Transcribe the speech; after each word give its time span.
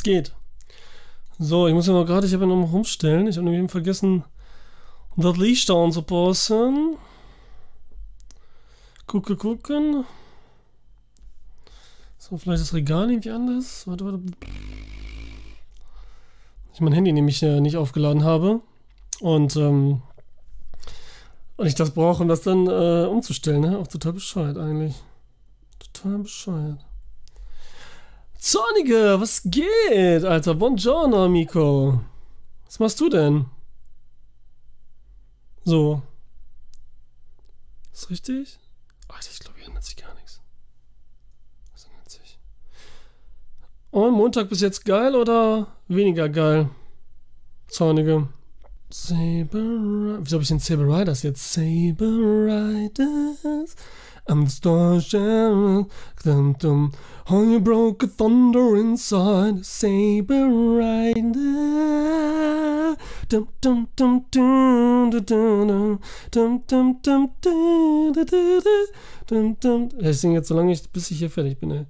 Was 0.00 0.04
geht? 0.04 0.32
So, 1.38 1.68
ich 1.68 1.74
muss 1.74 1.86
ja 1.86 1.92
noch 1.92 2.06
gerade, 2.06 2.26
ich 2.26 2.32
habe 2.32 2.44
ja 2.44 2.48
noch 2.48 2.56
mal 2.56 2.70
rumstellen. 2.70 3.26
Ich 3.26 3.36
habe 3.36 3.46
nämlich 3.46 3.70
vergessen, 3.70 4.24
das 5.14 5.36
Licht 5.36 5.68
da 5.68 5.74
anzupassen. 5.74 6.96
Gucke, 9.06 9.36
gucken. 9.36 10.06
So, 12.16 12.38
vielleicht 12.38 12.62
das 12.62 12.72
Regal 12.72 13.10
irgendwie 13.10 13.30
anders. 13.30 13.86
Warte, 13.86 14.06
warte. 14.06 14.20
Ich 16.72 16.80
mein 16.80 16.94
Handy 16.94 17.12
nämlich 17.12 17.42
äh, 17.42 17.60
nicht 17.60 17.76
aufgeladen 17.76 18.24
habe. 18.24 18.62
Und, 19.20 19.54
ähm, 19.56 20.00
und 21.58 21.66
ich 21.66 21.74
das 21.74 21.90
brauche, 21.90 22.22
um 22.22 22.28
das 22.30 22.40
dann 22.40 22.66
äh, 22.68 23.04
umzustellen. 23.04 23.60
Ne? 23.60 23.78
Auch 23.78 23.86
total 23.86 24.14
bescheuert 24.14 24.56
eigentlich. 24.56 24.94
Total 25.78 26.16
bescheuert. 26.20 26.86
Zornige, 28.40 29.20
was 29.20 29.42
geht, 29.44 30.24
Alter? 30.24 30.54
Buongiorno, 30.54 31.26
Amico. 31.26 32.00
Was 32.64 32.78
machst 32.78 32.98
du 32.98 33.10
denn? 33.10 33.44
So. 35.62 36.00
Ist 37.92 38.08
richtig? 38.08 38.58
Alter, 39.08 39.28
ich 39.30 39.40
glaube, 39.40 39.58
hier 39.58 39.68
ändert 39.68 39.84
sich 39.84 39.96
gar 39.96 40.14
nichts. 40.14 40.40
Was 41.72 41.84
ändert 41.84 42.10
sich? 42.10 42.38
Und 43.90 44.14
Montag 44.14 44.48
bis 44.48 44.62
jetzt 44.62 44.86
geil 44.86 45.14
oder 45.14 45.66
weniger 45.88 46.30
geil? 46.30 46.70
Zornige. 47.68 48.28
Saber 48.88 50.18
Wieso 50.24 50.36
habe 50.36 50.42
ich 50.42 50.48
den 50.48 50.60
Saber 50.60 50.84
Riders 50.84 51.22
jetzt? 51.24 51.52
Saber 51.52 52.06
Riders. 52.06 53.76
I'm 54.30 54.44
the 54.44 54.50
star 54.50 55.00
shadow. 55.00 55.88
Dum 56.22 56.52
dum. 56.60 56.92
Oh, 57.28 57.42
you 57.42 57.58
broke 57.58 58.04
a 58.04 58.06
thunder 58.06 58.76
inside. 58.76 59.66
Saber 59.66 60.46
rider. 60.78 61.80
Dum. 63.28 63.88
Ich 69.98 70.20
singe 70.20 70.34
jetzt 70.34 70.48
so 70.48 70.54
lange, 70.54 70.78
bis 70.92 71.10
ich 71.10 71.18
hier 71.18 71.30
fertig 71.30 71.58
bin. 71.58 71.86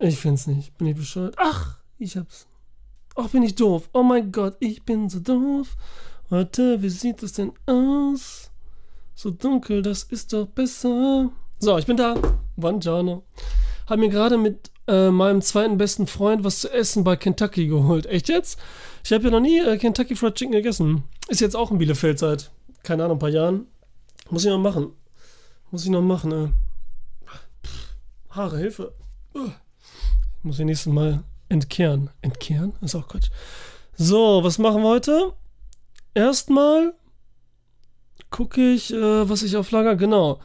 Ich 0.00 0.18
find's 0.18 0.48
nicht. 0.48 0.76
Bin 0.76 0.88
ich 0.88 0.96
bescheuert? 0.96 1.36
Ach, 1.38 1.78
ich 1.98 2.16
hab's. 2.16 2.48
Ach, 3.14 3.28
bin 3.28 3.44
ich 3.44 3.54
doof. 3.54 3.88
Oh 3.92 4.02
mein 4.02 4.32
Gott, 4.32 4.56
ich 4.58 4.82
bin 4.82 5.08
so 5.08 5.20
doof. 5.20 5.76
Warte, 6.30 6.82
wie 6.82 6.88
sieht 6.88 7.22
das 7.22 7.34
denn 7.34 7.52
aus? 7.66 8.49
So 9.22 9.30
dunkel, 9.30 9.82
das 9.82 10.04
ist 10.04 10.32
doch 10.32 10.46
besser. 10.46 11.30
So, 11.58 11.76
ich 11.76 11.84
bin 11.84 11.98
da. 11.98 12.14
Buongiorno. 12.56 13.22
Hab 13.86 13.98
mir 13.98 14.08
gerade 14.08 14.38
mit 14.38 14.70
äh, 14.86 15.10
meinem 15.10 15.42
zweiten 15.42 15.76
besten 15.76 16.06
Freund 16.06 16.42
was 16.42 16.60
zu 16.60 16.72
essen 16.72 17.04
bei 17.04 17.16
Kentucky 17.16 17.66
geholt. 17.66 18.06
Echt 18.06 18.30
jetzt? 18.30 18.58
Ich 19.04 19.12
habe 19.12 19.24
ja 19.24 19.30
noch 19.30 19.40
nie 19.40 19.58
äh, 19.58 19.76
Kentucky 19.76 20.16
Fried 20.16 20.36
Chicken 20.36 20.52
gegessen. 20.52 21.02
Ist 21.28 21.42
jetzt 21.42 21.54
auch 21.54 21.70
in 21.70 21.76
Bielefeld 21.76 22.18
seit, 22.18 22.50
keine 22.82 23.04
Ahnung, 23.04 23.18
ein 23.18 23.20
paar 23.20 23.28
Jahren. 23.28 23.66
Muss 24.30 24.46
ich 24.46 24.50
noch 24.50 24.58
machen. 24.58 24.94
Muss 25.70 25.84
ich 25.84 25.90
noch 25.90 26.00
machen, 26.00 26.32
äh. 26.32 26.48
Pff, 27.62 27.96
Haare, 28.30 28.56
Hilfe. 28.56 28.94
Uh. 29.34 29.50
Muss 30.42 30.58
ich 30.60 30.64
nächstes 30.64 30.90
Mal 30.90 31.24
entkehren. 31.50 32.08
Entkehren? 32.22 32.72
Ist 32.80 32.94
auch 32.94 33.06
Quatsch. 33.06 33.28
So, 33.98 34.42
was 34.42 34.56
machen 34.56 34.80
wir 34.80 34.88
heute? 34.88 35.34
Erstmal 36.14 36.94
gucke 38.30 38.72
ich, 38.72 38.92
äh, 38.92 39.28
was 39.28 39.42
ich 39.42 39.56
auf 39.56 39.70
Lager. 39.70 39.96
Genau. 39.96 40.40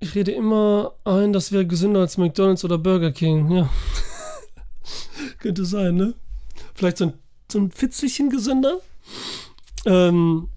Ich 0.00 0.14
rede 0.14 0.32
immer 0.32 0.94
ein, 1.04 1.32
das 1.32 1.52
wäre 1.52 1.66
gesünder 1.66 2.00
als 2.00 2.18
McDonalds 2.18 2.64
oder 2.64 2.78
Burger 2.78 3.12
King. 3.12 3.50
Ja. 3.50 3.70
Könnte 5.38 5.64
sein, 5.64 5.94
ne? 5.94 6.14
Vielleicht 6.74 6.98
so 6.98 7.06
ein, 7.06 7.12
so 7.50 7.58
ein 7.60 7.70
Fitzelchen 7.70 8.30
gesünder. 8.30 8.80
Ähm, 9.86 10.48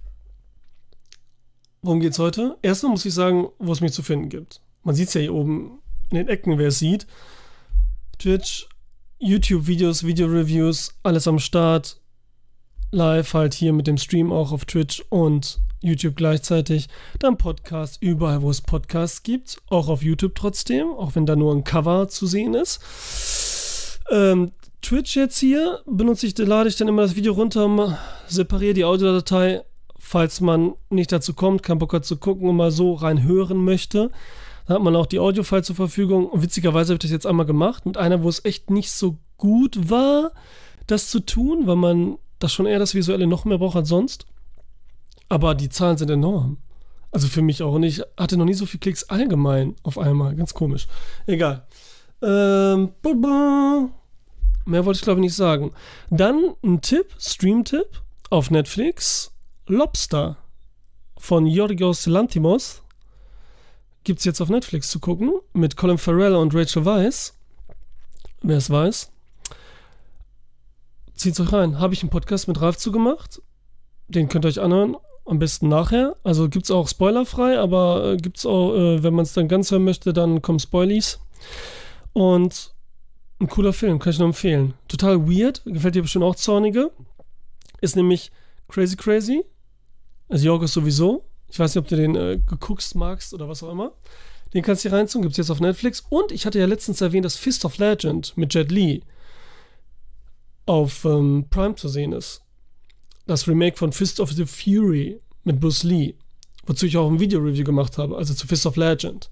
worum 1.81 1.99
geht's 1.99 2.19
heute? 2.19 2.57
Erstmal 2.61 2.91
muss 2.91 3.05
ich 3.05 3.13
sagen, 3.13 3.47
wo 3.59 3.71
es 3.71 3.81
mich 3.81 3.93
zu 3.93 4.03
finden 4.03 4.29
gibt. 4.29 4.61
Man 4.83 4.95
sieht 4.95 5.09
es 5.09 5.13
ja 5.13 5.21
hier 5.21 5.33
oben 5.33 5.79
in 6.09 6.17
den 6.17 6.27
Ecken, 6.27 6.57
wer 6.57 6.69
es 6.69 6.79
sieht. 6.79 7.05
Twitch, 8.17 8.67
YouTube-Videos, 9.19 10.03
Video-Reviews, 10.03 10.95
alles 11.03 11.27
am 11.27 11.39
Start. 11.39 11.99
Live 12.91 13.33
halt 13.33 13.53
hier 13.53 13.73
mit 13.73 13.87
dem 13.87 13.97
Stream 13.97 14.31
auch 14.31 14.51
auf 14.51 14.65
Twitch 14.65 15.03
und 15.09 15.59
YouTube 15.85 16.15
gleichzeitig, 16.15 16.87
dann 17.19 17.37
Podcast 17.37 18.01
überall, 18.01 18.41
wo 18.41 18.49
es 18.49 18.61
Podcasts 18.61 19.23
gibt, 19.23 19.57
auch 19.69 19.87
auf 19.87 20.03
YouTube 20.03 20.35
trotzdem, 20.35 20.87
auch 20.87 21.15
wenn 21.15 21.25
da 21.25 21.35
nur 21.35 21.53
ein 21.53 21.63
Cover 21.63 22.07
zu 22.07 22.27
sehen 22.27 22.53
ist. 22.53 23.99
Ähm, 24.11 24.51
Twitch 24.81 25.15
jetzt 25.15 25.39
hier 25.39 25.81
benutze 25.85 26.27
ich, 26.27 26.37
lade 26.37 26.69
ich 26.69 26.75
dann 26.75 26.87
immer 26.87 27.01
das 27.01 27.15
Video 27.15 27.33
runter, 27.33 27.97
separiere 28.27 28.73
die 28.73 28.85
Audiodatei, 28.85 29.63
falls 29.97 30.41
man 30.41 30.73
nicht 30.89 31.11
dazu 31.11 31.33
kommt, 31.33 31.63
keinen 31.63 31.79
Bock 31.79 31.93
hat 31.93 32.05
zu 32.05 32.17
gucken 32.17 32.47
und 32.47 32.55
mal 32.55 32.71
so 32.71 32.93
rein 32.93 33.23
hören 33.23 33.57
möchte. 33.57 34.11
Dann 34.67 34.75
hat 34.75 34.83
man 34.83 34.95
auch 34.95 35.07
die 35.07 35.19
Audiofile 35.19 35.63
zur 35.63 35.75
Verfügung. 35.75 36.27
Und 36.27 36.41
witzigerweise 36.41 36.89
habe 36.89 36.95
ich 36.95 37.01
das 37.01 37.11
jetzt 37.11 37.25
einmal 37.25 37.45
gemacht 37.45 37.85
mit 37.85 37.97
einer, 37.97 38.23
wo 38.23 38.29
es 38.29 38.45
echt 38.45 38.69
nicht 38.69 38.91
so 38.91 39.17
gut 39.37 39.89
war, 39.89 40.31
das 40.87 41.09
zu 41.09 41.19
tun, 41.19 41.65
weil 41.65 41.75
man 41.75 42.17
das 42.39 42.53
schon 42.53 42.65
eher 42.65 42.79
das 42.79 42.93
Visuelle 42.95 43.27
noch 43.27 43.45
mehr 43.45 43.57
braucht 43.57 43.75
als 43.75 43.89
sonst. 43.89 44.25
Aber 45.29 45.55
die 45.55 45.69
Zahlen 45.69 45.97
sind 45.97 46.09
enorm. 46.09 46.57
Also 47.11 47.27
für 47.27 47.41
mich 47.41 47.63
auch. 47.63 47.73
Und 47.73 47.83
ich 47.83 48.01
hatte 48.17 48.37
noch 48.37 48.45
nie 48.45 48.53
so 48.53 48.65
viele 48.65 48.79
Klicks 48.79 49.03
allgemein 49.05 49.75
auf 49.83 49.97
einmal. 49.97 50.35
Ganz 50.35 50.53
komisch. 50.53 50.87
Egal. 51.25 51.65
Ähm, 52.21 52.91
mehr 54.65 54.85
wollte 54.85 54.97
ich 54.97 55.03
glaube 55.03 55.19
ich 55.19 55.25
nicht 55.25 55.35
sagen. 55.35 55.71
Dann 56.09 56.55
ein 56.63 56.81
Tipp, 56.81 57.15
Stream-Tipp 57.17 58.01
auf 58.29 58.51
Netflix. 58.51 59.31
Lobster 59.67 60.37
von 61.17 61.47
Yorgos 61.47 62.05
Lantimos. 62.05 62.83
Gibt 64.03 64.19
es 64.19 64.25
jetzt 64.25 64.41
auf 64.41 64.49
Netflix 64.49 64.89
zu 64.89 64.99
gucken. 64.99 65.33
Mit 65.53 65.77
Colin 65.77 65.97
Farrell 65.97 66.35
und 66.35 66.53
Rachel 66.53 66.85
Weisz. 66.85 67.33
Wer 68.41 68.57
es 68.57 68.69
weiß. 68.69 69.11
Zieht's 71.15 71.39
euch 71.39 71.51
rein. 71.51 71.79
Habe 71.79 71.93
ich 71.93 72.03
einen 72.03 72.09
Podcast 72.09 72.47
mit 72.47 72.61
Ralf 72.61 72.77
zugemacht. 72.77 73.41
Den 74.07 74.29
könnt 74.29 74.45
ihr 74.45 74.49
euch 74.49 74.59
anhören. 74.59 74.97
Am 75.25 75.39
besten 75.39 75.69
nachher. 75.69 76.15
Also 76.23 76.49
gibt 76.49 76.65
es 76.65 76.71
auch 76.71 76.87
spoilerfrei, 76.87 77.59
aber 77.59 78.13
äh, 78.13 78.17
gibt 78.17 78.37
es 78.37 78.45
auch, 78.45 78.75
äh, 78.75 79.03
wenn 79.03 79.15
man 79.15 79.23
es 79.23 79.33
dann 79.33 79.47
ganz 79.47 79.71
hören 79.71 79.83
möchte, 79.83 80.13
dann 80.13 80.41
kommen 80.41 80.59
Spoilies. 80.59 81.19
Und 82.13 82.73
ein 83.39 83.47
cooler 83.47 83.73
Film, 83.73 83.97
kann 83.99 84.11
ich 84.13 84.19
nur 84.19 84.27
empfehlen. 84.27 84.75
Total 84.87 85.27
weird, 85.27 85.63
gefällt 85.65 85.95
dir 85.95 86.03
bestimmt 86.03 86.25
auch 86.25 86.35
Zornige. 86.35 86.91
Ist 87.81 87.95
nämlich 87.95 88.31
Crazy 88.69 88.95
Crazy. 88.95 89.43
Also 90.29 90.45
Jorgos 90.45 90.73
sowieso. 90.73 91.25
Ich 91.49 91.59
weiß 91.59 91.73
nicht, 91.73 91.81
ob 91.81 91.87
du 91.87 91.95
den 91.95 92.15
äh, 92.15 92.39
geguckt 92.47 92.93
magst 92.93 93.33
oder 93.33 93.49
was 93.49 93.63
auch 93.63 93.71
immer. 93.71 93.93
Den 94.53 94.63
kannst 94.63 94.85
du 94.85 94.89
hier 94.89 94.97
reinziehen, 94.97 95.23
gibt 95.23 95.33
es 95.33 95.37
jetzt 95.37 95.49
auf 95.49 95.59
Netflix. 95.59 96.03
Und 96.07 96.31
ich 96.31 96.45
hatte 96.45 96.59
ja 96.59 96.65
letztens 96.67 97.01
erwähnt, 97.01 97.25
dass 97.25 97.35
Fist 97.35 97.65
of 97.65 97.77
Legend 97.79 98.37
mit 98.37 98.53
Jet 98.53 98.71
Li 98.71 99.03
auf 100.67 101.03
ähm, 101.03 101.45
Prime 101.49 101.75
zu 101.75 101.89
sehen 101.89 102.13
ist 102.13 102.44
das 103.25 103.47
Remake 103.47 103.77
von 103.77 103.91
Fist 103.91 104.19
of 104.19 104.31
the 104.31 104.45
Fury 104.45 105.19
mit 105.43 105.59
Bruce 105.59 105.83
Lee, 105.83 106.15
wozu 106.65 106.85
ich 106.85 106.97
auch 106.97 107.09
ein 107.09 107.19
Video-Review 107.19 107.63
gemacht 107.63 107.97
habe, 107.97 108.17
also 108.17 108.33
zu 108.33 108.47
Fist 108.47 108.65
of 108.65 108.75
Legend. 108.75 109.29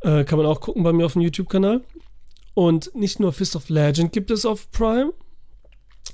Äh, 0.00 0.24
kann 0.24 0.38
man 0.38 0.46
auch 0.46 0.60
gucken 0.60 0.82
bei 0.82 0.92
mir 0.92 1.06
auf 1.06 1.14
dem 1.14 1.22
YouTube-Kanal. 1.22 1.82
Und 2.54 2.94
nicht 2.94 3.20
nur 3.20 3.32
Fist 3.32 3.56
of 3.56 3.68
Legend 3.68 4.12
gibt 4.12 4.30
es 4.30 4.44
auf 4.44 4.70
Prime, 4.70 5.12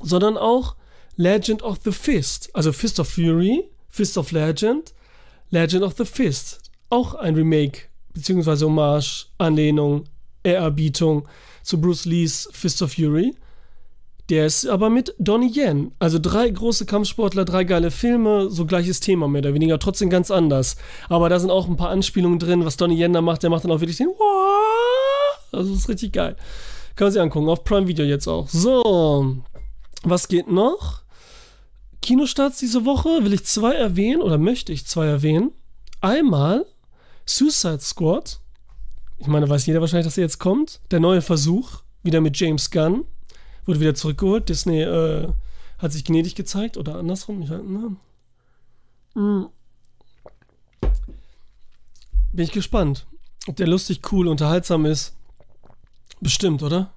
sondern 0.01 0.37
auch 0.37 0.77
Legend 1.17 1.63
of 1.63 1.79
the 1.85 1.93
Fist. 1.93 2.51
Also 2.55 2.73
Fist 2.73 3.01
of 3.01 3.09
Fury, 3.09 3.65
Fist 3.89 4.19
of 4.19 4.33
Legend, 4.33 4.95
Legend 5.51 5.83
of 5.83 5.95
the 5.97 6.05
Fist. 6.05 6.61
Auch 6.91 7.15
ein 7.15 7.35
Remake, 7.35 7.83
beziehungsweise 8.13 8.67
Hommage, 8.67 9.27
Anlehnung, 9.39 10.05
Ehrerbietung 10.43 11.27
zu 11.63 11.81
Bruce 11.81 12.05
Lees 12.05 12.49
Fist 12.53 12.83
of 12.83 12.93
Fury. 12.93 13.35
Der 14.31 14.47
ist 14.47 14.67
aber 14.67 14.89
mit 14.89 15.15
Donnie 15.19 15.53
Yen. 15.55 15.93
Also 15.99 16.19
drei 16.19 16.49
große 16.49 16.87
Kampfsportler, 16.87 17.45
drei 17.45 17.65
geile 17.65 17.91
Filme, 17.91 18.49
so 18.51 18.65
gleiches 18.65 19.01
Thema 19.01 19.29
mehr 19.29 19.41
oder 19.41 19.53
weniger, 19.53 19.79
trotzdem 19.79 20.09
ganz 20.09 20.31
anders. 20.31 20.77
Aber 21.11 21.29
da 21.29 21.39
sind 21.39 21.51
auch 21.51 21.69
ein 21.69 21.77
paar 21.77 21.91
Anspielungen 21.91 22.39
drin, 22.39 22.65
was 22.65 22.79
Donnie 22.79 22.99
Yen 22.99 23.13
da 23.13 23.21
macht. 23.21 23.43
Der 23.43 23.51
macht 23.51 23.65
dann 23.65 23.71
auch 23.71 23.81
wirklich 23.81 23.99
den 23.99 24.09
Also 25.53 25.71
das 25.71 25.81
ist 25.81 25.89
richtig 25.89 26.13
geil. 26.13 26.37
Kann 26.97 27.07
man 27.07 27.13
sich 27.13 27.21
angucken, 27.21 27.49
auf 27.49 27.65
Prime 27.65 27.87
Video 27.87 28.05
jetzt 28.05 28.27
auch. 28.27 28.49
So, 28.49 29.37
was 30.05 30.29
geht 30.29 30.51
noch? 30.51 31.03
Kinostarts 32.01 32.59
diese 32.59 32.85
Woche 32.85 33.25
will 33.25 33.35
ich 33.35 33.45
zwei 33.45 33.75
erwähnen 33.75 34.23
oder 34.23 34.39
möchte 34.39 34.73
ich 34.73 34.87
zwei 34.87 35.07
erwähnen. 35.07 35.53
Einmal 36.01 36.65
Suicide 37.27 37.81
Squad. 37.81 38.41
Ich 39.19 39.27
meine, 39.27 39.49
weiß 39.49 39.67
jeder 39.67 39.81
wahrscheinlich, 39.81 40.07
dass 40.07 40.19
er 40.19 40.25
jetzt 40.25 40.39
kommt. 40.39 40.81
Der 40.91 41.01
neue 41.01 41.23
Versuch, 41.23 41.83
wieder 42.03 42.21
mit 42.21 42.39
James 42.39 42.71
Gunn 42.71 43.05
wurde 43.67 43.81
wieder 43.81 43.95
zurückgeholt. 43.95 44.49
Disney 44.49 44.83
äh, 44.83 45.29
hat 45.79 45.93
sich 45.93 46.05
gnädig 46.05 46.35
gezeigt 46.35 46.77
oder 46.77 46.97
andersrum. 46.97 47.43
Ich, 47.43 47.51
ne? 47.51 47.97
mm. 49.15 49.47
Bin 52.33 52.45
ich 52.45 52.53
gespannt, 52.53 53.07
ob 53.47 53.57
der 53.57 53.69
lustig, 53.69 54.01
cool, 54.11 54.29
unterhaltsam 54.29 54.87
ist. 54.87 55.15
Bestimmt, 56.21 56.63
oder? 56.63 56.93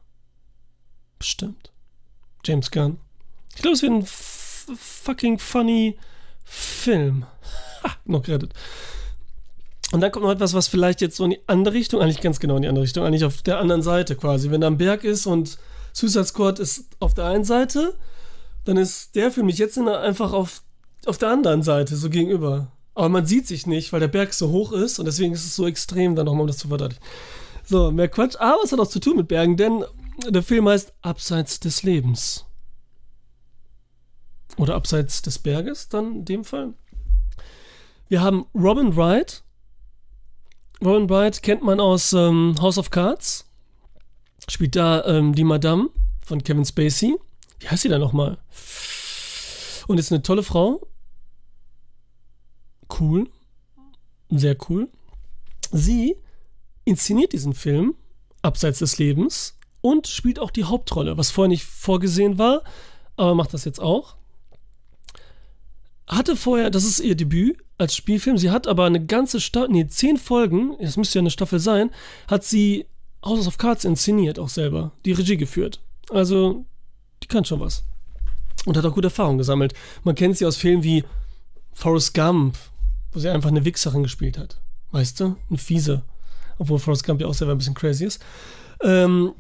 Bestimmt. 1.20 1.72
James 2.44 2.72
Gunn. 2.72 2.98
Ich 3.56 3.62
glaube, 3.62 3.76
es 3.76 3.82
wird 3.82 3.92
ein 3.92 4.06
fucking 4.06 5.40
funny 5.40 5.98
Film. 6.44 7.26
Ha, 7.84 7.92
noch 8.06 8.24
gerettet. 8.24 8.54
Und 9.92 10.02
dann 10.02 10.12
kommt 10.12 10.26
noch 10.26 10.32
etwas, 10.32 10.56
was 10.56 10.68
vielleicht 10.68 11.00
jetzt 11.00 11.16
so 11.16 11.26
in 11.26 11.30
die 11.30 11.40
andere 11.46 11.76
Richtung, 11.76 12.02
eigentlich 12.02 12.22
ganz 12.22 12.40
genau 12.40 12.56
in 12.56 12.64
die 12.64 12.68
andere 12.68 12.84
Richtung, 12.84 13.06
eigentlich 13.06 13.24
auf 13.24 13.44
der 13.44 13.60
anderen 13.60 13.84
Seite 13.84 14.16
quasi. 14.16 14.50
Wenn 14.50 14.62
da 14.62 14.68
ein 14.68 14.80
Berg 14.80 15.04
ist 15.04 15.28
und 15.28 15.60
Suicide 15.98 16.26
Squad 16.26 16.60
ist 16.60 16.86
auf 17.00 17.16
der 17.16 17.26
einen 17.26 17.44
Seite, 17.44 17.96
dann 18.66 18.78
ist 18.78 19.16
der 19.16 19.32
für 19.32 19.42
mich 19.42 19.58
jetzt 19.58 19.80
einfach 19.80 20.32
auf, 20.32 20.62
auf 21.08 21.18
der 21.18 21.30
anderen 21.30 21.64
Seite, 21.64 21.96
so 21.96 22.12
gegenüber. 22.12 22.72
Aber 22.94 23.10
man 23.10 23.26
sieht 23.26 23.48
sich 23.48 23.66
nicht, 23.66 23.92
weil 23.92 24.00
der 24.00 24.08
Berg 24.08 24.32
so 24.36 24.52
hoch 24.52 24.74
ist 24.74 25.00
und 25.00 25.06
deswegen 25.06 25.34
ist 25.34 25.44
es 25.44 25.56
so 25.56 25.66
extrem, 25.66 26.16
dann 26.16 26.28
nochmal, 26.28 26.42
um 26.42 26.48
das 26.48 26.60
zu 26.60 26.68
verdeutlichen. 26.68 27.04
So, 27.66 27.90
mehr 27.90 28.10
Quatsch. 28.10 28.36
Aber 28.36 28.60
es 28.64 28.72
hat 28.72 28.80
auch 28.80 28.88
zu 28.88 29.00
tun 29.00 29.18
mit 29.18 29.28
Bergen, 29.28 29.58
denn 29.58 29.86
der 30.30 30.44
Film 30.44 30.70
heißt 30.70 30.94
Abseits 31.02 31.60
des 31.60 31.82
Lebens. 31.82 32.46
Oder 34.58 34.76
Abseits 34.76 35.24
des 35.24 35.40
Berges, 35.40 35.90
dann 35.90 36.18
in 36.18 36.26
dem 36.26 36.44
Fall. 36.44 36.76
Wir 38.08 38.22
haben 38.22 38.46
Robin 38.54 38.96
Wright. 38.96 39.42
Robin 40.86 41.10
Wright 41.10 41.42
kennt 41.42 41.64
man 41.64 41.80
aus 41.80 42.14
ähm, 42.14 42.54
House 42.62 42.78
of 42.78 42.92
Cards. 42.92 43.47
Spielt 44.50 44.76
da 44.76 45.04
ähm, 45.06 45.36
die 45.36 45.44
Madame 45.44 45.90
von 46.26 46.44
Kevin 46.44 46.66
Spacey. 46.66 47.16
Wie 47.60 47.68
heißt 47.68 47.84
sie 47.84 47.90
da 47.90 47.98
nochmal? 47.98 48.38
Und 49.88 50.00
ist 50.00 50.12
eine 50.12 50.22
tolle 50.22 50.44
Frau. 50.44 50.88
Cool. 53.00 53.30
Sehr 54.30 54.58
cool. 54.70 54.90
Sie 55.72 56.16
inszeniert 56.86 57.34
diesen 57.34 57.54
Film, 57.54 57.96
Abseits 58.42 58.80
des 58.80 58.98
Lebens, 58.98 59.58
und 59.82 60.08
spielt 60.08 60.40
auch 60.40 60.52
die 60.52 60.64
Hauptrolle, 60.64 61.18
was 61.18 61.32
vorher 61.32 61.50
nicht 61.50 61.64
vorgesehen 61.64 62.38
war, 62.38 62.64
aber 63.16 63.36
macht 63.36 63.54
das 63.54 63.66
jetzt 63.66 63.80
auch. 63.80 64.16
Hatte 66.08 66.36
vorher, 66.36 66.70
das 66.70 66.86
ist 66.86 67.00
ihr 67.00 67.16
Debüt 67.16 67.58
als 67.78 67.96
Spielfilm, 67.96 68.38
sie 68.38 68.50
hat 68.50 68.68
aber 68.68 68.86
eine 68.86 69.06
ganze 69.06 69.40
Staffel, 69.40 69.70
nee, 69.70 69.88
zehn 69.88 70.18
Folgen, 70.18 70.76
es 70.80 70.98
müsste 70.98 71.20
ja 71.20 71.22
eine 71.22 71.30
Staffel 71.30 71.60
sein, 71.60 71.92
hat 72.28 72.44
sie 72.44 72.88
House 73.28 73.48
of 73.48 73.58
Cards 73.58 73.86
inszeniert, 73.86 74.40
auch 74.40 74.50
selber, 74.50 74.92
die 75.06 75.12
Regie 75.12 75.38
geführt. 75.38 75.82
Also, 76.10 76.66
die 77.24 77.28
kann 77.28 77.46
schon 77.46 77.60
was. 77.60 77.84
Und 78.66 78.78
hat 78.78 78.86
auch 78.86 78.94
gute 78.94 79.08
Erfahrungen 79.08 79.38
gesammelt. 79.38 79.74
Man 80.04 80.16
kennt 80.16 80.38
sie 80.38 80.46
aus 80.46 80.58
Filmen 80.58 80.84
wie 80.84 81.04
Forrest 81.74 82.14
Gump, 82.14 82.58
wo 83.12 83.20
sie 83.20 83.30
einfach 83.30 83.50
eine 83.50 83.66
Wichserin 83.66 84.04
gespielt 84.04 84.38
hat. 84.38 84.60
Weißt 84.92 85.20
du? 85.20 85.36
Eine 85.50 85.58
fiese. 85.58 86.04
Obwohl 86.58 86.80
Forrest 86.80 87.06
Gump 87.06 87.22
ja 87.22 87.28
auch 87.28 87.34
selber 87.34 87.54
ein 87.54 87.58
bisschen 87.58 87.76
crazy 87.76 88.06
ist. 88.06 88.24
Ähm, 88.82 89.34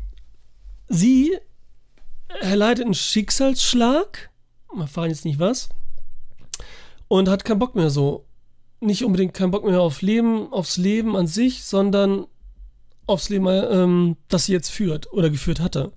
sie 0.87 1.37
erleidet 2.41 2.85
einen 2.85 2.93
Schicksalsschlag. 2.93 4.29
Wir 4.73 4.81
erfahren 4.81 5.09
jetzt 5.09 5.25
nicht 5.25 5.39
was. 5.39 5.69
Und 7.07 7.29
hat 7.29 7.45
keinen 7.45 7.59
Bock 7.59 7.75
mehr 7.75 7.89
so. 7.89 8.25
Nicht 8.79 9.03
unbedingt 9.03 9.33
keinen 9.33 9.51
Bock 9.51 9.65
mehr 9.65 9.81
auf 9.81 10.01
Leben, 10.01 10.51
aufs 10.53 10.77
Leben 10.77 11.15
an 11.15 11.25
sich, 11.25 11.63
sondern 11.63 12.27
aufs 13.07 13.29
Leben, 13.29 13.47
ähm, 13.47 14.17
das 14.27 14.45
sie 14.45 14.53
jetzt 14.53 14.69
führt 14.69 15.11
oder 15.11 15.29
geführt 15.29 15.59
hatte. 15.59 15.91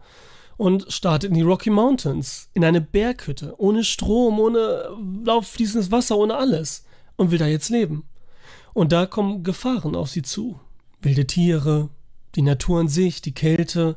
Und 0.57 0.93
startet 0.93 1.31
in 1.31 1.37
die 1.37 1.43
Rocky 1.43 1.71
Mountains, 1.71 2.51
in 2.53 2.65
eine 2.65 2.81
Berghütte, 2.81 3.55
ohne 3.59 3.83
Strom, 3.83 4.39
ohne 4.39 4.91
lauffließendes 5.25 5.91
Wasser, 5.91 6.17
ohne 6.17 6.37
alles. 6.37 6.85
Und 7.17 7.31
will 7.31 7.39
da 7.39 7.47
jetzt 7.47 7.71
leben. 7.71 8.05
Und 8.73 8.93
da 8.93 9.07
kommen 9.07 9.43
Gefahren 9.43 9.95
auf 9.95 10.11
sie 10.11 10.23
zu. 10.23 10.61
Wilde 11.03 11.27
Tiere, 11.27 11.89
die 12.35 12.43
Natur 12.43 12.81
an 12.81 12.89
sich, 12.89 13.23
die 13.23 13.33
Kälte. 13.35 13.97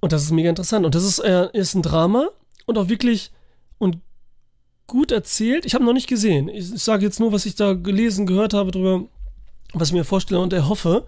Und 0.00 0.12
das 0.12 0.22
ist 0.22 0.30
mega 0.30 0.48
interessant. 0.48 0.86
Und 0.86 0.94
das 0.94 1.04
ist, 1.04 1.18
äh, 1.20 1.48
ist 1.52 1.74
ein 1.74 1.82
Drama 1.82 2.28
und 2.66 2.78
auch 2.78 2.88
wirklich 2.88 3.30
und 3.78 3.98
gut 4.86 5.12
erzählt. 5.12 5.64
Ich 5.64 5.74
habe 5.74 5.84
noch 5.84 5.92
nicht 5.92 6.08
gesehen. 6.08 6.48
Ich, 6.48 6.72
ich 6.72 6.82
sage 6.82 7.04
jetzt 7.04 7.20
nur, 7.20 7.32
was 7.32 7.46
ich 7.46 7.54
da 7.54 7.74
gelesen, 7.74 8.26
gehört 8.26 8.54
habe 8.54 8.70
darüber, 8.70 9.04
was 9.72 9.88
ich 9.88 9.94
mir 9.94 10.04
vorstelle 10.04 10.40
und 10.40 10.52
erhoffe. 10.52 11.06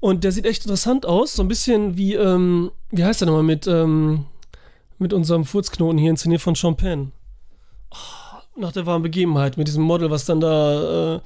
Und 0.00 0.24
der 0.24 0.32
sieht 0.32 0.46
echt 0.46 0.64
interessant 0.64 1.04
aus. 1.06 1.34
So 1.34 1.42
ein 1.42 1.48
bisschen 1.48 1.96
wie, 1.96 2.14
ähm, 2.14 2.72
wie 2.90 3.04
heißt 3.04 3.20
der 3.20 3.26
nochmal 3.26 3.42
mit, 3.42 3.66
ähm, 3.66 4.26
mit 4.98 5.12
unserem 5.12 5.44
Furzknoten 5.44 5.98
hier 5.98 6.10
inszeniert 6.10 6.40
von 6.40 6.56
Champagne. 6.56 7.12
Oh, 7.90 8.60
nach 8.60 8.72
der 8.72 8.86
warmen 8.86 9.02
Begebenheit 9.02 9.56
mit 9.56 9.68
diesem 9.68 9.82
Model, 9.82 10.10
was 10.10 10.24
dann 10.24 10.40
da 10.40 11.16
äh, 11.16 11.20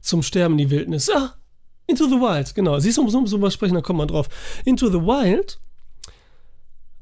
zum 0.00 0.22
Sterben 0.22 0.54
in 0.54 0.58
die 0.58 0.70
Wildnis. 0.70 1.10
Ah, 1.10 1.34
Into 1.86 2.06
the 2.06 2.20
Wild, 2.20 2.54
genau. 2.54 2.78
Siehst 2.78 2.98
du, 2.98 3.02
um 3.02 3.26
so 3.26 3.42
was 3.42 3.54
sprechen, 3.54 3.74
da 3.74 3.80
kommt 3.80 3.98
man 3.98 4.08
drauf. 4.08 4.28
Into 4.64 4.88
the 4.88 5.00
Wild. 5.00 5.58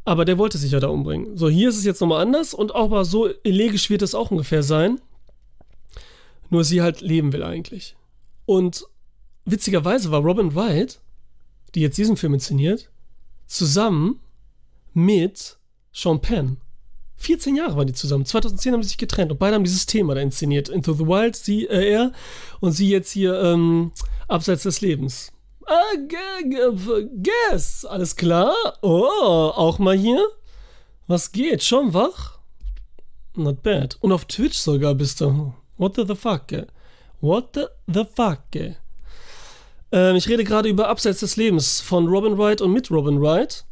Aber 0.05 0.25
der 0.25 0.39
wollte 0.39 0.59
sich 0.59 0.73
ja 0.73 0.81
da 0.81 0.89
umbringen. 0.89 1.37
So, 1.37 1.49
hier 1.49 1.69
ist 1.69 1.77
es 1.77 1.85
jetzt 1.85 2.01
nochmal 2.01 2.23
anders 2.23 2.55
und 2.55 2.75
auch 2.75 2.89
mal 2.89 3.05
so 3.05 3.29
elegisch 3.45 3.91
wird 3.91 4.03
es 4.03 4.15
auch 4.15 4.31
ungefähr 4.31 4.63
sein. 4.63 5.01
Nur 6.49 6.65
sie 6.65 6.83
halt 6.83 7.01
leben 7.01 7.33
will 7.33 7.45
eigentlich. 7.45 7.97
Und 8.47 8.87
witzigerweise 9.45 10.11
war 10.11 10.21
Robin 10.21 10.55
Wright, 10.55 11.01
die 11.75 11.81
jetzt 11.81 11.99
diesen 11.99 12.17
Film 12.17 12.35
inszeniert, 12.35 12.91
zusammen 13.47 14.21
mit 14.93 15.59
Sean 15.93 16.21
Penn. 16.21 16.59
14 17.17 17.55
Jahre 17.55 17.77
waren 17.77 17.87
die 17.87 17.93
zusammen. 17.93 18.25
2010 18.25 18.73
haben 18.73 18.83
sie 18.83 18.89
sich 18.89 18.99
getrennt 18.99 19.31
und 19.31 19.39
beide 19.39 19.55
haben 19.55 19.65
dieses 19.65 19.85
Thema 19.85 20.15
da 20.15 20.23
inszeniert. 20.23 20.71
Into 20.71 20.95
the 20.95 21.07
Wild, 21.07 21.37
sie, 21.37 21.67
äh, 21.67 21.93
er 21.93 22.13
und 22.61 22.73
sie 22.73 22.89
jetzt 22.89 23.11
hier 23.11 23.39
ähm, 23.41 23.93
Abseits 24.27 24.63
des 24.63 24.81
Lebens. 24.81 25.31
Ah, 25.67 25.97
guess, 27.23 27.85
alles 27.85 28.17
klar? 28.17 28.55
Oh, 28.81 29.53
auch 29.55 29.79
mal 29.79 29.97
hier? 29.97 30.25
Was 31.07 31.31
geht? 31.31 31.63
Schon 31.63 31.93
wach? 31.93 32.39
Not 33.37 33.63
bad. 33.63 33.99
Und 34.01 34.13
auf 34.13 34.25
Twitch 34.25 34.59
sogar 34.59 34.95
bist 34.95 35.21
du. 35.21 35.53
What 35.77 35.97
the 35.97 36.15
fuck? 36.15 36.47
What 37.21 37.59
the 37.87 38.05
fuck? 38.05 38.80
Ähm, 39.93 40.17
ich 40.17 40.29
rede 40.29 40.45
gerade 40.45 40.69
über 40.69 40.89
Abseits 40.89 41.21
des 41.21 41.37
Lebens 41.37 41.81
von 41.81 42.07
Robin 42.07 42.39
Wright 42.39 42.61
und 42.61 42.73
mit 42.73 42.91
Robin 42.91 43.21
Wright, 43.21 43.65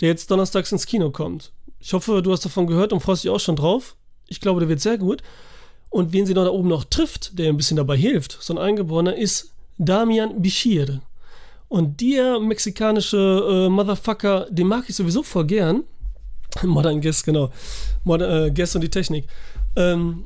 der 0.00 0.08
jetzt 0.08 0.30
donnerstags 0.30 0.72
ins 0.72 0.86
Kino 0.86 1.10
kommt. 1.10 1.52
Ich 1.78 1.92
hoffe, 1.92 2.22
du 2.22 2.32
hast 2.32 2.44
davon 2.44 2.66
gehört 2.66 2.92
und 2.92 3.00
freust 3.00 3.24
dich 3.24 3.30
auch 3.30 3.40
schon 3.40 3.56
drauf. 3.56 3.96
Ich 4.26 4.40
glaube, 4.40 4.60
der 4.60 4.68
wird 4.68 4.80
sehr 4.80 4.98
gut. 4.98 5.22
Und 5.90 6.12
wen 6.12 6.26
sie 6.26 6.34
noch 6.34 6.44
da 6.44 6.50
oben 6.50 6.68
noch 6.68 6.84
trifft, 6.84 7.38
der 7.38 7.48
ein 7.48 7.56
bisschen 7.56 7.76
dabei 7.76 7.96
hilft, 7.96 8.38
so 8.40 8.52
ein 8.54 8.58
Eingeborener, 8.58 9.16
ist 9.16 9.52
Damian 9.78 10.42
Bichir. 10.42 11.00
Und 11.68 12.00
der 12.00 12.40
mexikanische 12.40 13.66
äh, 13.66 13.68
Motherfucker, 13.68 14.46
den 14.50 14.66
mag 14.66 14.84
ich 14.88 14.96
sowieso 14.96 15.22
voll 15.22 15.46
gern. 15.46 15.84
Modern 16.62 17.00
Guest, 17.00 17.24
genau. 17.24 17.50
Modern 18.04 18.48
äh, 18.48 18.50
Guest 18.50 18.74
und 18.74 18.82
die 18.82 18.90
Technik. 18.90 19.26
Ähm, 19.74 20.24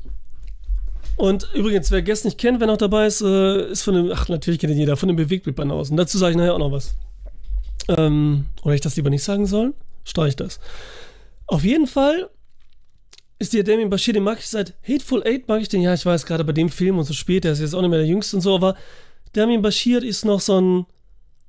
und 1.21 1.49
übrigens, 1.55 1.91
wer 1.91 2.01
Guest 2.01 2.25
nicht 2.25 2.39
kennt, 2.39 2.61
wer 2.61 2.67
noch 2.67 2.79
dabei 2.79 3.07
ist, 3.07 3.21
äh, 3.21 3.71
ist 3.71 3.83
von 3.83 3.95
dem, 3.95 4.11
ach, 4.11 4.29
natürlich 4.29 4.59
kennt 4.59 4.73
ihn 4.73 4.79
jeder, 4.79 4.97
von 4.97 5.07
dem 5.07 5.17
Bewegtbildband 5.17 5.71
aus. 5.71 5.91
Und 5.91 5.99
dazu 5.99 6.17
sage 6.17 6.31
ich 6.31 6.37
nachher 6.39 6.55
auch 6.55 6.59
noch 6.59 6.73
was. 6.73 6.97
Ähm, 7.89 8.47
oder 8.63 8.75
ich 8.75 8.81
das 8.81 8.97
lieber 8.97 9.11
nicht 9.11 9.23
sagen 9.23 9.47
soll, 9.47 9.75
streich 10.05 10.35
das. 10.35 10.61
Auf 11.47 11.63
jeden 11.63 11.87
Fall 11.87 12.31
ist 13.39 13.53
der 13.53 13.65
Damien 13.65 13.91
Bashir, 13.91 14.15
den 14.15 14.23
mag 14.23 14.39
ich 14.39 14.49
seit 14.49 14.75
Hateful 14.83 15.23
Eight, 15.27 15.47
mag 15.47 15.61
ich 15.61 15.69
den, 15.69 15.83
ja, 15.83 15.93
ich 15.93 16.07
weiß, 16.07 16.25
gerade 16.25 16.45
bei 16.45 16.53
dem 16.53 16.71
Film 16.71 16.99
und 16.99 17.05
so 17.05 17.13
spät, 17.13 17.45
der 17.45 17.53
ist 17.53 17.61
jetzt 17.61 17.75
auch 17.75 17.83
nicht 17.83 17.91
mehr 17.91 17.99
der 17.99 18.09
Jüngste 18.09 18.37
und 18.37 18.43
so, 18.43 18.55
aber 18.55 18.75
Damien 19.35 19.61
Bashir 19.61 20.03
ist 20.03 20.25
noch 20.25 20.41
so 20.41 20.59
ein, 20.59 20.87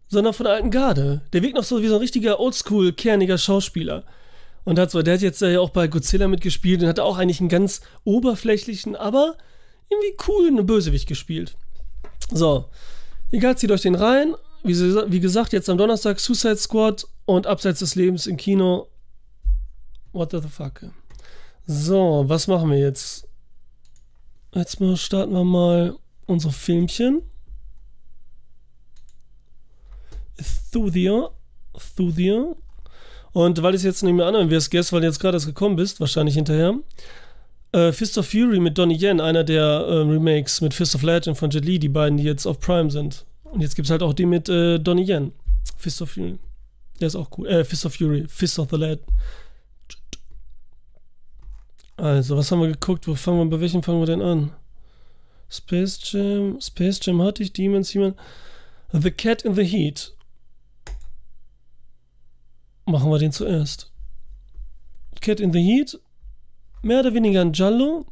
so 0.09 0.19
einer 0.19 0.33
von 0.33 0.43
der 0.45 0.55
alten 0.55 0.71
Garde. 0.71 1.21
Der 1.31 1.41
wirkt 1.41 1.55
noch 1.55 1.63
so 1.63 1.81
wie 1.81 1.87
so 1.87 1.95
ein 1.95 2.01
richtiger 2.01 2.41
Oldschool, 2.41 2.91
kerniger 2.91 3.37
Schauspieler. 3.37 4.03
Und 4.65 4.77
hat 4.77 4.91
so, 4.91 5.01
der 5.01 5.13
hat 5.13 5.21
jetzt 5.21 5.41
ja 5.41 5.59
auch 5.61 5.69
bei 5.69 5.87
Godzilla 5.87 6.27
mitgespielt 6.27 6.81
und 6.81 6.89
hat 6.89 6.99
auch 6.99 7.17
eigentlich 7.17 7.39
einen 7.39 7.49
ganz 7.49 7.81
oberflächlichen, 8.03 8.95
aber 8.95 9.37
irgendwie 9.91 10.15
coolen 10.17 10.65
Bösewicht 10.65 11.07
gespielt. 11.07 11.55
So, 12.31 12.65
egal, 13.31 13.57
zieht 13.57 13.71
euch 13.71 13.81
den 13.81 13.95
rein. 13.95 14.35
Wie, 14.63 14.75
wie 14.75 15.19
gesagt, 15.19 15.53
jetzt 15.53 15.69
am 15.69 15.77
Donnerstag 15.77 16.19
Suicide 16.19 16.57
Squad 16.57 17.07
und 17.25 17.47
Abseits 17.47 17.79
des 17.79 17.95
Lebens 17.95 18.27
im 18.27 18.37
Kino. 18.37 18.87
What 20.13 20.31
the 20.31 20.41
fuck? 20.41 20.85
So, 21.65 22.23
was 22.27 22.47
machen 22.47 22.69
wir 22.69 22.77
jetzt? 22.77 23.27
Jetzt 24.53 24.79
mal 24.79 24.97
starten 24.97 25.33
wir 25.33 25.43
mal 25.43 25.97
unsere 26.25 26.53
Filmchen. 26.53 27.23
Thudia. 30.71 31.29
Thudia. 31.95 32.55
Und 33.33 33.61
weil 33.63 33.75
ich 33.75 33.79
es 33.79 33.85
jetzt 33.85 34.03
nicht 34.03 34.13
mehr 34.13 34.25
anhören 34.25 34.49
wirst, 34.49 34.71
Guess, 34.71 34.91
weil 34.91 35.01
du 35.01 35.07
jetzt 35.07 35.19
gerade 35.19 35.39
gekommen 35.39 35.75
bist, 35.75 35.99
wahrscheinlich 35.99 36.35
hinterher, 36.35 36.75
äh, 37.71 37.91
Fist 37.91 38.17
of 38.17 38.27
Fury 38.27 38.59
mit 38.59 38.77
Donnie 38.77 38.97
Yen, 38.97 39.19
einer 39.19 39.43
der 39.43 39.63
äh, 39.63 40.01
Remakes 40.01 40.61
mit 40.61 40.73
Fist 40.73 40.95
of 40.95 41.03
Legend 41.03 41.37
von 41.37 41.49
Jet 41.49 41.65
Li, 41.65 41.79
die 41.79 41.89
beiden, 41.89 42.17
die 42.17 42.23
jetzt 42.23 42.45
auf 42.45 42.59
Prime 42.59 42.89
sind. 42.91 43.25
Und 43.43 43.61
jetzt 43.61 43.75
gibt 43.75 43.87
es 43.87 43.91
halt 43.91 44.03
auch 44.03 44.13
die 44.13 44.25
mit 44.25 44.49
äh, 44.49 44.79
Donnie 44.79 45.09
Yen. 45.09 45.33
Fist 45.77 46.01
of 46.01 46.11
Fury. 46.11 46.37
Der 46.99 47.07
ist 47.07 47.15
auch 47.15 47.29
cool. 47.37 47.47
Äh, 47.47 47.63
Fist 47.63 47.85
of 47.85 47.95
Fury. 47.95 48.25
Fist 48.27 48.59
of 48.59 48.69
the 48.69 48.77
Lad. 48.77 48.99
Also, 51.97 52.37
was 52.37 52.51
haben 52.51 52.61
wir 52.61 52.67
geguckt? 52.67 53.07
Wo 53.07 53.15
fangen 53.15 53.39
wir, 53.39 53.57
bei 53.57 53.61
welchem 53.61 53.83
fangen 53.83 53.99
wir 53.99 54.07
denn 54.07 54.21
an? 54.21 54.51
Space 55.49 55.99
Jam. 56.11 56.59
Space 56.59 56.99
Jam 57.03 57.21
hatte 57.21 57.43
ich, 57.43 57.53
Demons, 57.53 57.93
Human. 57.93 58.15
The 58.93 59.11
Cat 59.11 59.43
in 59.43 59.55
the 59.55 59.63
Heat. 59.63 60.13
machen 62.91 63.09
wir 63.09 63.19
den 63.19 63.31
zuerst. 63.31 63.91
Cat 65.21 65.39
in 65.39 65.53
the 65.53 65.61
Heat, 65.61 65.99
mehr 66.81 66.99
oder 67.01 67.13
weniger 67.13 67.41
ein 67.41 67.51
Giallo. 67.51 68.05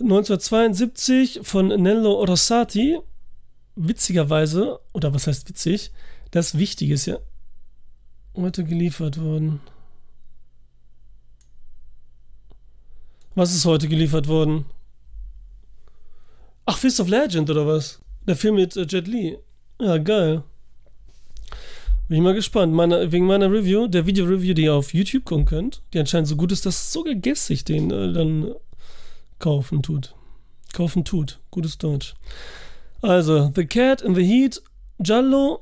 1972 0.00 1.40
von 1.42 1.68
Nello 1.68 2.24
Rossati. 2.24 2.98
Witzigerweise, 3.76 4.80
oder 4.92 5.14
was 5.14 5.26
heißt 5.26 5.48
witzig, 5.48 5.92
das 6.32 6.58
Wichtige 6.58 6.94
ist 6.94 7.06
ja 7.06 7.18
heute 8.34 8.64
geliefert 8.64 9.20
worden. 9.20 9.60
Was 13.34 13.54
ist 13.54 13.64
heute 13.64 13.88
geliefert 13.88 14.26
worden? 14.28 14.66
Ach, 16.66 16.76
Fist 16.76 17.00
of 17.00 17.08
Legend 17.08 17.48
oder 17.48 17.66
was? 17.66 18.00
Der 18.26 18.36
Film 18.36 18.56
mit 18.56 18.76
äh, 18.76 18.86
Jet 18.86 19.08
Li. 19.08 19.38
Ja, 19.80 19.98
geil. 19.98 20.42
Bin 22.10 22.16
ich 22.16 22.24
mal 22.24 22.34
gespannt. 22.34 22.72
Meine, 22.72 23.12
wegen 23.12 23.24
meiner 23.24 23.52
Review, 23.52 23.86
der 23.86 24.04
Video-Review, 24.04 24.52
die 24.52 24.64
ihr 24.64 24.74
auf 24.74 24.92
YouTube 24.92 25.24
gucken 25.24 25.44
könnt, 25.44 25.80
die 25.94 26.00
anscheinend 26.00 26.26
so 26.26 26.34
gut 26.34 26.50
ist, 26.50 26.66
dass 26.66 26.92
sogar 26.92 27.14
Guest 27.14 27.46
sich 27.46 27.64
den 27.64 27.92
äh, 27.92 28.12
dann 28.12 28.52
kaufen 29.38 29.80
tut. 29.80 30.12
Kaufen 30.72 31.04
tut. 31.04 31.38
Gutes 31.52 31.78
Deutsch. 31.78 32.14
Also, 33.00 33.52
The 33.54 33.64
Cat 33.64 34.02
in 34.02 34.16
the 34.16 34.24
Heat, 34.24 34.60
Giallo, 34.98 35.60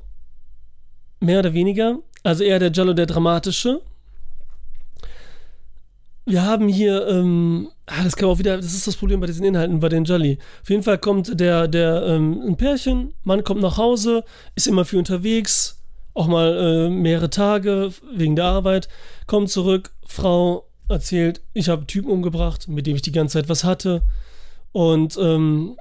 mehr 1.20 1.40
oder 1.40 1.52
weniger. 1.52 1.98
Also 2.22 2.44
eher 2.44 2.58
der 2.58 2.70
Giallo, 2.70 2.94
der 2.94 3.04
dramatische. 3.04 3.82
Wir 6.24 6.46
haben 6.46 6.66
hier, 6.66 7.08
ähm, 7.08 7.68
ah, 7.84 8.04
das 8.04 8.16
kann 8.16 8.26
auch 8.30 8.38
wieder, 8.38 8.56
das 8.56 8.72
ist 8.72 8.86
das 8.86 8.96
Problem 8.96 9.20
bei 9.20 9.26
diesen 9.26 9.44
Inhalten, 9.44 9.80
bei 9.80 9.90
den 9.90 10.04
Jolly. 10.04 10.38
Auf 10.62 10.70
jeden 10.70 10.82
Fall 10.82 10.96
kommt 10.96 11.38
der, 11.38 11.68
der, 11.68 12.06
ähm, 12.06 12.40
ein 12.40 12.56
Pärchen, 12.56 13.12
Mann 13.22 13.44
kommt 13.44 13.60
nach 13.60 13.76
Hause, 13.76 14.24
ist 14.54 14.66
immer 14.66 14.86
viel 14.86 14.98
unterwegs, 14.98 15.77
auch 16.18 16.26
mal 16.26 16.56
äh, 16.56 16.90
mehrere 16.90 17.30
Tage 17.30 17.92
wegen 18.12 18.36
der 18.36 18.46
Arbeit, 18.46 18.88
kommt 19.26 19.50
zurück, 19.50 19.92
Frau 20.06 20.68
erzählt, 20.88 21.42
ich 21.54 21.68
habe 21.68 21.86
Typen 21.86 22.10
umgebracht, 22.10 22.66
mit 22.66 22.86
dem 22.86 22.96
ich 22.96 23.02
die 23.02 23.12
ganze 23.12 23.34
Zeit 23.34 23.48
was 23.48 23.62
hatte. 23.62 24.02
Und 24.72 25.16
ähm, 25.20 25.76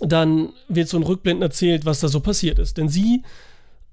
dann 0.00 0.50
wird 0.68 0.88
so 0.88 0.96
ein 0.96 1.02
Rückblenden 1.02 1.42
erzählt, 1.42 1.84
was 1.84 2.00
da 2.00 2.08
so 2.08 2.20
passiert 2.20 2.58
ist. 2.58 2.76
Denn 2.76 2.88
sie 2.88 3.22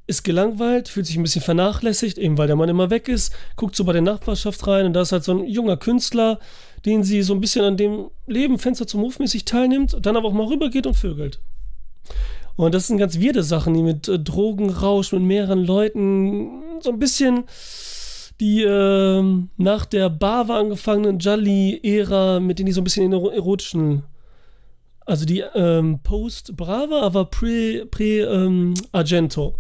ist 0.06 0.24
gelangweilt, 0.24 0.90
fühlt 0.90 1.06
sich 1.06 1.16
ein 1.16 1.24
bisschen 1.24 1.42
vernachlässigt, 1.42 2.18
eben 2.18 2.38
weil 2.38 2.48
der 2.48 2.58
Mann 2.58 2.70
immer 2.70 2.90
weg 2.90 3.08
ist, 3.08 3.34
guckt 3.56 3.76
so 3.76 3.86
bei 3.86 3.94
der 3.94 4.02
Nachbarschaft 4.02 4.68
rein 4.68 4.86
und 4.86 4.94
da 4.94 5.02
ist 5.02 5.14
halt 5.14 5.24
so 5.24 5.32
ein 5.32 5.46
junger 5.48 5.78
Künstler, 5.78 6.40
den 6.86 7.04
sie 7.04 7.22
so 7.24 7.34
ein 7.34 7.40
bisschen 7.40 7.64
an 7.64 7.78
dem 7.78 8.12
Leben 8.28 8.60
Fenster 8.60 8.86
zum 8.86 9.02
Hof 9.02 9.20
mäßig 9.20 9.46
teilnimmt, 9.46 9.98
dann 10.02 10.18
aber 10.18 10.28
auch 10.28 10.34
mal 10.34 10.46
rübergeht 10.46 10.86
und 10.86 10.96
vögelt. 10.96 11.40
Und 12.56 12.74
das 12.74 12.88
sind 12.88 12.98
ganz 12.98 13.20
wirde 13.20 13.44
Sachen, 13.44 13.74
die 13.74 13.82
mit 13.82 14.08
äh, 14.08 14.20
Drogenrausch, 14.20 15.12
mit 15.12 15.24
mehreren 15.24 15.66
Leuten, 15.66 16.82
so 16.82 16.92
ein 16.92 17.00
bisschen 17.00 17.46
die 18.40 18.64
äh, 18.64 19.24
nach 19.58 19.86
der 19.86 20.10
Bava 20.10 20.60
angefangenen 20.60 21.20
Jolly-Ära, 21.20 22.40
mit 22.40 22.60
denen 22.60 22.68
die 22.68 22.74
so 22.74 22.82
ein 22.82 22.84
bisschen 22.84 23.06
in 23.06 23.14
erotischen, 23.14 24.04
also 25.06 25.26
die 25.26 25.40
ähm, 25.40 26.00
Post-Brava, 26.04 27.02
aber 27.02 27.26
pre-Argento. 27.26 29.50
Pre, 29.50 29.58
ähm, 29.58 29.60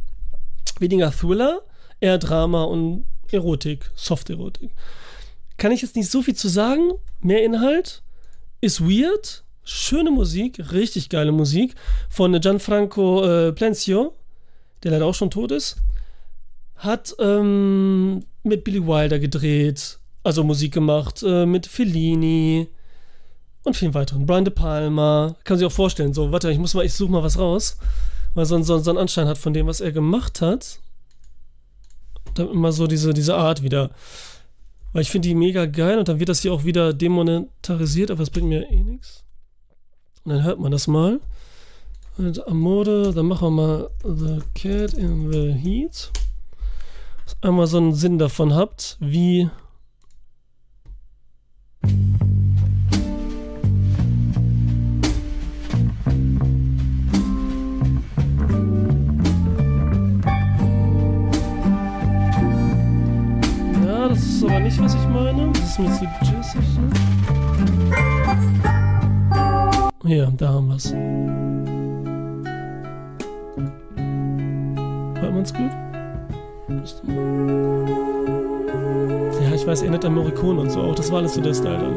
Weniger 0.80 1.12
Thriller, 1.12 1.62
eher 2.00 2.18
Drama 2.18 2.64
und 2.64 3.06
Erotik, 3.32 3.92
Soft-Erotik. 3.96 4.72
Kann 5.58 5.72
ich 5.72 5.82
jetzt 5.82 5.96
nicht 5.96 6.10
so 6.10 6.22
viel 6.22 6.36
zu 6.36 6.50
sagen, 6.50 6.92
mehr 7.20 7.44
Inhalt, 7.44 8.02
ist 8.60 8.82
weird, 8.82 9.43
Schöne 9.64 10.12
Musik, 10.12 10.72
richtig 10.72 11.10
geile 11.10 11.32
Musik 11.32 11.76
von 12.10 12.40
Gianfranco 12.40 13.24
äh, 13.24 13.54
Plancio, 13.54 14.14
der 14.84 14.92
leider 14.92 15.06
auch 15.06 15.16
schon 15.16 15.32
tot 15.32 15.52
ist. 15.52 15.78
Hat 16.76 17.16
ähm, 17.20 18.26
mit 18.44 18.66
Billy 18.66 18.86
Wilder 18.86 19.20
gedreht, 19.20 20.00
also 20.24 20.44
Musik 20.44 20.74
gemacht, 20.74 21.24
äh, 21.26 21.46
mit 21.46 21.66
Fellini 21.66 22.68
und 23.64 23.78
vielen 23.78 23.94
weiteren. 23.94 24.26
Brian 24.26 24.44
De 24.44 24.54
Palma, 24.54 25.36
kann 25.46 25.58
sich 25.58 25.66
auch 25.66 25.72
vorstellen. 25.72 26.14
So, 26.14 26.32
warte, 26.32 26.52
ich 26.52 26.58
muss 26.58 26.74
mal, 26.74 26.86
ich 26.86 26.94
suche 26.94 27.12
mal 27.12 27.24
was 27.24 27.40
raus, 27.40 27.78
weil 28.34 28.46
so, 28.46 28.62
so, 28.62 28.80
so 28.80 28.92
einen 28.92 29.00
Anschein 29.00 29.28
hat 29.28 29.38
von 29.38 29.54
dem, 29.54 29.68
was 29.68 29.80
er 29.80 29.94
gemacht 29.94 30.42
hat. 30.42 30.80
Damit 32.34 32.56
mal 32.56 32.72
so 32.74 32.88
diese, 32.88 33.14
diese 33.14 33.36
Art 33.36 33.64
wieder. 33.64 33.92
Weil 34.92 35.04
ich 35.04 35.10
finde 35.10 35.30
die 35.30 35.36
mega 35.36 35.66
geil 35.66 35.98
und 35.98 36.08
dann 36.08 36.20
wird 36.20 36.30
das 36.30 36.42
hier 36.42 36.54
auch 36.54 36.66
wieder 36.66 36.94
demonetarisiert, 36.94 38.12
aber 38.12 38.20
das 38.20 38.30
bringt 38.30 38.50
mir 38.50 38.70
eh 38.70 38.84
nichts. 38.84 39.23
Und 40.26 40.32
dann 40.32 40.44
hört 40.44 40.60
man 40.60 40.72
das 40.72 40.88
mal. 40.88 41.20
Und 42.18 42.48
Amore, 42.48 43.12
dann 43.14 43.26
machen 43.26 43.56
wir 43.56 43.68
mal 43.68 43.90
The 44.04 44.40
Cat 44.56 44.94
in 44.94 45.32
the 45.32 45.52
Heat. 45.52 46.12
Dass 47.26 47.36
ihr 47.42 47.50
einmal 47.50 47.68
so 47.68 47.78
einen 47.78 47.94
Sinn 47.94 48.18
davon 48.18 48.54
habt, 48.54 48.98
wie. 49.02 49.50
Ja, 63.86 64.08
das 64.08 64.24
ist 64.24 64.44
aber 64.44 64.60
nicht, 64.62 64.80
was 64.80 64.94
ich 64.94 65.08
meine. 65.08 65.52
Das 65.52 65.72
ist 65.72 65.80
mir 65.80 65.92
zu 65.98 66.06
jazzig. 66.06 67.03
Hier, 70.06 70.34
da 70.36 70.50
haben 70.50 70.68
wir 70.68 70.76
es. 70.76 70.92
Hört 75.22 75.34
man 75.34 75.44
es 75.44 75.54
gut? 75.54 75.72
Ja, 79.42 79.56
ich 79.56 79.66
weiß, 79.66 79.82
erinnert 79.82 80.04
an 80.04 80.16
Morricone 80.16 80.60
und 80.60 80.72
so 80.72 80.82
auch. 80.82 80.96
Das 80.96 81.10
war 81.10 81.20
alles 81.20 81.36
so 81.36 81.42
der 81.42 81.54
Style 81.54 81.78
dann. 81.78 81.94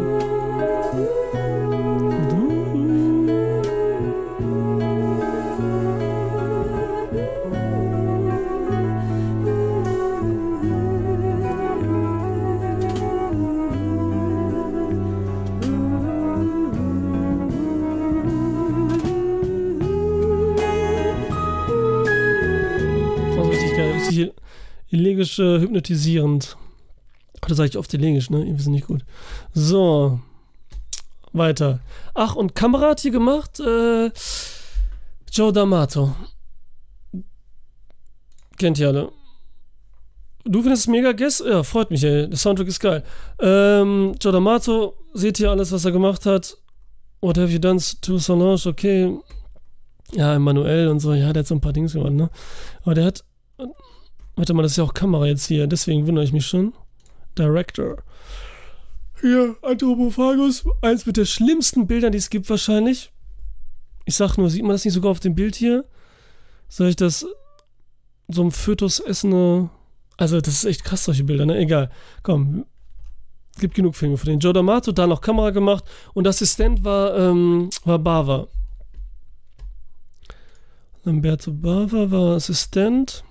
Elegisch 25.16 25.38
äh, 25.38 25.60
hypnotisierend. 25.60 26.56
Das 27.48 27.56
sage 27.56 27.70
ich 27.70 27.78
oft 27.78 27.92
elegisch, 27.94 28.30
ne? 28.30 28.44
Ihr 28.44 28.56
wisst 28.58 28.68
nicht 28.68 28.86
gut. 28.86 29.04
So. 29.54 30.20
Weiter. 31.32 31.80
Ach, 32.14 32.34
und 32.34 32.54
Kamera 32.54 32.90
hat 32.90 33.00
hier 33.00 33.10
gemacht 33.10 33.60
äh, 33.60 34.10
Joe 35.30 35.52
D'Amato. 35.52 36.12
Kennt 38.58 38.78
ihr 38.78 38.88
alle. 38.88 39.12
Du 40.44 40.62
findest 40.62 40.84
es 40.84 40.88
mega 40.88 41.12
Guess? 41.12 41.42
Ja, 41.46 41.62
freut 41.62 41.90
mich, 41.90 42.02
ey. 42.04 42.28
Der 42.28 42.38
Soundtrack 42.38 42.68
ist 42.68 42.80
geil. 42.80 43.02
Ähm, 43.40 44.14
Joe 44.20 44.32
D'Amato, 44.32 44.94
seht 45.12 45.40
ihr 45.40 45.50
alles, 45.50 45.72
was 45.72 45.84
er 45.84 45.92
gemacht 45.92 46.24
hat? 46.24 46.56
What 47.20 47.36
have 47.36 47.52
you 47.52 47.58
done 47.58 47.80
to 48.00 48.18
Solange? 48.18 48.60
Okay. 48.64 49.18
Ja, 50.12 50.34
Emanuel 50.34 50.88
und 50.88 51.00
so. 51.00 51.12
Ja, 51.12 51.32
der 51.32 51.40
hat 51.40 51.48
so 51.48 51.54
ein 51.54 51.60
paar 51.60 51.72
Dings 51.72 51.92
gemacht, 51.92 52.12
ne? 52.12 52.30
Aber 52.82 52.94
der 52.94 53.06
hat 53.06 53.24
Warte 54.36 54.52
mal, 54.52 54.62
das 54.62 54.72
ist 54.72 54.76
ja 54.78 54.84
auch 54.84 54.94
Kamera 54.94 55.26
jetzt 55.26 55.46
hier, 55.46 55.66
deswegen 55.66 56.06
wundere 56.06 56.24
ich 56.24 56.32
mich 56.32 56.46
schon. 56.46 56.74
Director. 57.38 58.02
Hier, 59.20 59.56
Anthropophagus, 59.62 60.64
eins 60.82 61.06
mit 61.06 61.16
der 61.16 61.24
schlimmsten 61.24 61.86
Bildern, 61.86 62.12
die 62.12 62.18
es 62.18 62.28
gibt 62.28 62.48
wahrscheinlich. 62.50 63.10
Ich 64.04 64.14
sag 64.14 64.36
nur, 64.36 64.50
sieht 64.50 64.62
man 64.62 64.72
das 64.72 64.84
nicht 64.84 64.94
sogar 64.94 65.10
auf 65.10 65.20
dem 65.20 65.34
Bild 65.34 65.56
hier? 65.56 65.86
Soll 66.68 66.88
ich 66.88 66.96
das 66.96 67.26
so 68.28 68.42
ein 68.42 68.50
Fötus 68.50 69.00
essende. 69.00 69.70
Also, 70.16 70.40
das 70.40 70.54
ist 70.54 70.64
echt 70.64 70.84
krass, 70.84 71.04
solche 71.04 71.24
Bilder, 71.24 71.46
ne? 71.46 71.58
Egal. 71.58 71.90
Komm. 72.22 72.66
Gibt 73.58 73.74
genug 73.74 73.96
Filme 73.96 74.18
für 74.18 74.26
den. 74.26 74.38
Joe 74.38 74.52
D'Amato, 74.52 74.92
da 74.92 75.06
noch 75.06 75.22
Kamera 75.22 75.50
gemacht 75.50 75.84
und 76.12 76.26
Assistent 76.26 76.84
war, 76.84 77.16
ähm, 77.16 77.70
war 77.84 77.98
Bava. 77.98 78.48
Lamberto 81.04 81.52
Bava 81.52 82.10
war 82.10 82.36
Assistent. 82.36 83.24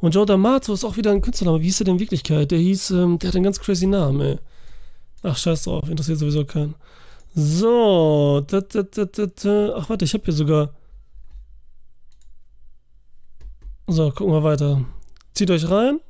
Und 0.00 0.14
Joe 0.14 0.24
D'Amato 0.24 0.72
ist 0.72 0.84
auch 0.84 0.96
wieder 0.96 1.10
ein 1.10 1.20
Künstlername. 1.20 1.60
Wie 1.60 1.66
hieß 1.66 1.78
der 1.78 1.84
denn 1.86 1.94
in 1.96 2.00
Wirklichkeit? 2.00 2.50
Der 2.50 2.58
hieß, 2.58 2.90
ähm, 2.92 3.18
der 3.18 3.28
hat 3.28 3.36
einen 3.36 3.44
ganz 3.44 3.60
crazy 3.60 3.86
Namen, 3.86 4.20
ey. 4.20 4.38
Ach, 5.22 5.36
scheiß 5.36 5.64
drauf, 5.64 5.88
interessiert 5.88 6.18
sowieso 6.18 6.44
keinen. 6.44 6.74
So, 7.34 8.42
da, 8.46 8.60
da, 8.60 8.82
da, 8.82 9.04
da, 9.04 9.26
da. 9.26 9.74
ach 9.76 9.88
warte, 9.88 10.04
ich 10.04 10.14
habe 10.14 10.24
hier 10.24 10.34
sogar. 10.34 10.74
So, 13.86 14.10
gucken 14.10 14.32
wir 14.32 14.42
weiter. 14.42 14.84
Zieht 15.34 15.50
euch 15.50 15.68
rein. 15.68 16.00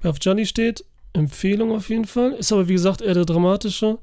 Wer 0.00 0.10
auf 0.10 0.18
Johnny 0.20 0.46
steht, 0.46 0.84
Empfehlung 1.12 1.72
auf 1.72 1.88
jeden 1.88 2.04
Fall. 2.04 2.32
Ist 2.32 2.52
aber 2.52 2.68
wie 2.68 2.74
gesagt 2.74 3.02
eher 3.02 3.14
der 3.14 3.24
dramatische. 3.24 3.98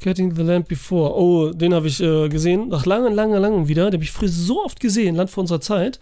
Getting 0.00 0.34
the 0.34 0.42
Land 0.42 0.68
Before. 0.68 1.14
Oh, 1.14 1.50
den 1.52 1.72
habe 1.72 1.88
ich 1.88 2.02
äh, 2.02 2.28
gesehen. 2.28 2.68
Nach 2.68 2.84
langen, 2.84 3.14
langen, 3.14 3.40
langen 3.40 3.68
wieder. 3.68 3.90
Den 3.90 3.94
habe 3.94 4.04
ich 4.04 4.12
früher 4.12 4.28
so 4.28 4.64
oft 4.64 4.80
gesehen, 4.80 5.14
Land 5.14 5.30
vor 5.30 5.42
unserer 5.42 5.60
Zeit. 5.60 6.00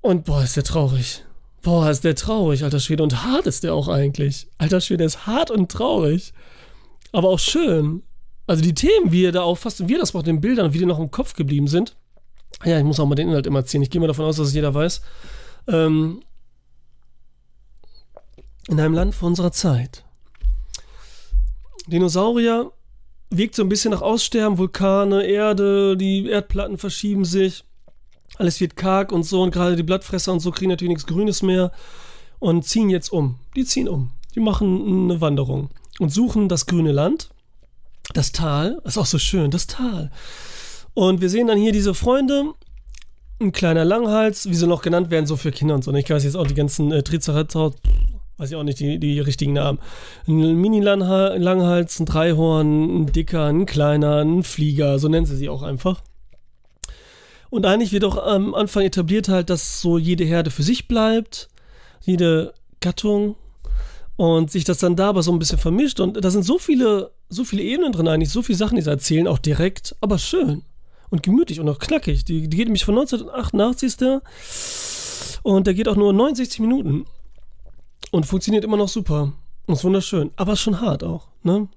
Und 0.00 0.24
boah, 0.24 0.42
ist 0.42 0.56
der 0.56 0.64
traurig. 0.64 1.24
Boah, 1.62 1.90
ist 1.90 2.04
der 2.04 2.14
traurig, 2.14 2.64
alter 2.64 2.80
Schwede. 2.80 3.02
Und 3.02 3.22
hart 3.22 3.46
ist 3.46 3.64
der 3.64 3.74
auch 3.74 3.88
eigentlich. 3.88 4.48
Alter 4.58 4.80
Schwede 4.80 5.04
ist 5.04 5.26
hart 5.26 5.50
und 5.50 5.70
traurig. 5.70 6.32
Aber 7.12 7.28
auch 7.28 7.38
schön. 7.38 8.02
Also 8.46 8.62
die 8.62 8.74
Themen, 8.74 9.12
wie 9.12 9.24
er 9.24 9.32
da 9.32 9.42
auffasst 9.42 9.80
und 9.80 9.88
wie 9.88 9.94
er 9.94 10.00
das 10.00 10.14
macht 10.14 10.26
den 10.26 10.40
Bildern 10.40 10.72
wie 10.72 10.78
die 10.78 10.86
noch 10.86 10.98
im 10.98 11.10
Kopf 11.10 11.34
geblieben 11.34 11.68
sind. 11.68 11.96
Ja, 12.64 12.78
ich 12.78 12.84
muss 12.84 12.98
auch 12.98 13.06
mal 13.06 13.14
den 13.14 13.28
Inhalt 13.28 13.46
immer 13.46 13.60
erzählen. 13.60 13.82
Ich 13.82 13.90
gehe 13.90 14.00
mal 14.00 14.06
davon 14.06 14.24
aus, 14.24 14.36
dass 14.36 14.48
es 14.48 14.54
jeder 14.54 14.74
weiß. 14.74 15.02
Ähm, 15.68 16.22
in 18.68 18.80
einem 18.80 18.94
Land 18.94 19.14
vor 19.14 19.28
unserer 19.28 19.52
Zeit. 19.52 20.04
Dinosaurier 21.86 22.72
wirkt 23.30 23.54
so 23.54 23.62
ein 23.62 23.68
bisschen 23.68 23.92
nach 23.92 24.02
Aussterben, 24.02 24.58
Vulkane, 24.58 25.24
Erde, 25.24 25.96
die 25.96 26.26
Erdplatten 26.26 26.78
verschieben 26.78 27.24
sich, 27.24 27.64
alles 28.38 28.60
wird 28.60 28.76
karg 28.76 29.12
und 29.12 29.24
so 29.24 29.42
und 29.42 29.50
gerade 29.50 29.76
die 29.76 29.82
Blattfresser 29.82 30.32
und 30.32 30.40
so 30.40 30.50
kriegen 30.50 30.70
natürlich 30.70 30.90
nichts 30.90 31.06
Grünes 31.06 31.42
mehr 31.42 31.72
und 32.38 32.64
ziehen 32.64 32.90
jetzt 32.90 33.12
um. 33.12 33.36
Die 33.56 33.64
ziehen 33.64 33.88
um. 33.88 34.10
Die 34.34 34.40
machen 34.40 35.10
eine 35.10 35.20
Wanderung 35.20 35.70
und 35.98 36.10
suchen 36.10 36.48
das 36.48 36.66
grüne 36.66 36.92
Land, 36.92 37.30
das 38.14 38.32
Tal, 38.32 38.80
ist 38.84 38.98
auch 38.98 39.06
so 39.06 39.18
schön, 39.18 39.50
das 39.50 39.66
Tal. 39.66 40.10
Und 40.94 41.20
wir 41.20 41.28
sehen 41.28 41.46
dann 41.46 41.58
hier 41.58 41.72
diese 41.72 41.94
Freunde, 41.94 42.54
ein 43.40 43.52
kleiner 43.52 43.84
Langhals, 43.84 44.48
wie 44.48 44.54
sie 44.54 44.66
noch 44.66 44.82
genannt 44.82 45.10
werden, 45.10 45.26
so 45.26 45.36
für 45.36 45.50
Kinder 45.50 45.74
und 45.74 45.84
so. 45.84 45.92
Ich 45.94 46.10
weiß 46.10 46.24
jetzt 46.24 46.36
auch 46.36 46.46
die 46.46 46.54
ganzen 46.54 46.92
äh, 46.92 47.02
Triceratops, 47.02 47.76
weiß 48.36 48.50
ich 48.50 48.56
auch 48.56 48.62
nicht 48.62 48.80
die, 48.80 48.98
die 48.98 49.20
richtigen 49.20 49.52
Namen. 49.52 49.78
Ein 50.26 50.56
Mini-Langhals, 50.56 52.00
ein 52.00 52.06
Dreihorn, 52.06 53.02
ein 53.02 53.06
dicker, 53.06 53.46
ein 53.46 53.66
kleiner, 53.66 54.18
ein 54.18 54.42
Flieger, 54.42 54.98
so 54.98 55.08
nennen 55.08 55.26
sie 55.26 55.36
sie 55.36 55.48
auch 55.48 55.62
einfach. 55.62 56.02
Und 57.50 57.66
eigentlich 57.66 57.92
wird 57.92 58.04
auch 58.04 58.16
am 58.16 58.54
Anfang 58.54 58.84
etabliert 58.84 59.28
halt, 59.28 59.50
dass 59.50 59.80
so 59.80 59.98
jede 59.98 60.24
Herde 60.24 60.50
für 60.50 60.62
sich 60.62 60.88
bleibt, 60.88 61.48
jede 62.00 62.54
Gattung 62.80 63.36
und 64.16 64.50
sich 64.50 64.64
das 64.64 64.78
dann 64.78 64.96
da 64.96 65.08
aber 65.08 65.22
so 65.22 65.32
ein 65.32 65.38
bisschen 65.38 65.58
vermischt 65.58 66.00
und 66.00 66.22
da 66.24 66.30
sind 66.30 66.44
so 66.44 66.58
viele, 66.58 67.10
so 67.28 67.44
viele 67.44 67.62
Ebenen 67.62 67.92
drin 67.92 68.08
eigentlich, 68.08 68.30
so 68.30 68.42
viele 68.42 68.58
Sachen, 68.58 68.76
die 68.76 68.82
sie 68.82 68.90
erzählen, 68.90 69.26
auch 69.26 69.38
direkt, 69.38 69.96
aber 70.00 70.18
schön 70.18 70.62
und 71.10 71.22
gemütlich 71.22 71.60
und 71.60 71.68
auch 71.68 71.78
knackig. 71.78 72.24
Die, 72.24 72.48
die 72.48 72.56
geht 72.56 72.66
nämlich 72.66 72.84
von 72.84 72.96
1988 72.96 73.96
der 73.96 74.22
und 75.42 75.66
der 75.66 75.74
geht 75.74 75.88
auch 75.88 75.96
nur 75.96 76.12
69 76.12 76.60
Minuten. 76.60 77.06
Und 78.10 78.26
funktioniert 78.26 78.64
immer 78.64 78.76
noch 78.76 78.88
super. 78.88 79.32
Und 79.66 79.74
ist 79.74 79.84
wunderschön. 79.84 80.30
Aber 80.36 80.56
schon 80.56 80.80
hart 80.80 81.04
auch, 81.04 81.28
ne? 81.42 81.68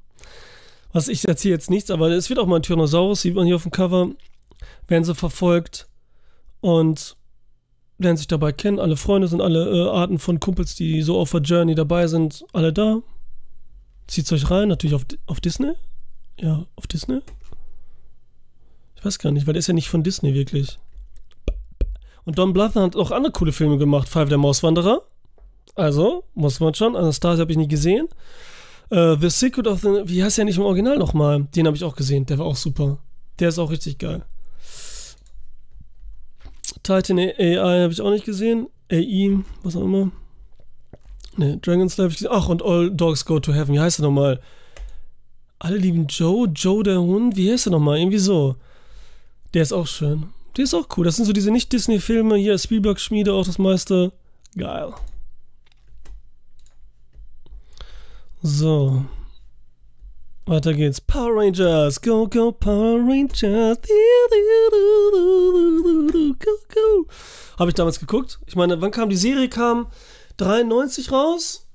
Was 0.92 1.08
ich 1.08 1.28
erzähle 1.28 1.56
jetzt 1.56 1.70
nichts, 1.70 1.90
aber 1.90 2.10
es 2.10 2.30
wird 2.30 2.40
auch 2.40 2.46
mal 2.46 2.58
ein 2.58 2.64
Tyrannosaurus, 2.64 3.22
sieht 3.22 3.36
man 3.36 3.46
hier 3.46 3.56
auf 3.56 3.64
dem 3.64 3.72
Cover. 3.72 4.12
Werden 4.88 5.04
sie 5.04 5.16
verfolgt 5.16 5.88
und 6.62 7.18
lernen 7.98 8.18
sich 8.18 8.28
dabei 8.28 8.52
kennen. 8.52 8.80
Alle 8.80 8.98
Freunde 8.98 9.28
sind 9.28 9.42
alle 9.42 9.70
äh, 9.70 9.90
Arten 9.90 10.20
von 10.20 10.40
Kumpels, 10.40 10.76
die 10.76 11.02
so 11.02 11.20
auf 11.20 11.32
der 11.32 11.42
Journey 11.42 11.76
dabei 11.76 12.08
sind, 12.08 12.46
alle 12.54 12.74
da. 12.74 13.02
Zieht's 14.08 14.32
euch 14.32 14.50
rein, 14.52 14.68
natürlich 14.68 14.96
auf, 14.96 15.06
auf 15.26 15.40
Disney. 15.40 15.74
Ja, 16.40 16.66
auf 16.76 16.88
Disney. 16.88 17.22
Ich 18.96 19.06
weiß 19.06 19.20
gar 19.20 19.32
nicht, 19.32 19.48
weil 19.48 19.54
der 19.54 19.60
ist 19.60 19.68
ja 19.68 19.74
nicht 19.74 19.90
von 19.90 20.04
Disney 20.04 20.34
wirklich. 20.34 20.80
Und 22.26 22.38
Don 22.38 22.54
Bluth 22.54 22.76
hat 22.76 22.96
auch 22.96 23.12
andere 23.12 23.34
coole 23.34 23.52
Filme 23.52 23.78
gemacht. 23.78 24.08
Five 24.08 24.30
der 24.30 24.38
Mauswanderer. 24.38 25.02
Also, 25.76 26.24
muss 26.34 26.60
man 26.60 26.74
schon. 26.74 26.96
Anastasia 26.96 27.42
habe 27.42 27.52
ich 27.52 27.58
nie 27.58 27.68
gesehen. 27.68 28.08
Uh, 28.92 29.16
the 29.20 29.30
Secret 29.30 29.68
of 29.68 29.82
the. 29.82 30.04
Wie 30.06 30.24
heißt 30.24 30.38
der 30.38 30.46
nicht 30.46 30.58
im 30.58 30.64
Original 30.64 30.98
nochmal? 30.98 31.48
Den 31.56 31.68
habe 31.68 31.76
ich 31.76 31.84
auch 31.84 31.96
gesehen. 31.96 32.26
Der 32.26 32.38
war 32.38 32.46
auch 32.46 32.56
super. 32.56 33.00
Der 33.40 33.50
ist 33.50 33.60
auch 33.60 33.72
richtig 33.72 33.98
geil. 33.98 34.24
Titan 36.82 37.20
AI 37.20 37.84
habe 37.84 37.94
ich 37.94 38.02
auch 38.02 38.10
nicht 38.10 38.26
gesehen. 38.26 38.68
AI, 38.92 39.40
was 39.64 39.76
auch 39.76 39.84
immer. 39.84 40.12
Ne, 41.38 41.58
Dragon's 41.58 41.98
Life 41.98 42.04
habe 42.04 42.14
ich 42.14 42.18
gesehen. 42.20 42.32
Ach, 42.34 42.50
und 42.50 42.64
All 42.64 42.92
Dogs 42.92 43.26
Go 43.26 43.40
to 43.40 43.54
Heaven. 43.54 43.76
Wie 43.76 43.80
heißt 43.80 44.00
der 44.00 44.06
nochmal? 44.06 44.40
Alle 45.60 45.78
lieben 45.78 46.08
Joe. 46.08 46.48
Joe 46.48 46.84
der 46.84 47.00
Hund. 47.00 47.36
Wie 47.36 47.52
heißt 47.52 47.66
der 47.66 47.72
nochmal? 47.72 48.00
Irgendwie 48.00 48.18
so. 48.18 48.56
Der 49.54 49.62
ist 49.62 49.72
auch 49.72 49.88
schön. 49.88 50.28
Der 50.58 50.66
ist 50.66 50.74
auch 50.74 50.88
cool. 50.98 51.06
Das 51.06 51.16
sind 51.16 51.26
so 51.26 51.34
diese 51.34 51.52
Nicht-Disney-Filme. 51.52 52.36
Hier 52.38 52.58
Spielberg-Schmiede 52.58 53.34
auch 53.34 53.46
das 53.46 53.58
meiste. 53.58 54.12
Geil. 54.58 54.94
So. 58.42 59.06
Weiter 60.46 60.74
geht's. 60.74 61.00
Power 61.00 61.38
Rangers. 61.38 62.02
Go, 62.02 62.28
go, 62.28 62.52
Power 62.52 63.00
Rangers. 63.00 63.78
Go, 63.82 63.94
go. 64.30 65.43
Habe 67.58 67.70
ich 67.70 67.76
damals 67.76 68.00
geguckt. 68.00 68.40
Ich 68.46 68.56
meine, 68.56 68.82
wann 68.82 68.92
kam 68.92 69.10
die 69.10 69.16
Serie? 69.16 69.50
Kam 69.50 69.88
93 70.38 71.12
raus. 71.12 71.68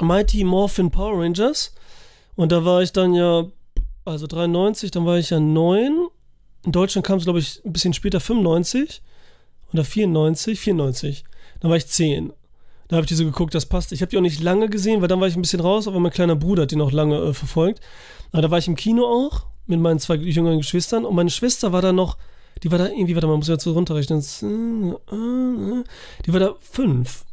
Mighty 0.00 0.44
Morphin 0.44 0.90
Power 0.90 1.20
Rangers. 1.20 1.74
Und 2.36 2.52
da 2.52 2.64
war 2.64 2.82
ich 2.82 2.92
dann 2.92 3.14
ja, 3.14 3.46
also 4.04 4.26
93, 4.26 4.90
dann 4.90 5.04
war 5.04 5.18
ich 5.18 5.30
ja 5.30 5.40
9. 5.40 6.06
In 6.64 6.72
Deutschland 6.72 7.06
kam 7.06 7.18
es, 7.18 7.24
glaube 7.24 7.40
ich, 7.40 7.64
ein 7.64 7.72
bisschen 7.72 7.94
später, 7.94 8.20
95. 8.20 9.02
Oder 9.72 9.84
94, 9.84 10.60
94. 10.60 11.24
Dann 11.60 11.70
war 11.70 11.76
ich 11.76 11.86
10. 11.86 12.32
Da 12.88 12.96
habe 12.96 13.04
ich 13.04 13.08
die 13.08 13.14
so 13.14 13.24
geguckt, 13.24 13.54
das 13.54 13.66
passt. 13.66 13.92
Ich 13.92 14.00
habe 14.00 14.10
die 14.10 14.16
auch 14.16 14.22
nicht 14.22 14.40
lange 14.40 14.68
gesehen, 14.68 15.02
weil 15.02 15.08
dann 15.08 15.20
war 15.20 15.28
ich 15.28 15.36
ein 15.36 15.42
bisschen 15.42 15.60
raus, 15.60 15.86
aber 15.86 16.00
mein 16.00 16.12
kleiner 16.12 16.36
Bruder 16.36 16.62
hat 16.62 16.70
die 16.70 16.76
noch 16.76 16.90
lange 16.90 17.18
äh, 17.18 17.34
verfolgt. 17.34 17.80
Aber 18.32 18.42
da 18.42 18.50
war 18.50 18.58
ich 18.58 18.68
im 18.68 18.76
Kino 18.76 19.04
auch 19.04 19.46
mit 19.66 19.78
meinen 19.78 19.98
zwei 19.98 20.14
jüngeren 20.14 20.58
Geschwistern 20.58 21.04
und 21.04 21.14
meine 21.14 21.30
Schwester 21.30 21.72
war 21.72 21.82
da 21.82 21.92
noch, 21.92 22.16
die 22.62 22.70
war 22.70 22.78
da 22.78 22.88
irgendwie, 22.88 23.14
warte 23.14 23.26
mal, 23.26 23.36
muss 23.36 23.48
ich 23.48 23.60
so 23.60 23.72
runterrechnen. 23.72 24.20
Die 24.20 26.32
war 26.32 26.40
da 26.40 26.54
fünf. 26.60 27.24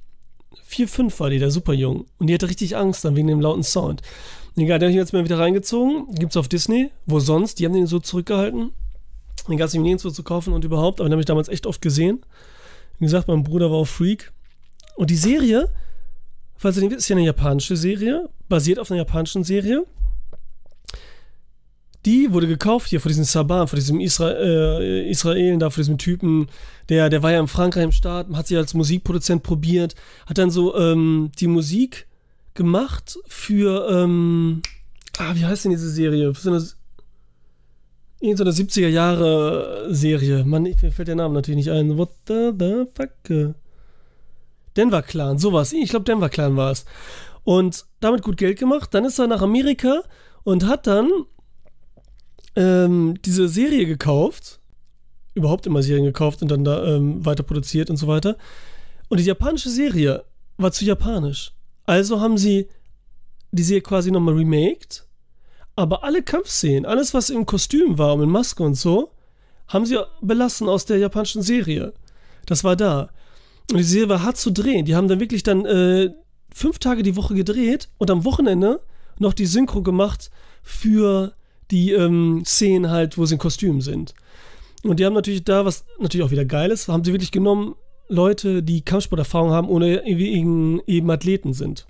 Vier, 0.63 0.87
fünf 0.87 1.19
war 1.19 1.29
die 1.29 1.39
da, 1.39 1.49
super 1.49 1.73
jung. 1.73 2.05
Und 2.17 2.27
die 2.27 2.33
hatte 2.33 2.49
richtig 2.49 2.75
Angst 2.75 3.05
dann 3.05 3.15
wegen 3.15 3.27
dem 3.27 3.41
lauten 3.41 3.63
Sound. 3.63 4.01
Egal, 4.57 4.79
den 4.79 4.87
habe 4.87 4.91
ich 4.91 4.97
jetzt 4.97 5.13
mal 5.13 5.23
wieder 5.23 5.39
reingezogen. 5.39 6.13
Gibt's 6.15 6.37
auf 6.37 6.47
Disney. 6.47 6.91
Wo 7.05 7.19
sonst? 7.19 7.59
Die 7.59 7.65
haben 7.65 7.73
den 7.73 7.87
so 7.87 7.99
zurückgehalten. 7.99 8.71
Den 9.47 9.57
gab 9.57 9.67
es 9.67 9.73
ihm 9.73 9.83
nirgendwo 9.83 10.09
zu 10.09 10.23
kaufen 10.23 10.53
und 10.53 10.65
überhaupt, 10.65 10.99
aber 10.99 11.09
den 11.09 11.13
habe 11.13 11.21
ich 11.21 11.27
damals 11.27 11.49
echt 11.49 11.67
oft 11.67 11.81
gesehen. 11.81 12.25
Wie 12.99 13.05
gesagt, 13.05 13.27
mein 13.27 13.43
Bruder 13.43 13.69
war 13.69 13.77
auch 13.77 13.87
Freak. 13.87 14.31
Und 14.95 15.09
die 15.09 15.17
Serie, 15.17 15.69
falls 16.55 16.77
ihr 16.77 16.83
nicht 16.83 16.91
wisst, 16.91 17.01
ist 17.01 17.09
ja 17.09 17.17
eine 17.17 17.25
japanische 17.25 17.75
Serie, 17.75 18.29
basiert 18.47 18.79
auf 18.79 18.89
einer 18.89 18.99
japanischen 18.99 19.43
Serie. 19.43 19.85
Die 22.05 22.31
wurde 22.31 22.47
gekauft 22.47 22.89
hier 22.89 23.01
von 23.01 23.09
diesem 23.09 23.23
Saban, 23.23 23.67
von 23.67 23.79
diesem 23.79 23.99
Isra 23.99 24.31
äh, 24.31 25.09
Israelen 25.09 25.59
da, 25.59 25.71
von 25.71 25.81
diesem 25.81 25.97
Typen, 25.97 26.47
der, 26.87 27.09
der 27.09 27.23
war 27.23 27.31
ja 27.31 27.39
in 27.39 27.47
Frankreich 27.47 27.83
im 27.83 27.91
Start, 27.91 28.27
hat 28.33 28.47
sich 28.47 28.57
als 28.57 28.75
Musikproduzent 28.75 29.41
probiert, 29.41 29.95
hat 30.27 30.37
dann 30.37 30.51
so 30.51 30.77
ähm, 30.77 31.31
die 31.39 31.47
Musik 31.47 32.07
gemacht 32.53 33.17
für, 33.27 33.89
ähm, 33.89 34.61
ah, 35.17 35.33
wie 35.33 35.45
heißt 35.45 35.65
denn 35.65 35.71
diese 35.71 35.89
Serie? 35.89 36.35
Für 36.35 36.41
so 36.41 36.51
eine, 36.51 36.63
in 38.19 38.37
so 38.37 38.43
eine 38.43 38.53
70er 38.53 38.87
Jahre 38.87 39.87
Serie. 39.89 40.45
Mann, 40.45 40.63
mir 40.63 40.91
fällt 40.91 41.07
der 41.07 41.15
Name 41.15 41.33
natürlich 41.33 41.65
nicht 41.65 41.71
ein. 41.71 41.97
What 41.97 42.11
the, 42.27 42.51
the 42.57 42.85
fuck? 42.93 43.55
Denver 44.77 45.01
Clan, 45.01 45.37
sowas. 45.37 45.73
Ich 45.73 45.89
glaube, 45.89 46.05
Denver 46.05 46.29
Clan 46.29 46.55
war 46.55 46.71
es. 46.71 46.85
Und 47.43 47.85
damit 47.99 48.21
gut 48.21 48.37
Geld 48.37 48.59
gemacht. 48.59 48.93
Dann 48.93 49.05
ist 49.05 49.19
er 49.19 49.27
nach 49.27 49.41
Amerika 49.41 50.01
und 50.43 50.65
hat 50.65 50.87
dann 50.87 51.09
ähm, 52.55 53.15
diese 53.23 53.47
Serie 53.47 53.85
gekauft. 53.85 54.59
Überhaupt 55.33 55.67
immer 55.67 55.83
Serien 55.83 56.05
gekauft 56.05 56.41
und 56.41 56.49
dann 56.49 56.63
da 56.63 56.83
ähm, 56.85 57.25
weiter 57.25 57.43
produziert 57.43 57.89
und 57.89 57.97
so 57.97 58.07
weiter. 58.07 58.37
Und 59.09 59.19
die 59.19 59.25
japanische 59.25 59.69
Serie 59.69 60.23
war 60.57 60.71
zu 60.71 60.85
japanisch. 60.85 61.51
Also 61.85 62.21
haben 62.21 62.37
sie 62.37 62.69
die 63.51 63.63
Serie 63.63 63.81
quasi 63.81 64.11
nochmal 64.11 64.35
remaked. 64.35 65.05
Aber 65.75 66.03
alle 66.03 66.23
Kampfszenen, 66.23 66.85
alles 66.85 67.13
was 67.13 67.29
im 67.29 67.45
Kostüm 67.45 67.97
war 67.97 68.13
und 68.13 68.23
in 68.23 68.29
Maske 68.29 68.63
und 68.63 68.75
so, 68.75 69.11
haben 69.67 69.85
sie 69.85 69.97
belassen 70.21 70.69
aus 70.69 70.85
der 70.85 70.97
japanischen 70.97 71.41
Serie. 71.41 71.93
Das 72.45 72.63
war 72.63 72.75
da. 72.75 73.09
Und 73.71 73.77
die 73.77 73.83
Serie 73.83 74.09
war 74.09 74.23
hart 74.23 74.37
zu 74.37 74.51
drehen. 74.51 74.85
Die 74.85 74.95
haben 74.95 75.07
dann 75.07 75.19
wirklich 75.19 75.43
dann 75.43 75.65
äh, 75.65 76.11
fünf 76.53 76.79
Tage 76.79 77.03
die 77.03 77.15
Woche 77.15 77.35
gedreht 77.35 77.89
und 77.97 78.09
am 78.09 78.23
Wochenende 78.23 78.79
noch 79.19 79.33
die 79.33 79.45
Synchro 79.45 79.81
gemacht 79.81 80.29
für 80.63 81.33
die 81.71 81.91
ähm, 81.91 82.43
Szenen 82.45 82.89
halt, 82.89 83.17
wo 83.17 83.25
sie 83.25 83.35
in 83.35 83.39
Kostümen 83.39 83.81
sind. 83.81 84.13
Und 84.83 84.99
die 84.99 85.05
haben 85.05 85.13
natürlich 85.13 85.43
da, 85.43 85.65
was 85.65 85.85
natürlich 85.99 86.25
auch 86.25 86.31
wieder 86.31 86.45
geil 86.45 86.71
ist, 86.71 86.87
haben 86.87 87.03
sie 87.03 87.11
wirklich 87.11 87.31
genommen, 87.31 87.75
Leute, 88.07 88.61
die 88.61 88.83
Kampfsporterfahrung 88.83 89.51
haben, 89.51 89.67
ohne 89.67 90.07
irgendwie 90.07 90.81
eben 90.85 91.09
Athleten 91.09 91.53
sind. 91.53 91.87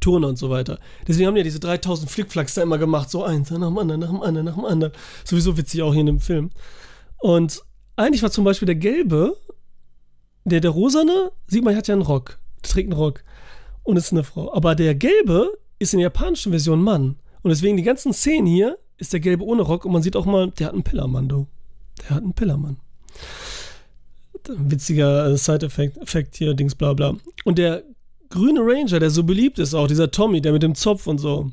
Turner 0.00 0.28
und 0.28 0.36
so 0.36 0.50
weiter. 0.50 0.78
Deswegen 1.06 1.26
haben 1.26 1.34
die 1.34 1.40
ja 1.40 1.44
diese 1.44 1.60
3000 1.60 2.10
Flickflacks 2.10 2.54
da 2.54 2.62
immer 2.62 2.78
gemacht, 2.78 3.10
so 3.10 3.22
eins 3.22 3.50
nach 3.50 3.58
dem 3.58 3.78
anderen, 3.78 4.00
nach 4.00 4.10
dem 4.10 4.22
anderen, 4.22 4.46
nach 4.46 4.54
dem 4.54 4.64
anderen. 4.64 4.92
Sowieso 5.24 5.56
witzig 5.56 5.82
auch 5.82 5.92
hier 5.92 6.00
in 6.00 6.06
dem 6.06 6.20
Film. 6.20 6.50
Und 7.18 7.62
eigentlich 7.96 8.22
war 8.22 8.30
zum 8.30 8.44
Beispiel 8.44 8.66
der 8.66 8.76
Gelbe 8.76 9.36
der, 10.44 10.60
der 10.60 10.70
Rosane, 10.70 11.32
sieht 11.46 11.64
man, 11.64 11.76
hat 11.76 11.88
ja 11.88 11.94
einen 11.94 12.02
Rock. 12.02 12.38
Der 12.62 12.70
trägt 12.70 12.90
einen 12.90 13.00
Rock. 13.00 13.22
Und 13.82 13.96
ist 13.96 14.12
eine 14.12 14.24
Frau. 14.24 14.52
Aber 14.54 14.74
der 14.74 14.94
Gelbe 14.94 15.52
ist 15.78 15.92
in 15.92 15.98
der 15.98 16.06
japanischen 16.06 16.52
Version 16.52 16.82
Mann. 16.82 17.16
Und 17.42 17.50
deswegen 17.50 17.76
die 17.76 17.82
ganzen 17.82 18.12
Szenen 18.12 18.46
hier 18.46 18.78
ist 19.00 19.12
der 19.12 19.20
Gelbe 19.20 19.44
ohne 19.44 19.62
Rock. 19.62 19.84
Und 19.84 19.92
man 19.92 20.02
sieht 20.02 20.14
auch 20.14 20.26
mal, 20.26 20.50
der 20.50 20.68
hat 20.68 20.74
einen 20.74 20.84
Pillermann, 20.84 21.28
du. 21.28 21.46
Der 22.02 22.10
hat 22.10 22.22
einen 22.22 22.34
Pillermann. 22.34 22.76
witziger 24.48 25.26
äh, 25.26 25.36
Side-Effekt 25.36 26.36
hier, 26.36 26.54
Dings, 26.54 26.74
bla 26.74 26.92
bla. 26.92 27.16
Und 27.44 27.58
der 27.58 27.82
grüne 28.28 28.60
Ranger, 28.60 29.00
der 29.00 29.10
so 29.10 29.24
beliebt 29.24 29.58
ist, 29.58 29.74
auch 29.74 29.88
dieser 29.88 30.10
Tommy, 30.10 30.40
der 30.40 30.52
mit 30.52 30.62
dem 30.62 30.74
Zopf 30.74 31.06
und 31.06 31.18
so, 31.18 31.50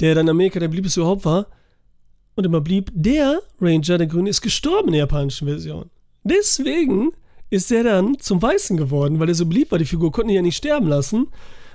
der 0.00 0.14
dann 0.14 0.26
in 0.26 0.30
Amerika 0.30 0.58
der 0.58 0.68
beliebteste 0.68 1.00
überhaupt 1.00 1.24
war 1.24 1.46
und 2.34 2.44
immer 2.44 2.60
blieb, 2.60 2.90
der 2.94 3.40
Ranger, 3.60 3.98
der 3.98 4.06
grüne, 4.06 4.30
ist 4.30 4.40
gestorben 4.40 4.88
in 4.88 4.92
der 4.92 5.00
japanischen 5.00 5.46
Version. 5.46 5.90
Deswegen 6.24 7.12
ist 7.50 7.70
er 7.70 7.84
dann 7.84 8.18
zum 8.18 8.40
Weißen 8.40 8.76
geworden, 8.76 9.20
weil 9.20 9.28
er 9.28 9.34
so 9.34 9.44
beliebt 9.44 9.70
war. 9.70 9.78
Die 9.78 9.84
Figur 9.84 10.10
konnten 10.10 10.30
ihn 10.30 10.36
ja 10.36 10.42
nicht 10.42 10.56
sterben 10.56 10.88
lassen, 10.88 11.28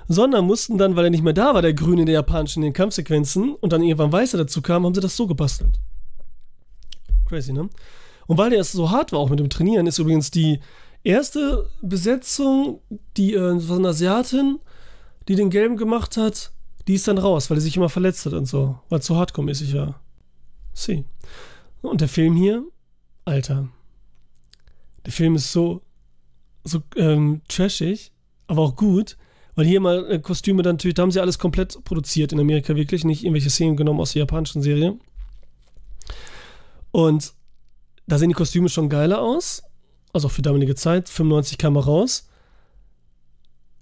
sondern 0.08 0.46
mussten 0.46 0.78
dann, 0.78 0.96
weil 0.96 1.04
er 1.04 1.10
nicht 1.10 1.22
mehr 1.22 1.34
da 1.34 1.54
war, 1.54 1.62
der 1.62 1.74
Grüne 1.74 2.06
der 2.06 2.14
japanischen 2.14 2.62
in 2.62 2.68
den 2.68 2.72
Kampfsequenzen 2.72 3.54
und 3.54 3.72
dann 3.72 3.82
irgendwann 3.82 4.12
Weißer 4.12 4.38
dazu 4.38 4.62
kam, 4.62 4.84
haben 4.84 4.94
sie 4.94 5.00
das 5.00 5.16
so 5.16 5.26
gebastelt. 5.26 5.78
Crazy, 7.26 7.52
ne? 7.52 7.68
Und 8.26 8.38
weil 8.38 8.50
der 8.50 8.64
so 8.64 8.90
hart 8.90 9.12
war, 9.12 9.20
auch 9.20 9.30
mit 9.30 9.38
dem 9.38 9.50
Trainieren, 9.50 9.86
ist 9.86 9.98
übrigens 9.98 10.30
die 10.30 10.60
erste 11.04 11.70
Besetzung, 11.82 12.80
die 13.16 13.34
äh, 13.34 13.60
von 13.60 13.84
Asiatin, 13.84 14.58
die 15.28 15.34
den 15.34 15.50
Gelben 15.50 15.76
gemacht 15.76 16.16
hat, 16.16 16.52
die 16.86 16.94
ist 16.94 17.06
dann 17.06 17.18
raus, 17.18 17.50
weil 17.50 17.58
er 17.58 17.62
sich 17.62 17.76
immer 17.76 17.90
verletzt 17.90 18.24
hat 18.24 18.32
und 18.32 18.46
so, 18.46 18.78
weil 18.88 19.02
so 19.02 19.16
hardcore-mäßig 19.16 19.74
war. 19.74 20.00
See. 20.72 21.04
Und 21.82 22.00
der 22.00 22.08
Film 22.08 22.34
hier, 22.34 22.64
Alter. 23.24 23.68
Der 25.04 25.12
Film 25.12 25.36
ist 25.36 25.52
so, 25.52 25.82
so 26.64 26.82
ähm, 26.96 27.42
trashig, 27.48 28.12
aber 28.46 28.62
auch 28.62 28.76
gut, 28.76 29.16
weil 29.58 29.66
hier 29.66 29.80
mal 29.80 30.08
äh, 30.08 30.20
Kostüme 30.20 30.62
dann 30.62 30.76
natürlich, 30.76 30.94
da 30.94 31.02
haben 31.02 31.10
sie 31.10 31.18
alles 31.18 31.40
komplett 31.40 31.82
produziert 31.82 32.32
in 32.32 32.38
Amerika 32.38 32.76
wirklich, 32.76 33.04
nicht 33.04 33.24
irgendwelche 33.24 33.50
Szenen 33.50 33.76
genommen 33.76 33.98
aus 33.98 34.12
der 34.12 34.20
japanischen 34.20 34.62
Serie. 34.62 34.96
Und 36.92 37.32
da 38.06 38.18
sehen 38.18 38.28
die 38.28 38.36
Kostüme 38.36 38.68
schon 38.68 38.88
geiler 38.88 39.20
aus, 39.20 39.64
also 40.12 40.28
auch 40.28 40.30
für 40.30 40.42
damalige 40.42 40.76
Zeit, 40.76 41.08
95 41.08 41.58
kam 41.58 41.74
er 41.74 41.86
raus. 41.86 42.28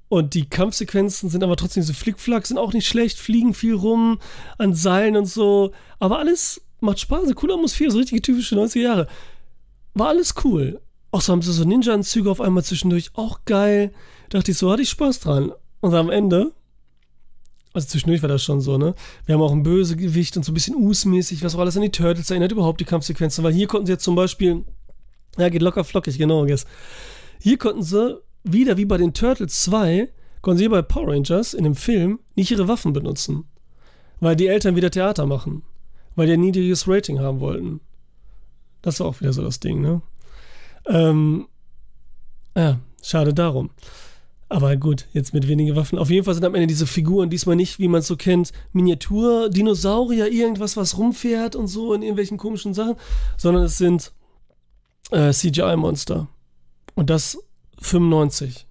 Und 0.09 0.33
die 0.33 0.49
Kampfsequenzen 0.49 1.29
sind 1.29 1.45
aber 1.45 1.57
trotzdem 1.57 1.83
so 1.83 1.93
Flickflack, 1.93 2.47
sind 2.47 2.57
auch 2.57 2.73
nicht 2.73 2.87
schlecht, 2.87 3.19
fliegen 3.19 3.53
viel 3.53 3.75
rum 3.75 4.19
an 4.57 4.73
Seilen 4.73 5.15
und 5.15 5.27
so. 5.27 5.73
Aber 5.99 6.19
alles 6.21 6.63
macht 6.81 7.01
Spaß, 7.01 7.25
eine 7.25 7.35
coole 7.35 7.53
Atmosphäre, 7.53 7.91
so 7.91 7.99
richtige 7.99 8.23
typische 8.23 8.55
90er 8.55 8.81
Jahre. 8.81 9.09
War 9.93 10.09
alles 10.09 10.37
cool. 10.43 10.81
Auch 11.11 11.21
so 11.21 11.35
haben 11.35 11.43
sie 11.43 11.53
so 11.53 11.65
Ninja-Anzüge 11.65 12.31
auf 12.31 12.41
einmal 12.41 12.65
zwischendurch, 12.65 13.11
auch 13.13 13.41
geil. 13.45 13.93
Dachte 14.31 14.53
ich 14.53 14.57
so, 14.57 14.73
hatte 14.73 14.81
ich 14.81 14.89
Spaß 14.89 15.21
dran. 15.21 15.53
Und 15.81 15.95
am 15.95 16.11
Ende, 16.11 16.53
also 17.73 17.87
zwischendurch 17.87 18.23
war 18.23 18.29
das 18.29 18.43
schon 18.43 18.61
so, 18.61 18.79
ne? 18.79 18.95
Wir 19.25 19.35
haben 19.35 19.43
auch 19.43 19.53
ein 19.53 19.63
Bösegewicht 19.63 20.37
und 20.37 20.45
so 20.45 20.53
ein 20.53 20.55
bisschen 20.55 20.77
Us-mäßig, 20.77 21.43
was 21.43 21.55
auch 21.55 21.61
alles 21.61 21.77
an 21.77 21.83
die 21.83 21.91
Turtles 21.91 22.31
erinnert, 22.31 22.53
überhaupt 22.53 22.81
die 22.81 22.85
Kampfsequenzen, 22.85 23.45
weil 23.45 23.53
hier 23.53 23.67
konnten 23.67 23.87
sie 23.87 23.93
jetzt 23.93 24.05
zum 24.05 24.15
Beispiel, 24.15 24.65
ja, 25.37 25.49
geht 25.49 25.63
locker 25.63 25.85
flockig, 25.85 26.19
genau, 26.19 26.47
guess. 26.47 26.67
Hier 27.39 27.59
konnten 27.59 27.83
sie 27.83 28.21
wieder 28.45 28.77
wie 28.77 28.85
bei 28.85 28.97
den 28.97 29.13
Turtles 29.13 29.63
2, 29.63 30.09
konnten 30.41 30.59
sie 30.59 30.69
bei 30.69 30.83
Power 30.83 31.09
Rangers 31.09 31.55
in 31.55 31.65
dem 31.65 31.75
Film 31.75 32.21
nicht 32.35 32.51
ihre 32.51 32.69
Waffen 32.69 32.93
benutzen. 32.93 33.45
Weil 34.21 34.37
die 34.37 34.47
Eltern 34.47 34.77
wieder 34.77 34.91
Theater 34.91 35.27
machen. 35.27 35.63
Weil 36.15 36.27
die 36.27 36.33
ein 36.33 36.41
niedriges 36.41 36.89
Rating 36.89 37.19
haben 37.19 37.41
wollten. 37.41 37.81
Das 38.81 39.01
war 39.01 39.09
auch 39.09 39.21
wieder 39.21 39.33
so 39.33 39.43
das 39.43 39.61
Ding, 39.61 39.83
ne? 39.83 40.01
Ähm, 40.87 41.49
ja, 42.57 42.79
schade 43.03 43.35
darum. 43.35 43.71
Aber 44.49 44.77
gut, 44.77 45.07
jetzt 45.13 45.35
mit 45.35 45.49
wenigen 45.49 45.75
Waffen. 45.75 45.99
Auf 45.99 46.09
jeden 46.09 46.25
Fall 46.25 46.35
sind 46.35 46.45
am 46.45 46.55
Ende 46.55 46.69
diese 46.69 46.87
Figuren 46.87 47.31
diesmal 47.31 47.57
nicht, 47.57 47.81
wie 47.81 47.89
man 47.89 48.01
es 48.01 48.07
so 48.07 48.17
kennt, 48.17 48.53
Miniatur, 48.73 49.49
Dinosaurier, 49.49 50.31
irgendwas, 50.31 50.77
was 50.77 50.97
rumfährt 50.99 51.57
und 51.57 51.67
so 51.67 51.95
in 51.95 52.03
irgendwelchen 52.03 52.39
komischen 52.39 52.73
Sachen, 52.73 52.95
sondern 53.37 53.65
es 53.65 53.77
sind 53.77 54.13
äh, 55.11 55.33
CGI-Monster. 55.33 56.29
Und 56.95 57.11
das 57.11 57.39
95. 57.81 58.67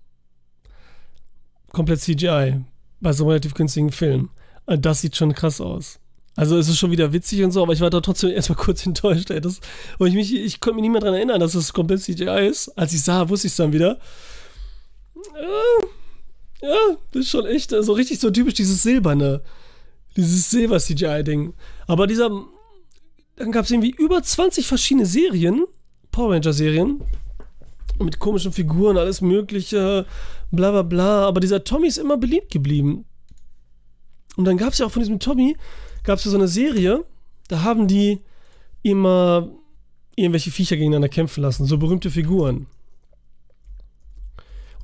Komplett 1.71 1.99
CGI. 1.99 2.61
Bei 3.01 3.11
so 3.11 3.23
einem 3.23 3.29
relativ 3.29 3.53
günstigen 3.53 3.91
Film. 3.91 4.29
Und 4.65 4.85
das 4.85 5.01
sieht 5.01 5.15
schon 5.15 5.33
krass 5.33 5.59
aus. 5.59 5.99
Also 6.37 6.57
es 6.57 6.67
ist 6.67 6.79
schon 6.79 6.91
wieder 6.91 7.13
witzig 7.13 7.43
und 7.43 7.51
so, 7.51 7.63
aber 7.63 7.73
ich 7.73 7.81
war 7.81 7.89
da 7.89 8.01
trotzdem 8.01 8.29
erstmal 8.35 8.57
kurz 8.57 8.85
enttäuscht, 8.85 9.29
ey. 9.29 9.41
Das, 9.41 9.59
ich, 9.99 10.13
mich, 10.13 10.33
ich 10.33 10.59
konnte 10.61 10.75
mich 10.75 10.83
nicht 10.83 10.91
mehr 10.91 11.01
daran 11.01 11.15
erinnern, 11.15 11.39
dass 11.39 11.53
es 11.53 11.73
komplett 11.73 12.01
CGI 12.01 12.47
ist. 12.49 12.69
Als 12.77 12.93
ich 12.93 13.03
sah, 13.03 13.27
wusste 13.27 13.47
ich 13.47 13.53
es 13.53 13.57
dann 13.57 13.73
wieder. 13.73 13.99
Ja, 15.33 16.69
ja, 16.69 16.97
das 17.11 17.23
ist 17.23 17.29
schon 17.29 17.45
echt 17.45 17.69
so 17.69 17.75
also 17.77 17.93
richtig 17.93 18.19
so 18.19 18.31
typisch 18.31 18.55
dieses 18.55 18.81
silberne, 18.83 19.41
dieses 20.15 20.49
Silber-CGI-Ding. 20.49 21.53
Aber 21.87 22.07
dieser, 22.07 22.29
dann 23.35 23.51
gab 23.51 23.65
es 23.65 23.71
irgendwie 23.71 23.91
über 23.97 24.21
20 24.21 24.65
verschiedene 24.65 25.05
Serien, 25.05 25.65
Power 26.11 26.33
Ranger-Serien, 26.33 27.01
mit 27.99 28.19
komischen 28.19 28.51
Figuren, 28.51 28.97
alles 28.97 29.21
mögliche, 29.21 30.05
bla 30.51 30.71
bla 30.71 30.81
bla. 30.81 31.27
Aber 31.27 31.39
dieser 31.39 31.63
Tommy 31.63 31.87
ist 31.87 31.97
immer 31.97 32.17
beliebt 32.17 32.51
geblieben. 32.51 33.05
Und 34.35 34.45
dann 34.45 34.57
gab 34.57 34.73
es 34.73 34.79
ja 34.79 34.85
auch 34.85 34.91
von 34.91 35.01
diesem 35.01 35.19
Tommy, 35.19 35.55
gab 36.03 36.19
es 36.19 36.25
ja 36.25 36.31
so 36.31 36.37
eine 36.37 36.47
Serie, 36.47 37.05
da 37.47 37.63
haben 37.63 37.87
die 37.87 38.19
immer 38.81 39.49
irgendwelche 40.15 40.51
Viecher 40.51 40.75
gegeneinander 40.77 41.09
kämpfen 41.09 41.41
lassen, 41.41 41.65
so 41.65 41.77
berühmte 41.77 42.09
Figuren. 42.09 42.67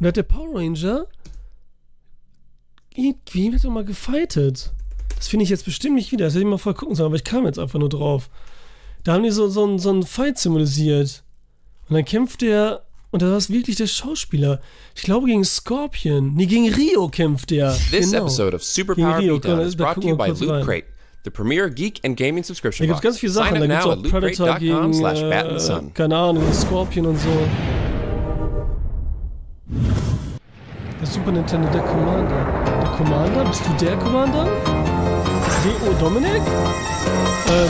Und 0.01 0.05
da 0.05 0.07
hat 0.07 0.17
der 0.17 0.23
Power 0.23 0.55
Ranger 0.55 1.05
irgendwie 2.95 3.53
hat 3.53 3.63
er 3.63 3.69
mal 3.69 3.85
gefightet. 3.85 4.71
Das 5.15 5.27
finde 5.27 5.43
ich 5.43 5.51
jetzt 5.51 5.63
bestimmt 5.63 5.93
nicht 5.93 6.11
wieder. 6.11 6.25
Das 6.25 6.33
hätte 6.33 6.43
ich 6.43 6.49
mal 6.49 6.57
vorher 6.57 6.79
gucken 6.79 6.95
sollen, 6.95 7.05
aber 7.05 7.17
ich 7.17 7.23
kam 7.23 7.45
jetzt 7.45 7.59
einfach 7.59 7.77
nur 7.77 7.87
drauf. 7.87 8.31
Da 9.03 9.13
haben 9.13 9.21
die 9.21 9.29
so, 9.29 9.47
so, 9.47 9.77
so 9.77 9.91
einen 9.91 10.01
Fight 10.01 10.39
symbolisiert. 10.39 11.21
Und 11.87 11.93
dann 11.93 12.03
kämpft 12.03 12.41
er 12.41 12.81
und 13.11 13.21
da 13.21 13.29
war 13.29 13.37
es 13.37 13.51
wirklich 13.51 13.75
der 13.75 13.85
Schauspieler. 13.85 14.59
Ich 14.95 15.03
glaube 15.03 15.27
gegen 15.27 15.45
Scorpion. 15.45 16.33
Nee, 16.33 16.47
gegen 16.47 16.73
Rio 16.73 17.07
kämpft 17.09 17.51
er. 17.51 17.71
This 17.91 18.09
genau. 18.09 18.23
episode 18.23 18.55
of 18.55 18.63
Superpower 18.63 19.19
Beatdown 19.19 19.59
is 19.59 19.75
brought 19.75 20.01
to 20.01 20.07
you 20.07 20.17
by 20.17 20.29
Loot 20.29 20.65
Crate, 20.65 20.85
the 21.25 21.29
premier 21.29 21.69
geek 21.69 21.99
and 22.03 22.17
gaming 22.17 22.43
subscription 22.43 22.87
box. 22.87 23.01
Da 23.01 23.01
gibt 23.01 23.05
es 23.05 23.19
ganz 23.19 23.19
viele 23.19 23.31
Sachen. 23.33 23.53
Da 23.53 23.67
gibt 23.67 23.71
es 23.71 23.85
auch 23.85 24.19
Predator 24.19 24.57
gegen, 24.57 25.85
äh, 25.85 25.91
keine 25.93 26.17
Ahnung, 26.17 26.51
Scorpion 26.51 27.05
und 27.05 27.19
so. 27.19 27.29
Super 31.11 31.33
Nintendo, 31.33 31.67
der 31.71 31.81
Commander. 31.81 32.63
Der 32.81 32.89
Commander? 32.91 33.43
Bist 33.43 33.61
du 33.67 33.85
der 33.85 33.97
Commander? 33.97 34.45
D.O. 34.45 35.93
Dominic? 35.99 36.41
Ähm, 37.49 37.69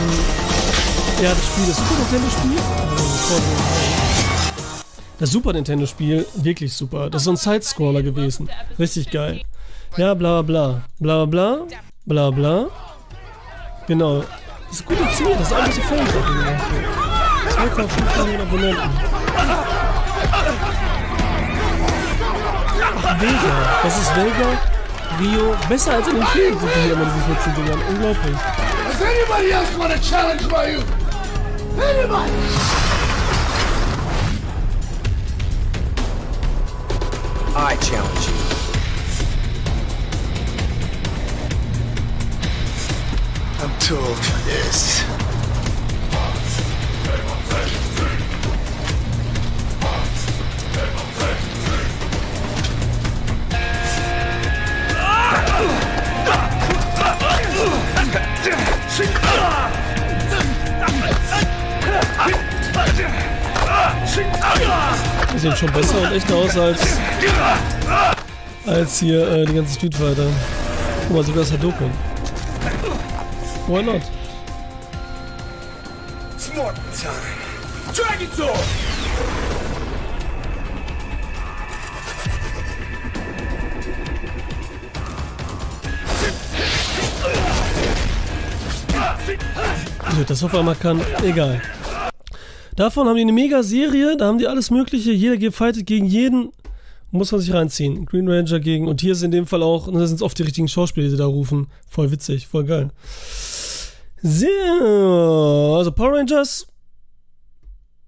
ja, 1.20 1.30
das 1.30 1.46
Spiel, 1.46 1.66
das 1.66 1.76
Super 1.76 1.98
Nintendo 1.98 2.30
Spiel? 2.30 2.58
Das 5.18 5.30
Super 5.32 5.52
Nintendo 5.54 5.86
Spiel, 5.86 6.24
wirklich 6.36 6.72
super. 6.72 7.10
Das 7.10 7.22
ist 7.22 7.24
so 7.24 7.30
ein 7.32 7.36
Sidescroller 7.36 8.02
gewesen. 8.02 8.48
Richtig 8.78 9.10
geil. 9.10 9.42
Ja, 9.96 10.14
bla 10.14 10.42
bla 10.42 10.82
bla. 11.00 11.24
Bla 11.26 11.26
bla 11.26 12.30
bla 12.30 12.30
bla. 12.30 12.66
Genau. 13.88 14.22
Das 14.68 14.78
ist 14.78 14.86
gut 14.86 15.00
erzählt, 15.00 15.40
das 15.40 15.48
ist 15.48 15.52
alles 15.52 15.74
so 15.74 15.82
gemacht. 15.82 16.64
2,5 17.50 18.40
Abonnenten. 18.40 19.81
Vega. 23.20 23.80
Das 23.82 23.98
ist 23.98 24.16
Vega, 24.16 24.58
Rio. 25.20 25.56
Besser 25.68 25.94
als 25.94 26.08
in 26.08 26.14
den 26.16 26.26
Filmen 26.26 26.58
sind 26.58 26.70
die 26.74 26.80
hier 26.80 26.92
immer 26.92 27.04
diese 27.04 27.52
14 27.52 27.54
Dingern. 27.54 27.80
Unglaublich. 27.88 28.36
Does 28.88 29.02
anybody 29.02 29.50
else 29.52 29.78
want 29.78 29.92
a 29.92 29.98
challenge 29.98 30.48
by 30.48 30.72
you? 30.72 30.82
Anybody? 31.80 32.32
I 37.54 37.76
challenge 37.76 38.28
you. 38.28 38.62
I'm 43.62 43.70
too 43.78 43.96
old 43.96 44.18
for 44.18 44.38
this. 44.48 45.11
Schon 65.62 65.72
besser 65.72 66.00
und 66.00 66.12
echter 66.12 66.34
aus 66.34 66.56
als, 66.58 66.80
als 68.66 68.98
hier 68.98 69.28
äh, 69.28 69.46
die 69.46 69.54
ganzen 69.54 69.74
Street 69.76 69.94
Fighter. 69.94 70.26
Guck 71.06 71.16
mal, 71.16 71.24
sogar 71.24 71.42
das 71.44 71.52
Hadouken. 71.52 71.90
Why 73.68 73.82
not? 73.82 74.02
Dragon 77.94 78.28
Sword! 78.34 78.58
Das 90.26 90.42
auf 90.44 90.54
einmal 90.54 90.74
kann, 90.76 91.00
egal. 91.24 91.60
Davon 92.82 93.06
haben 93.06 93.14
die 93.14 93.22
eine 93.22 93.30
Mega-Serie, 93.30 94.16
da 94.16 94.26
haben 94.26 94.38
die 94.38 94.48
alles 94.48 94.72
Mögliche, 94.72 95.12
jeder 95.12 95.52
fightet 95.52 95.86
gegen 95.86 96.04
jeden, 96.04 96.50
muss 97.12 97.30
man 97.30 97.40
sich 97.40 97.54
reinziehen. 97.54 98.06
Green 98.06 98.28
Ranger 98.28 98.58
gegen, 98.58 98.88
und 98.88 99.00
hier 99.00 99.12
ist 99.12 99.22
in 99.22 99.30
dem 99.30 99.46
Fall 99.46 99.62
auch, 99.62 99.86
da 99.86 100.04
sind 100.04 100.16
es 100.16 100.22
oft 100.22 100.36
die 100.36 100.42
richtigen 100.42 100.66
Schauspieler, 100.66 101.08
die 101.08 101.16
da 101.16 101.26
rufen. 101.26 101.68
Voll 101.88 102.10
witzig, 102.10 102.48
voll 102.48 102.64
geil. 102.64 102.90
Sehr, 104.20 104.50
also 104.72 105.92
Power 105.92 106.18
Rangers, 106.18 106.66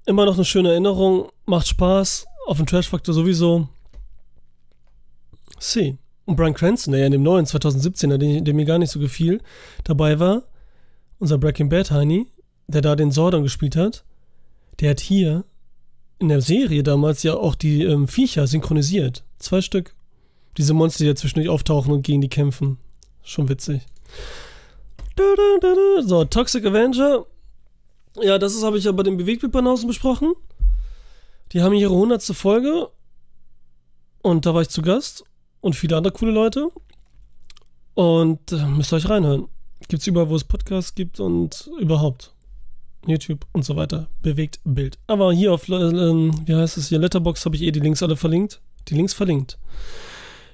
immer 0.06 0.24
noch 0.24 0.34
eine 0.34 0.44
schöne 0.44 0.70
Erinnerung, 0.70 1.28
macht 1.46 1.68
Spaß, 1.68 2.26
auf 2.48 2.56
den 2.56 2.66
Trash-Faktor 2.66 3.14
sowieso. 3.14 3.68
See. 5.60 5.98
Und 6.24 6.34
Brian 6.34 6.52
Cranston, 6.54 6.90
der 6.90 7.02
ja 7.02 7.06
in 7.06 7.12
dem 7.12 7.22
neuen 7.22 7.46
2017, 7.46 8.10
der, 8.10 8.18
der 8.40 8.54
mir 8.54 8.64
gar 8.64 8.78
nicht 8.78 8.90
so 8.90 8.98
gefiel, 8.98 9.40
dabei 9.84 10.18
war, 10.18 10.42
unser 11.20 11.38
Breaking 11.38 11.68
Bad 11.68 11.92
Heini, 11.92 12.26
der 12.66 12.80
da 12.80 12.96
den 12.96 13.12
Sordon 13.12 13.44
gespielt 13.44 13.76
hat, 13.76 14.04
der 14.80 14.90
hat 14.90 15.00
hier 15.00 15.44
in 16.18 16.28
der 16.28 16.40
Serie 16.40 16.82
damals 16.82 17.22
ja 17.22 17.34
auch 17.34 17.54
die 17.54 17.82
ähm, 17.82 18.08
Viecher 18.08 18.46
synchronisiert. 18.46 19.24
Zwei 19.38 19.60
Stück. 19.60 19.94
Diese 20.56 20.74
Monster, 20.74 21.04
die 21.04 21.08
ja 21.08 21.14
zwischendurch 21.14 21.48
auftauchen 21.48 21.92
und 21.92 22.02
gegen 22.02 22.20
die 22.20 22.28
kämpfen. 22.28 22.78
Schon 23.22 23.48
witzig. 23.48 23.82
So, 26.02 26.24
Toxic 26.24 26.64
Avenger. 26.64 27.26
Ja, 28.22 28.38
das 28.38 28.62
habe 28.62 28.78
ich 28.78 28.84
ja 28.84 28.92
bei 28.92 29.02
den 29.02 29.16
Bewegtbildbanausen 29.16 29.88
besprochen. 29.88 30.34
Die 31.52 31.62
haben 31.62 31.74
ihre 31.74 31.92
100. 31.92 32.22
Folge. 32.22 32.88
Und 34.22 34.46
da 34.46 34.54
war 34.54 34.62
ich 34.62 34.68
zu 34.68 34.82
Gast. 34.82 35.24
Und 35.60 35.74
viele 35.74 35.96
andere 35.96 36.12
coole 36.12 36.32
Leute. 36.32 36.68
Und 37.94 38.52
äh, 38.52 38.66
müsst 38.66 38.92
ihr 38.92 38.96
euch 38.96 39.08
reinhören. 39.08 39.48
Gibt's 39.88 40.06
überall, 40.06 40.28
wo 40.28 40.36
es 40.36 40.44
Podcasts 40.44 40.94
gibt 40.94 41.20
und 41.20 41.70
überhaupt. 41.80 42.33
YouTube 43.10 43.46
und 43.52 43.64
so 43.64 43.76
weiter. 43.76 44.08
Bewegt 44.22 44.60
Bild. 44.64 44.98
Aber 45.06 45.32
hier 45.32 45.52
auf, 45.52 45.68
äh, 45.68 45.70
wie 45.70 46.54
heißt 46.54 46.76
es 46.76 46.88
hier, 46.88 46.98
Letterbox 46.98 47.44
habe 47.44 47.56
ich 47.56 47.62
eh 47.62 47.70
die 47.70 47.80
Links 47.80 48.02
alle 48.02 48.16
verlinkt. 48.16 48.60
Die 48.88 48.94
Links 48.94 49.14
verlinkt. 49.14 49.58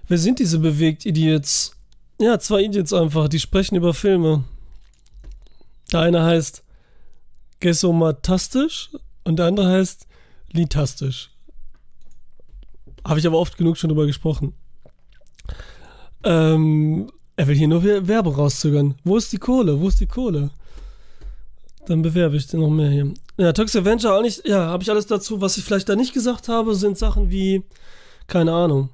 Wer 0.09 0.19
sind 0.19 0.39
diese 0.39 0.59
bewegt 0.59 1.07
Idiots? 1.07 1.77
Ja, 2.21 2.39
zwei 2.39 2.63
Idiots 2.63 2.93
einfach, 2.93 3.29
die 3.29 3.39
sprechen 3.39 3.77
über 3.77 3.95
Filme. 3.95 4.45
Der 5.93 6.01
eine 6.01 6.23
heißt 6.23 6.63
Gesomatastisch 7.61 8.91
und 9.25 9.39
der 9.39 9.47
andere 9.47 9.71
heißt 9.71 10.07
Litastisch. 10.53 11.31
Habe 13.07 13.21
ich 13.21 13.27
aber 13.27 13.39
oft 13.39 13.57
genug 13.57 13.77
schon 13.77 13.89
drüber 13.89 14.07
gesprochen. 14.07 14.55
Ähm, 16.25 17.11
er 17.37 17.47
will 17.47 17.57
hier 17.57 17.69
nur 17.69 17.83
Werbung 17.83 18.35
rauszögern. 18.35 18.97
Wo 19.05 19.17
ist 19.17 19.33
die 19.33 19.39
Kohle? 19.39 19.81
Wo 19.81 19.89
ist 19.89 20.01
die 20.01 20.07
Kohle? 20.07 20.51
Dann 21.87 22.03
bewerbe 22.03 22.37
ich 22.37 22.47
den 22.47 22.61
noch 22.61 22.71
mehr 22.71 22.91
hier. 22.91 23.13
Ja, 23.37 23.53
Toxic 23.53 23.81
Avenger 23.81 24.15
auch 24.15 24.23
nicht. 24.23 24.47
Ja, 24.47 24.67
habe 24.67 24.83
ich 24.83 24.91
alles 24.91 25.07
dazu. 25.07 25.41
Was 25.41 25.57
ich 25.57 25.65
vielleicht 25.65 25.89
da 25.89 25.97
nicht 25.97 26.13
gesagt 26.13 26.49
habe, 26.49 26.75
sind 26.75 26.99
Sachen 26.99 27.31
wie. 27.31 27.63
Keine 28.27 28.53
Ahnung. 28.53 28.91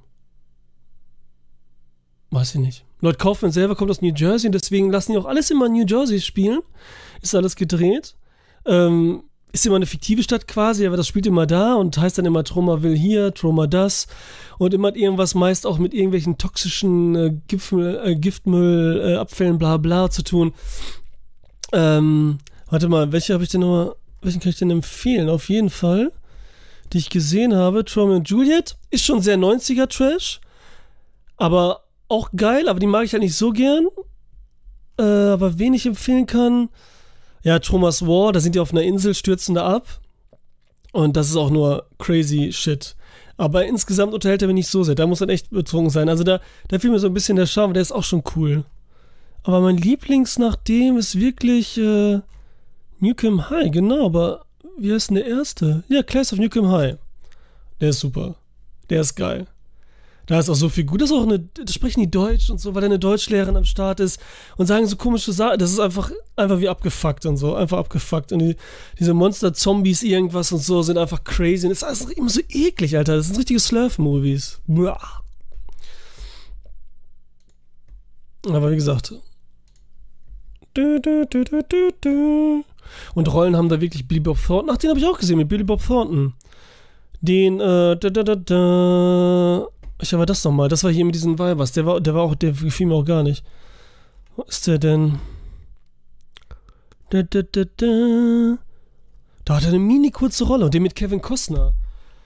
Weiß 2.31 2.55
ich 2.55 2.61
nicht. 2.61 2.85
Lloyd 3.01 3.19
Kaufman 3.19 3.51
selber 3.51 3.75
kommt 3.75 3.91
aus 3.91 4.01
New 4.01 4.13
Jersey 4.13 4.47
und 4.47 4.53
deswegen 4.53 4.91
lassen 4.91 5.11
die 5.11 5.17
auch 5.17 5.25
alles 5.25 5.51
immer 5.51 5.67
in 5.67 5.73
New 5.73 5.85
Jersey 5.85 6.19
spielen. 6.19 6.61
Ist 7.21 7.35
alles 7.35 7.55
gedreht. 7.55 8.15
Ähm, 8.65 9.23
ist 9.53 9.65
immer 9.65 9.75
eine 9.77 9.85
fiktive 9.85 10.23
Stadt 10.23 10.47
quasi, 10.47 10.85
aber 10.85 10.97
das 10.97 11.07
spielt 11.07 11.25
immer 11.25 11.45
da 11.45 11.75
und 11.75 11.97
heißt 11.97 12.17
dann 12.17 12.25
immer 12.25 12.43
Troma 12.43 12.81
will 12.81 12.97
hier, 12.97 13.33
Troma 13.33 13.67
das 13.67 14.07
und 14.57 14.73
immer 14.73 14.89
hat 14.89 14.97
irgendwas 14.97 15.35
meist 15.35 15.65
auch 15.65 15.77
mit 15.77 15.93
irgendwelchen 15.93 16.37
toxischen 16.37 17.15
äh, 17.15 17.33
Giftmüll, 17.47 18.01
äh, 18.03 18.15
Giftmüll 18.15 19.01
äh, 19.03 19.15
Abfällen, 19.15 19.57
bla 19.57 19.77
bla 19.77 20.09
zu 20.09 20.23
tun. 20.23 20.53
Ähm, 21.71 22.39
warte 22.69 22.87
mal, 22.89 23.11
welche 23.11 23.33
habe 23.33 23.43
ich 23.43 23.49
denn 23.49 23.61
nochmal, 23.61 23.95
welchen 24.21 24.39
kann 24.39 24.49
ich 24.49 24.57
denn 24.57 24.71
empfehlen? 24.71 25.29
Auf 25.29 25.49
jeden 25.49 25.69
Fall, 25.69 26.11
die 26.93 26.97
ich 26.97 27.09
gesehen 27.09 27.55
habe, 27.55 27.85
Troma 27.85 28.15
und 28.15 28.29
Juliet, 28.29 28.77
ist 28.89 29.05
schon 29.05 29.21
sehr 29.21 29.37
90er 29.37 29.87
Trash, 29.87 30.39
aber 31.37 31.83
auch 32.07 32.29
geil, 32.35 32.69
aber 32.69 32.79
die 32.79 32.87
mag 32.87 33.03
ich 33.03 33.13
halt 33.13 33.23
nicht 33.23 33.35
so 33.35 33.51
gern. 33.51 33.87
Äh, 34.97 35.03
aber 35.03 35.59
wen 35.59 35.73
ich 35.73 35.85
empfehlen 35.85 36.25
kann, 36.25 36.69
ja, 37.43 37.59
Thomas 37.59 38.05
War, 38.05 38.33
da 38.33 38.39
sind 38.39 38.55
die 38.55 38.59
auf 38.59 38.71
einer 38.71 38.81
Insel, 38.81 39.13
stürzen 39.13 39.55
da 39.55 39.67
ab. 39.67 40.01
Und 40.91 41.15
das 41.15 41.29
ist 41.29 41.35
auch 41.35 41.49
nur 41.49 41.87
crazy 41.99 42.51
shit. 42.51 42.95
Aber 43.37 43.65
insgesamt 43.65 44.13
unterhält 44.13 44.41
er 44.41 44.47
mich 44.47 44.55
nicht 44.55 44.67
so 44.67 44.83
sehr. 44.83 44.95
Da 44.95 45.05
muss 45.05 45.21
er 45.21 45.29
echt 45.29 45.51
betrunken 45.51 45.91
sein. 45.91 46.09
Also 46.09 46.23
da, 46.23 46.41
da 46.69 46.79
fiel 46.79 46.89
mir 46.89 46.99
so 46.99 47.07
ein 47.07 47.13
bisschen 47.13 47.35
der 47.35 47.45
Charme, 47.45 47.73
der 47.73 47.81
ist 47.81 47.91
auch 47.91 48.03
schon 48.03 48.23
cool. 48.35 48.65
Aber 49.43 49.61
mein 49.61 49.77
Lieblings 49.77 50.39
nach 50.39 50.55
dem 50.55 50.97
ist 50.97 51.19
wirklich 51.19 51.77
äh, 51.77 52.19
Newcomb 52.99 53.49
High, 53.49 53.71
genau. 53.71 54.05
Aber 54.05 54.45
wie 54.77 54.93
heißt 54.93 55.09
denn 55.09 55.15
der 55.15 55.27
erste? 55.27 55.83
Ja, 55.87 56.03
Class 56.03 56.33
of 56.33 56.39
Newcomb 56.39 56.67
High. 56.69 56.97
Der 57.79 57.89
ist 57.89 57.99
super. 57.99 58.35
Der 58.89 59.01
ist 59.01 59.15
geil. 59.15 59.47
Da 60.27 60.37
ist 60.39 60.49
auch 60.49 60.55
so 60.55 60.67
viel 60.67 60.83
gut. 60.83 61.01
Das 61.01 61.11
auch 61.11 61.23
eine, 61.23 61.39
da 61.39 61.71
sprechen 61.71 62.01
die 62.01 62.11
Deutsch 62.11 62.49
und 62.49 62.59
so, 62.59 62.75
weil 62.75 62.81
da 62.81 62.87
eine 62.87 62.99
Deutschlehrerin 62.99 63.55
am 63.55 63.63
Start 63.63 64.01
ist 64.01 64.19
und 64.57 64.65
sagen 64.67 64.85
so 64.85 64.97
komische 64.97 65.31
Sachen. 65.31 65.57
Das 65.57 65.71
ist 65.71 65.79
einfach, 65.79 66.11
einfach 66.35 66.59
wie 66.59 66.67
abgefuckt 66.67 67.25
und 67.25 67.37
so. 67.37 67.55
Einfach 67.55 67.77
abgefuckt. 67.77 68.33
Und 68.33 68.39
die, 68.39 68.57
diese 68.99 69.13
Monster-Zombies, 69.13 70.03
irgendwas 70.03 70.51
und 70.51 70.59
so, 70.59 70.81
sind 70.81 70.97
einfach 70.97 71.23
crazy. 71.23 71.65
Und 71.65 71.69
das 71.69 71.77
ist 71.77 71.83
alles 71.83 72.01
immer 72.17 72.29
so 72.29 72.41
eklig, 72.49 72.97
Alter. 72.97 73.15
Das 73.15 73.27
sind 73.27 73.37
richtige 73.37 73.59
Slurf-Movies. 73.59 74.59
Aber 78.45 78.71
wie 78.71 78.75
gesagt. 78.75 79.13
Und 83.13 83.31
Rollen 83.31 83.55
haben 83.55 83.69
da 83.69 83.81
wirklich 83.81 84.07
Billy 84.07 84.19
Bob 84.19 84.37
Thornton. 84.41 84.69
Ach, 84.73 84.77
den 84.77 84.89
habe 84.89 84.99
ich 84.99 85.05
auch 85.05 85.19
gesehen 85.19 85.37
mit 85.37 85.49
Billy 85.49 85.63
Bob 85.63 85.85
Thornton. 85.85 86.33
Den, 87.21 87.59
äh, 87.59 87.97
da, 87.97 88.09
da, 88.09 88.23
da, 88.23 88.35
da. 88.35 89.67
Ich 90.01 90.13
aber 90.13 90.25
das 90.25 90.43
nochmal. 90.43 90.69
Das 90.69 90.83
war 90.83 90.91
hier 90.91 91.05
mit 91.05 91.15
diesen 91.15 91.39
Weibers. 91.39 91.71
Der 91.71 91.85
war, 91.85 91.99
der 91.99 92.13
war 92.13 92.23
auch, 92.23 92.35
der 92.35 92.51
gefiel 92.51 92.87
mir 92.87 92.95
auch 92.95 93.05
gar 93.05 93.23
nicht. 93.23 93.43
Wo 94.35 94.43
ist 94.43 94.67
der 94.67 94.77
denn? 94.77 95.19
Da, 97.09 97.23
da, 97.23 97.41
da, 97.41 97.63
da. 97.77 98.57
Da 99.45 99.55
hat 99.55 99.63
er 99.63 99.69
eine 99.69 99.79
mini 99.79 100.11
kurze 100.11 100.43
Rolle 100.43 100.65
und 100.65 100.73
den 100.73 100.83
mit 100.83 100.93
Kevin 100.93 101.21
Costner. 101.21 101.73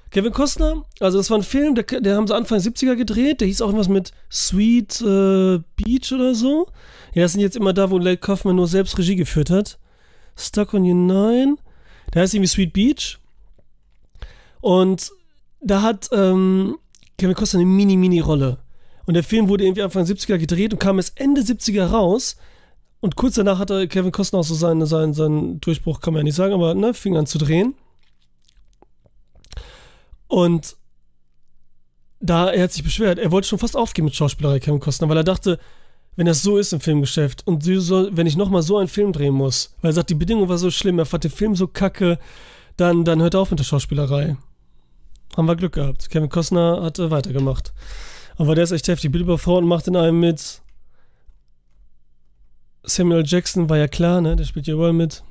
Kevin 0.09 0.33
Costner, 0.33 0.83
also 0.99 1.17
das 1.17 1.29
war 1.29 1.37
ein 1.37 1.43
Film, 1.43 1.73
der, 1.73 1.85
der 1.85 2.17
haben 2.17 2.27
sie 2.27 2.35
Anfang 2.35 2.59
70er 2.59 2.95
gedreht, 2.95 3.39
der 3.39 3.47
hieß 3.47 3.61
auch 3.61 3.67
irgendwas 3.67 3.87
mit 3.87 4.11
Sweet 4.29 4.99
äh, 5.01 5.59
Beach 5.77 6.11
oder 6.11 6.35
so. 6.35 6.67
Ja, 7.13 7.23
das 7.23 7.31
sind 7.31 7.41
jetzt 7.41 7.55
immer 7.55 7.71
da, 7.71 7.91
wo 7.91 7.97
Lake 7.97 8.17
Kaufman 8.17 8.57
nur 8.57 8.67
selbst 8.67 8.97
Regie 8.97 9.15
geführt 9.15 9.49
hat. 9.49 9.79
Stuck 10.35 10.73
on 10.73 10.85
You 10.85 10.95
9. 10.95 11.57
Der 12.13 12.21
heißt 12.21 12.33
irgendwie 12.33 12.47
Sweet 12.47 12.73
Beach. 12.73 13.19
Und 14.61 15.11
da 15.61 15.81
hat 15.81 16.09
ähm, 16.11 16.77
Kevin 17.17 17.35
Costner 17.35 17.59
eine 17.59 17.69
mini-mini-Rolle. 17.69 18.57
Und 19.05 19.13
der 19.13 19.23
Film 19.23 19.47
wurde 19.49 19.63
irgendwie 19.63 19.81
Anfang 19.81 20.03
70er 20.03 20.37
gedreht 20.37 20.73
und 20.73 20.79
kam 20.79 20.97
erst 20.97 21.19
Ende 21.19 21.41
70er 21.41 21.85
raus. 21.85 22.37
Und 22.99 23.15
kurz 23.15 23.35
danach 23.35 23.59
hatte 23.59 23.87
Kevin 23.87 24.11
Costner 24.11 24.39
auch 24.39 24.43
so 24.43 24.53
seinen, 24.53 24.85
seinen, 24.85 25.13
seinen 25.13 25.59
Durchbruch, 25.59 26.01
kann 26.01 26.13
man 26.13 26.21
ja 26.21 26.23
nicht 26.25 26.35
sagen, 26.35 26.53
aber 26.53 26.75
ne, 26.75 26.93
fing 26.93 27.17
an 27.17 27.25
zu 27.25 27.39
drehen. 27.39 27.73
Und 30.27 30.77
da, 32.19 32.51
er 32.51 32.63
hat 32.63 32.71
sich 32.71 32.83
beschwert, 32.83 33.17
er 33.17 33.31
wollte 33.31 33.47
schon 33.47 33.59
fast 33.59 33.75
aufgeben 33.75 34.05
mit 34.05 34.15
Schauspielerei, 34.15 34.59
Kevin 34.59 34.79
Costner, 34.79 35.09
weil 35.09 35.17
er 35.17 35.23
dachte, 35.23 35.59
wenn 36.15 36.25
das 36.25 36.41
so 36.41 36.57
ist 36.57 36.73
im 36.73 36.79
Filmgeschäft 36.81 37.47
und 37.47 37.63
so, 37.63 38.09
wenn 38.11 38.27
ich 38.27 38.35
nochmal 38.35 38.61
so 38.61 38.77
einen 38.77 38.87
Film 38.87 39.13
drehen 39.13 39.33
muss, 39.33 39.73
weil 39.81 39.91
er 39.91 39.93
sagt, 39.93 40.09
die 40.09 40.15
Bedingung 40.15 40.49
war 40.49 40.57
so 40.57 40.69
schlimm, 40.69 40.99
er 40.99 41.05
fand 41.05 41.23
den 41.23 41.31
Film 41.31 41.55
so 41.55 41.67
kacke, 41.67 42.19
dann, 42.77 43.05
dann 43.05 43.21
hört 43.21 43.33
er 43.33 43.41
auf 43.41 43.51
mit 43.51 43.59
der 43.59 43.65
Schauspielerei 43.65 44.37
haben 45.37 45.45
wir 45.47 45.55
Glück 45.55 45.73
gehabt. 45.73 46.09
Kevin 46.09 46.29
Costner 46.29 46.81
hat 46.81 46.99
äh, 46.99 47.11
weitergemacht. 47.11 47.73
Aber 48.37 48.55
der 48.55 48.63
ist 48.63 48.71
echt 48.71 48.87
heftig. 48.87 49.11
Billy 49.11 49.23
Bob 49.23 49.45
macht 49.63 49.87
in 49.87 49.95
einem 49.95 50.19
mit. 50.19 50.61
Samuel 52.83 53.23
Jackson 53.25 53.69
war 53.69 53.77
ja 53.77 53.87
klar, 53.87 54.21
ne? 54.21 54.35
Der 54.35 54.45
spielt 54.45 54.67
ja 54.67 54.73
überall 54.73 54.93
mit. 54.93 55.23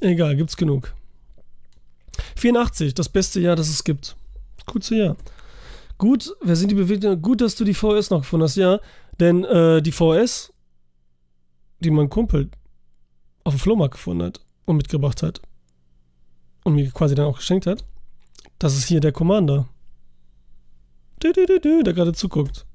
Egal, 0.00 0.36
gibt's 0.36 0.56
genug. 0.56 0.94
84, 2.36 2.94
das 2.94 3.08
beste 3.08 3.40
Jahr, 3.40 3.56
das 3.56 3.68
es 3.68 3.84
gibt. 3.84 4.16
Gutes 4.66 4.90
Jahr. 4.90 5.16
Gut, 5.96 6.34
wer 6.42 6.56
sind 6.56 6.70
die 6.70 6.74
Bewegungen? 6.74 7.22
Gut, 7.22 7.40
dass 7.40 7.54
du 7.54 7.64
die 7.64 7.74
VS 7.74 8.10
noch 8.10 8.22
gefunden 8.22 8.44
hast, 8.44 8.56
ja. 8.56 8.80
Denn 9.22 9.44
äh, 9.44 9.80
die 9.80 9.92
VS, 9.92 10.52
die 11.78 11.92
mein 11.92 12.10
Kumpel 12.10 12.50
auf 13.44 13.54
dem 13.54 13.60
Flohmarkt 13.60 13.94
gefunden 13.94 14.24
hat 14.24 14.40
und 14.64 14.76
mitgebracht 14.76 15.22
hat 15.22 15.40
und 16.64 16.74
mir 16.74 16.90
quasi 16.90 17.14
dann 17.14 17.26
auch 17.26 17.36
geschenkt 17.36 17.68
hat, 17.68 17.84
das 18.58 18.76
ist 18.76 18.88
hier 18.88 18.98
der 18.98 19.12
Commander. 19.12 19.68
Du, 21.20 21.32
du, 21.32 21.46
du, 21.46 21.82
der 21.84 21.92
gerade 21.92 22.12
zuguckt. 22.14 22.66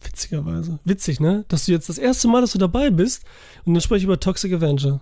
Witzigerweise. 0.00 0.80
Witzig, 0.82 1.20
ne? 1.20 1.44
Dass 1.46 1.66
du 1.66 1.70
jetzt 1.70 1.88
das 1.88 1.98
erste 1.98 2.26
Mal, 2.26 2.40
dass 2.40 2.50
du 2.50 2.58
dabei 2.58 2.90
bist 2.90 3.22
und 3.64 3.74
dann 3.74 3.80
spreche 3.82 3.98
ich 3.98 4.04
über 4.06 4.18
Toxic 4.18 4.52
Avenger. 4.52 4.98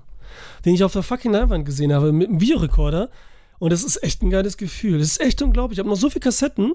Den 0.66 0.74
ich 0.74 0.84
auf 0.84 0.92
der 0.92 1.02
fucking 1.02 1.32
Leinwand 1.32 1.64
gesehen 1.64 1.94
habe 1.94 2.12
mit 2.12 2.28
einem 2.28 2.42
Videorekorder. 2.42 3.08
Und 3.58 3.72
das 3.72 3.82
ist 3.82 4.02
echt 4.02 4.20
ein 4.20 4.28
geiles 4.28 4.58
Gefühl. 4.58 4.98
Das 4.98 5.12
ist 5.12 5.22
echt 5.22 5.40
unglaublich. 5.40 5.78
Ich 5.78 5.80
habe 5.80 5.88
noch 5.88 5.96
so 5.96 6.10
viele 6.10 6.20
Kassetten. 6.20 6.74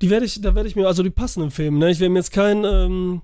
Die 0.00 0.10
werde 0.10 0.26
ich, 0.26 0.40
da 0.40 0.54
werde 0.54 0.68
ich 0.68 0.76
mir, 0.76 0.86
also 0.86 1.02
die 1.02 1.10
passenden 1.10 1.50
Filme, 1.50 1.78
ne? 1.78 1.90
Ich 1.90 2.00
werde 2.00 2.10
mir 2.10 2.20
jetzt 2.20 2.32
kein, 2.32 2.64
ähm, 2.64 3.22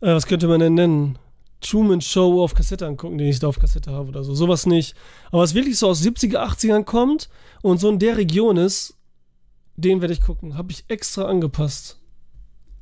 äh, 0.00 0.14
was 0.14 0.26
könnte 0.26 0.46
man 0.46 0.60
denn 0.60 0.74
nennen? 0.74 1.18
Truman 1.60 2.00
Show 2.00 2.42
auf 2.42 2.54
Kassette 2.54 2.86
angucken, 2.86 3.18
den 3.18 3.28
ich 3.28 3.38
da 3.38 3.46
auf 3.46 3.58
Kassette 3.58 3.90
habe 3.92 4.08
oder 4.08 4.24
so. 4.24 4.34
Sowas 4.34 4.66
nicht. 4.66 4.94
Aber 5.30 5.42
was 5.42 5.54
wirklich 5.54 5.78
so 5.78 5.88
aus 5.88 6.02
70er, 6.02 6.38
80ern 6.38 6.84
kommt 6.84 7.28
und 7.62 7.78
so 7.78 7.88
in 7.88 7.98
der 7.98 8.16
Region 8.16 8.56
ist, 8.56 8.96
den 9.76 10.00
werde 10.00 10.12
ich 10.12 10.20
gucken. 10.20 10.56
Habe 10.56 10.72
ich 10.72 10.84
extra 10.88 11.24
angepasst. 11.24 11.98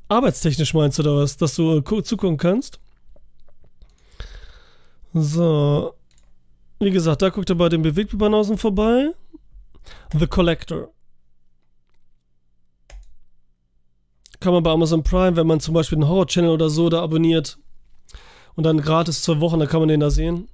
Arbeitstechnisch 0.09 0.75
meinst 0.75 0.99
du 0.99 1.03
oder 1.03 1.17
was? 1.17 1.37
Dass 1.37 1.55
du 1.55 1.79
äh, 1.79 2.03
zugucken 2.03 2.37
kannst? 2.37 2.81
So. 5.13 5.95
Wie 6.81 6.91
gesagt, 6.91 7.23
da 7.23 7.29
guckt 7.29 7.51
er 7.51 7.57
bei 7.57 7.69
den 7.69 7.83
Bewegtbanausen 7.83 8.57
vorbei. 8.57 9.13
The 10.19 10.27
Collector. 10.27 10.91
Kann 14.41 14.53
man 14.53 14.63
bei 14.63 14.71
Amazon 14.71 15.03
Prime, 15.03 15.37
wenn 15.37 15.47
man 15.47 15.61
zum 15.61 15.75
Beispiel 15.75 15.97
einen 15.97 16.09
Horror-Channel 16.09 16.51
oder 16.51 16.71
so 16.71 16.89
da 16.89 17.03
abonniert 17.03 17.59
und 18.55 18.65
dann 18.65 18.81
gratis 18.81 19.23
zwei 19.23 19.41
Wochen, 19.41 19.59
dann 19.59 19.69
kann 19.69 19.81
man 19.81 19.89
den 19.89 20.01
da 20.01 20.11
sehen. 20.11 20.49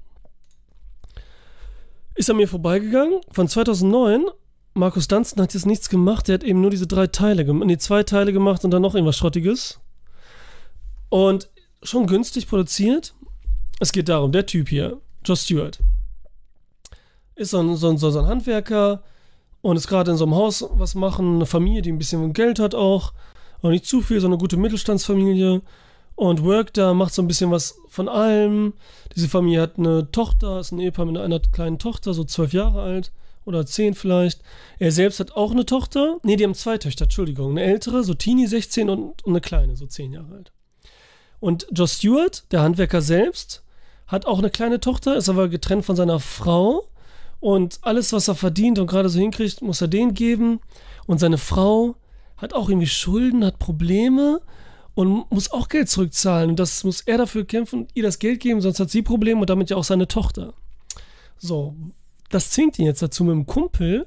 Ist 2.14 2.30
an 2.30 2.36
mir 2.36 2.48
vorbeigegangen. 2.48 3.20
Von 3.30 3.48
2009. 3.48 4.26
Markus 4.74 5.08
Dunstan 5.08 5.42
hat 5.42 5.54
jetzt 5.54 5.66
nichts 5.66 5.88
gemacht. 5.88 6.28
Der 6.28 6.34
hat 6.34 6.44
eben 6.44 6.60
nur 6.60 6.70
diese 6.70 6.86
drei 6.86 7.06
Teile 7.06 7.44
gemacht. 7.44 7.66
Nee, 7.66 7.78
zwei 7.78 8.02
Teile 8.02 8.32
gemacht 8.32 8.64
und 8.64 8.70
dann 8.70 8.82
noch 8.82 8.94
irgendwas 8.94 9.16
Schrottiges. 9.16 9.80
Und 11.08 11.48
schon 11.82 12.06
günstig 12.06 12.48
produziert. 12.48 13.14
Es 13.80 13.92
geht 13.92 14.08
darum, 14.08 14.32
der 14.32 14.46
Typ 14.46 14.68
hier, 14.68 15.00
Joe 15.24 15.36
Stewart, 15.36 15.78
ist 17.34 17.50
so 17.50 17.60
ein, 17.60 17.76
so 17.76 17.90
ein, 17.90 17.98
so 17.98 18.18
ein 18.18 18.26
Handwerker 18.26 19.02
und 19.60 19.76
ist 19.76 19.88
gerade 19.88 20.10
in 20.10 20.16
so 20.16 20.24
einem 20.24 20.34
Haus 20.34 20.64
was 20.72 20.94
machen, 20.94 21.36
eine 21.36 21.46
Familie, 21.46 21.82
die 21.82 21.92
ein 21.92 21.98
bisschen 21.98 22.32
Geld 22.32 22.58
hat 22.58 22.74
auch. 22.74 23.12
Und 23.62 23.70
nicht 23.70 23.86
zu 23.86 24.00
viel, 24.00 24.20
so 24.20 24.26
eine 24.26 24.38
gute 24.38 24.56
Mittelstandsfamilie. 24.56 25.62
Und 26.14 26.42
Work 26.44 26.72
da 26.74 26.94
macht 26.94 27.14
so 27.14 27.22
ein 27.22 27.28
bisschen 27.28 27.50
was 27.50 27.78
von 27.88 28.08
allem. 28.08 28.72
Diese 29.14 29.28
Familie 29.28 29.60
hat 29.60 29.78
eine 29.78 30.10
Tochter, 30.10 30.60
ist 30.60 30.72
ein 30.72 30.78
Ehepaar 30.78 31.04
mit 31.04 31.18
einer 31.18 31.40
kleinen 31.40 31.78
Tochter, 31.78 32.14
so 32.14 32.24
zwölf 32.24 32.52
Jahre 32.52 32.82
alt 32.82 33.12
oder 33.44 33.64
zehn 33.64 33.94
vielleicht. 33.94 34.40
Er 34.78 34.92
selbst 34.92 35.20
hat 35.20 35.32
auch 35.32 35.52
eine 35.52 35.66
Tochter. 35.66 36.18
Ne, 36.22 36.36
die 36.36 36.44
haben 36.44 36.54
zwei 36.54 36.78
Töchter, 36.78 37.04
Entschuldigung. 37.04 37.52
Eine 37.52 37.62
ältere, 37.62 38.02
so 38.02 38.14
Teenie, 38.14 38.46
16 38.46 38.90
und 38.90 39.26
eine 39.26 39.40
kleine, 39.40 39.76
so 39.76 39.86
zehn 39.86 40.12
Jahre 40.12 40.34
alt. 40.34 40.52
Und 41.38 41.66
Joe 41.70 41.86
Stewart, 41.86 42.44
der 42.50 42.62
Handwerker 42.62 43.02
selbst, 43.02 43.62
hat 44.06 44.26
auch 44.26 44.38
eine 44.38 44.50
kleine 44.50 44.80
Tochter, 44.80 45.16
ist 45.16 45.28
aber 45.28 45.48
getrennt 45.48 45.84
von 45.84 45.96
seiner 45.96 46.20
Frau. 46.20 46.86
Und 47.40 47.78
alles, 47.82 48.12
was 48.12 48.28
er 48.28 48.34
verdient 48.34 48.78
und 48.78 48.86
gerade 48.86 49.08
so 49.08 49.18
hinkriegt, 49.18 49.62
muss 49.62 49.80
er 49.80 49.88
denen 49.88 50.14
geben. 50.14 50.60
Und 51.06 51.18
seine 51.20 51.38
Frau 51.38 51.94
hat 52.36 52.54
auch 52.54 52.68
irgendwie 52.68 52.86
Schulden, 52.86 53.44
hat 53.44 53.58
Probleme 53.58 54.40
und 54.94 55.30
muss 55.30 55.50
auch 55.50 55.68
Geld 55.68 55.88
zurückzahlen. 55.88 56.50
Und 56.50 56.58
das 56.58 56.84
muss 56.84 57.02
er 57.02 57.18
dafür 57.18 57.44
kämpfen, 57.44 57.86
ihr 57.94 58.02
das 58.02 58.18
Geld 58.18 58.40
geben, 58.40 58.60
sonst 58.60 58.80
hat 58.80 58.90
sie 58.90 59.02
Probleme 59.02 59.40
und 59.40 59.50
damit 59.50 59.70
ja 59.70 59.76
auch 59.76 59.84
seine 59.84 60.08
Tochter. 60.08 60.54
So, 61.38 61.74
das 62.30 62.50
zwingt 62.50 62.78
ihn 62.78 62.86
jetzt 62.86 63.02
dazu, 63.02 63.24
mit 63.24 63.34
dem 63.34 63.46
Kumpel 63.46 64.06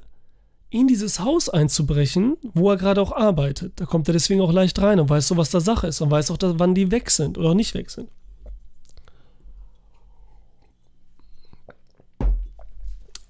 in 0.71 0.87
dieses 0.87 1.19
Haus 1.19 1.49
einzubrechen, 1.49 2.37
wo 2.53 2.69
er 2.69 2.77
gerade 2.77 3.01
auch 3.01 3.11
arbeitet. 3.11 3.73
Da 3.79 3.85
kommt 3.85 4.07
er 4.07 4.13
deswegen 4.13 4.41
auch 4.41 4.51
leicht 4.51 4.79
rein 4.79 4.99
und 4.99 5.09
weiß 5.09 5.27
so, 5.27 5.37
was 5.37 5.49
da 5.49 5.59
Sache 5.59 5.87
ist 5.87 6.01
und 6.01 6.11
weiß 6.11 6.31
auch, 6.31 6.37
wann 6.41 6.75
die 6.75 6.91
weg 6.91 7.09
sind 7.09 7.37
oder 7.37 7.49
auch 7.49 7.55
nicht 7.55 7.73
weg 7.73 7.89
sind. 7.89 8.09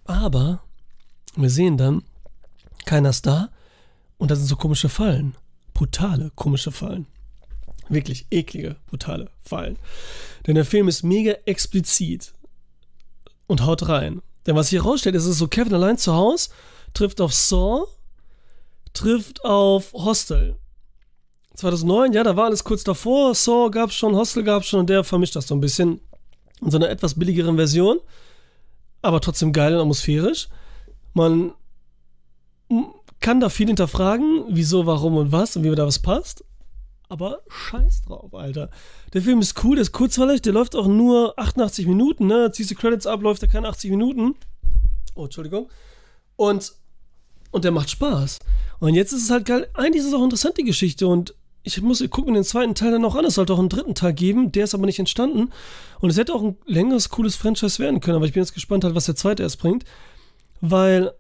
Aber 0.06 0.62
wir 1.36 1.50
sehen 1.50 1.78
dann, 1.78 2.04
keiner 2.86 3.10
ist 3.10 3.26
da 3.26 3.50
und 4.20 4.30
da 4.30 4.36
sind 4.36 4.46
so 4.46 4.56
komische 4.56 4.90
Fallen. 4.90 5.36
Brutale, 5.74 6.32
komische 6.36 6.72
Fallen. 6.72 7.08
Wirklich 7.88 8.28
eklige, 8.30 8.76
brutale 8.86 9.32
Fallen. 9.42 9.80
Denn 10.46 10.54
der 10.54 10.66
Film 10.66 10.88
ist 10.88 11.02
mega 11.02 11.32
explizit 11.46 12.34
und 13.48 13.66
haut 13.66 13.88
rein. 13.88 14.22
Denn 14.46 14.56
was 14.56 14.70
hier 14.70 14.84
rausstellt, 14.84 15.16
ist 15.16 15.26
es 15.26 15.40
so 15.40 15.48
Kevin 15.48 15.74
allein 15.74 15.98
zu 15.98 16.14
Hause, 16.14 16.50
trifft 16.94 17.22
auf 17.22 17.34
Saw, 17.34 17.88
trifft 18.94 19.44
auf 19.44 19.94
Hostel. 19.94 20.58
2009, 21.56 22.14
ja, 22.14 22.24
da 22.24 22.36
war 22.36 22.46
alles 22.46 22.64
kurz 22.64 22.84
davor. 22.84 23.34
Saw 23.34 23.70
gab 23.72 23.90
es 23.90 23.96
schon, 23.96 24.16
Hostel 24.16 24.44
gab 24.44 24.64
es 24.64 24.70
schon 24.70 24.82
und 24.82 24.90
der 24.90 25.04
vermischt 25.04 25.36
das 25.36 25.48
so 25.48 25.56
ein 25.56 25.62
bisschen 25.62 26.02
in 26.62 26.72
so 26.72 26.78
einer 26.78 26.90
etwas 26.90 27.18
billigeren 27.18 27.56
Version. 27.56 28.00
Aber 29.02 29.22
trotzdem 29.22 29.54
geil 29.54 29.74
und 29.74 29.82
atmosphärisch. 29.82 30.50
Man 31.14 31.54
kann 33.30 33.40
da 33.40 33.50
viel 33.50 33.68
hinterfragen, 33.68 34.46
wieso, 34.48 34.88
warum 34.88 35.16
und 35.16 35.32
was 35.32 35.56
und 35.56 35.64
wie 35.64 35.70
da 35.76 35.86
was 35.86 36.00
passt. 36.00 36.44
Aber 37.10 37.42
scheiß 37.48 38.02
drauf, 38.02 38.34
Alter. 38.34 38.72
Der 39.14 39.22
Film 39.22 39.40
ist 39.40 39.64
cool, 39.64 39.76
der 39.76 39.84
ist 39.84 39.92
kurzweilig, 39.92 40.42
der 40.42 40.54
läuft 40.54 40.76
auch 40.76 40.88
nur 40.88 41.38
88 41.38 41.86
Minuten, 41.86 42.26
ne? 42.26 42.52
Ziehst 42.52 42.72
du 42.72 42.76
Credits 42.76 43.06
ab, 43.06 43.22
läuft 43.22 43.44
er 43.44 43.48
keine 43.48 43.68
80 43.68 43.92
Minuten. 43.92 44.34
Oh, 45.14 45.26
Entschuldigung. 45.26 45.70
Und, 46.38 46.74
und 47.52 47.66
der 47.66 47.72
macht 47.72 47.92
Spaß. 47.92 48.40
Und 48.80 48.96
jetzt 48.96 49.14
ist 49.14 49.26
es 49.26 49.30
halt 49.30 49.46
geil. 49.46 49.70
Eigentlich 49.76 50.02
ist 50.02 50.08
es 50.08 50.16
auch 50.16 50.24
interessant, 50.24 50.58
die 50.58 50.64
Geschichte. 50.64 51.08
Und 51.08 51.36
ich 51.62 51.80
muss 51.84 52.04
gucken 52.10 52.34
den 52.34 52.44
zweiten 52.44 52.74
Teil 52.74 52.90
dann 52.90 53.04
noch 53.04 53.16
an. 53.16 53.26
Es 53.26 53.36
sollte 53.36 53.54
auch 53.54 53.60
einen 53.60 53.70
dritten 53.70 53.94
Teil 53.94 54.14
geben. 54.14 54.52
Der 54.52 54.64
ist 54.64 54.74
aber 54.74 54.88
nicht 54.88 54.98
entstanden. 54.98 55.52
Und 56.00 56.10
es 56.10 56.18
hätte 56.18 56.34
auch 56.34 56.42
ein 56.42 56.58
längeres, 56.66 57.10
cooles 57.10 57.36
Franchise 57.36 57.78
werden 57.78 58.00
können. 58.00 58.16
Aber 58.16 58.26
ich 58.26 58.34
bin 58.34 58.42
jetzt 58.42 58.56
gespannt, 58.56 58.84
halt, 58.84 58.96
was 58.96 59.06
der 59.06 59.16
zweite 59.16 59.44
erst 59.44 59.60
bringt. 59.60 59.84
Weil 60.62 61.14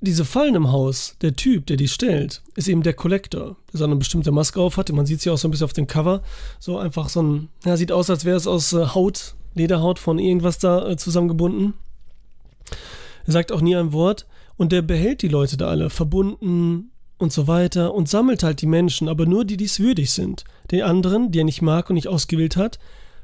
diese 0.00 0.24
Fallen 0.24 0.54
im 0.54 0.70
Haus, 0.70 1.16
der 1.22 1.34
Typ, 1.34 1.66
der 1.66 1.76
die 1.76 1.88
stellt, 1.88 2.42
ist 2.54 2.68
eben 2.68 2.82
der 2.82 2.94
Collector, 2.94 3.56
der 3.72 3.78
so 3.78 3.84
eine 3.84 3.96
bestimmte 3.96 4.30
Maske 4.30 4.60
auf 4.60 4.76
hat. 4.76 4.92
Man 4.92 5.06
sieht 5.06 5.24
ja 5.24 5.32
auch 5.32 5.38
so 5.38 5.48
ein 5.48 5.50
bisschen 5.50 5.64
auf 5.64 5.72
dem 5.72 5.86
Cover. 5.86 6.22
So 6.60 6.78
einfach 6.78 7.08
so 7.08 7.22
ein, 7.22 7.48
ja, 7.64 7.76
sieht 7.76 7.92
aus, 7.92 8.08
als 8.10 8.24
wäre 8.24 8.36
es 8.36 8.46
aus 8.46 8.72
äh, 8.72 8.86
Haut, 8.94 9.34
Lederhaut 9.54 9.98
von 9.98 10.18
irgendwas 10.18 10.58
da 10.58 10.88
äh, 10.88 10.96
zusammengebunden. 10.96 11.74
Er 13.26 13.32
sagt 13.32 13.50
auch 13.50 13.60
nie 13.60 13.76
ein 13.76 13.92
Wort. 13.92 14.26
Und 14.56 14.72
der 14.72 14.82
behält 14.82 15.22
die 15.22 15.28
Leute 15.28 15.56
da 15.56 15.68
alle, 15.68 15.88
verbunden 15.88 16.90
und 17.16 17.32
so 17.32 17.46
weiter 17.46 17.94
und 17.94 18.08
sammelt 18.08 18.42
halt 18.42 18.60
die 18.60 18.66
Menschen, 18.66 19.08
aber 19.08 19.24
nur 19.24 19.44
die, 19.44 19.56
die 19.56 19.66
es 19.66 19.78
würdig 19.78 20.10
sind. 20.10 20.44
Den 20.70 20.82
anderen, 20.82 21.30
die 21.30 21.40
er 21.40 21.44
nicht 21.44 21.62
mag 21.62 21.90
und 21.90 21.94
nicht 21.94 22.08
ausgewählt 22.08 22.56
hat, 22.56 22.78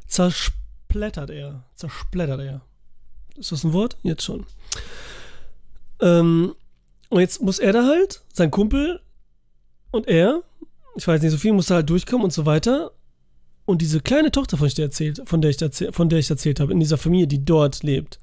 zersplättert 0.07 1.31
er. 1.31 1.65
Zersplättert 1.75 2.41
er. 2.41 2.61
Ist 3.37 3.51
das 3.51 3.65
ein 3.65 3.73
Wort? 3.73 3.97
Jetzt 4.03 4.23
schon. 4.23 4.47
Ähm, 6.01 6.55
und 7.15 7.21
jetzt 7.21 7.41
muss 7.41 7.61
er 7.61 7.73
da 7.73 7.87
halt, 7.87 8.23
sein 8.33 8.51
Kumpel 8.51 9.01
und 9.93 10.09
er, 10.09 10.43
ich 10.97 11.07
weiß 11.07 11.23
nicht 11.23 11.31
so 11.31 11.39
viel, 11.39 11.53
muss 11.53 11.67
da 11.67 11.77
halt 11.77 11.89
durchkommen 11.89 12.25
und 12.25 12.33
so 12.33 12.45
weiter. 12.45 12.91
Und 13.67 13.83
diese 13.83 14.01
kleine 14.01 14.33
Tochter, 14.33 14.57
von, 14.57 14.67
ich 14.67 14.77
erzählt, 14.77 15.23
von, 15.25 15.41
der 15.41 15.51
ich 15.53 15.63
erzählt, 15.63 15.95
von 15.95 16.09
der 16.09 16.19
ich 16.19 16.29
erzählt 16.29 16.59
habe, 16.59 16.73
in 16.73 16.81
dieser 16.81 16.99
Familie, 16.99 17.29
die 17.29 17.45
dort 17.45 17.85
lebt, 17.85 18.19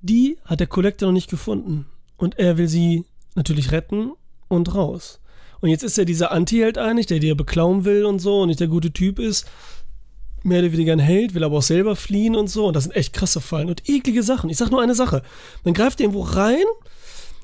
die 0.00 0.38
hat 0.44 0.58
der 0.58 0.66
Kollektor 0.66 1.06
noch 1.06 1.12
nicht 1.12 1.30
gefunden. 1.30 1.86
Und 2.16 2.36
er 2.36 2.58
will 2.58 2.66
sie 2.66 3.04
natürlich 3.36 3.70
retten 3.70 4.10
und 4.48 4.74
raus. 4.74 5.20
Und 5.60 5.68
jetzt 5.68 5.84
ist 5.84 5.96
er 5.96 6.04
dieser 6.04 6.32
Anti-Held 6.32 6.78
eigentlich, 6.78 7.06
der 7.06 7.20
dir 7.20 7.36
beklauen 7.36 7.84
will 7.84 8.06
und 8.06 8.18
so 8.18 8.40
und 8.40 8.48
nicht 8.48 8.58
der 8.58 8.66
gute 8.66 8.92
Typ 8.92 9.20
ist. 9.20 9.46
Mehr 10.42 10.58
oder 10.58 10.72
weniger 10.72 10.94
ein 10.94 10.98
Held, 10.98 11.34
will 11.34 11.44
aber 11.44 11.58
auch 11.58 11.62
selber 11.62 11.94
fliehen 11.94 12.34
und 12.34 12.48
so. 12.48 12.66
Und 12.66 12.74
das 12.74 12.82
sind 12.82 12.96
echt 12.96 13.12
krasse 13.12 13.40
Fallen 13.40 13.68
und 13.68 13.88
eklige 13.88 14.24
Sachen. 14.24 14.50
Ich 14.50 14.56
sag 14.56 14.72
nur 14.72 14.82
eine 14.82 14.96
Sache. 14.96 15.22
Man 15.62 15.74
greift 15.74 16.00
irgendwo 16.00 16.22
rein 16.22 16.64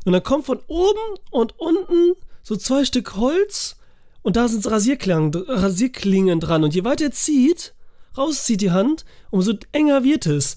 und 0.05 0.13
dann 0.13 0.23
kommt 0.23 0.47
von 0.47 0.61
oben 0.67 1.19
und 1.31 1.59
unten 1.59 2.15
so 2.43 2.57
zwei 2.57 2.85
Stück 2.85 3.17
Holz 3.17 3.77
und 4.23 4.37
da 4.37 4.49
sind 4.49 4.67
Rasierklingen, 4.71 5.33
Rasierklingen 5.35 6.41
dran. 6.41 6.65
Und 6.65 6.75
je 6.75 6.85
weiter 6.85 7.05
er 7.05 7.13
zieht, 7.13 7.75
rauszieht 8.17 8.61
die 8.61 8.71
Hand, 8.71 9.05
umso 9.31 9.55
enger 9.73 10.05
wird 10.05 10.27
es. 10.27 10.57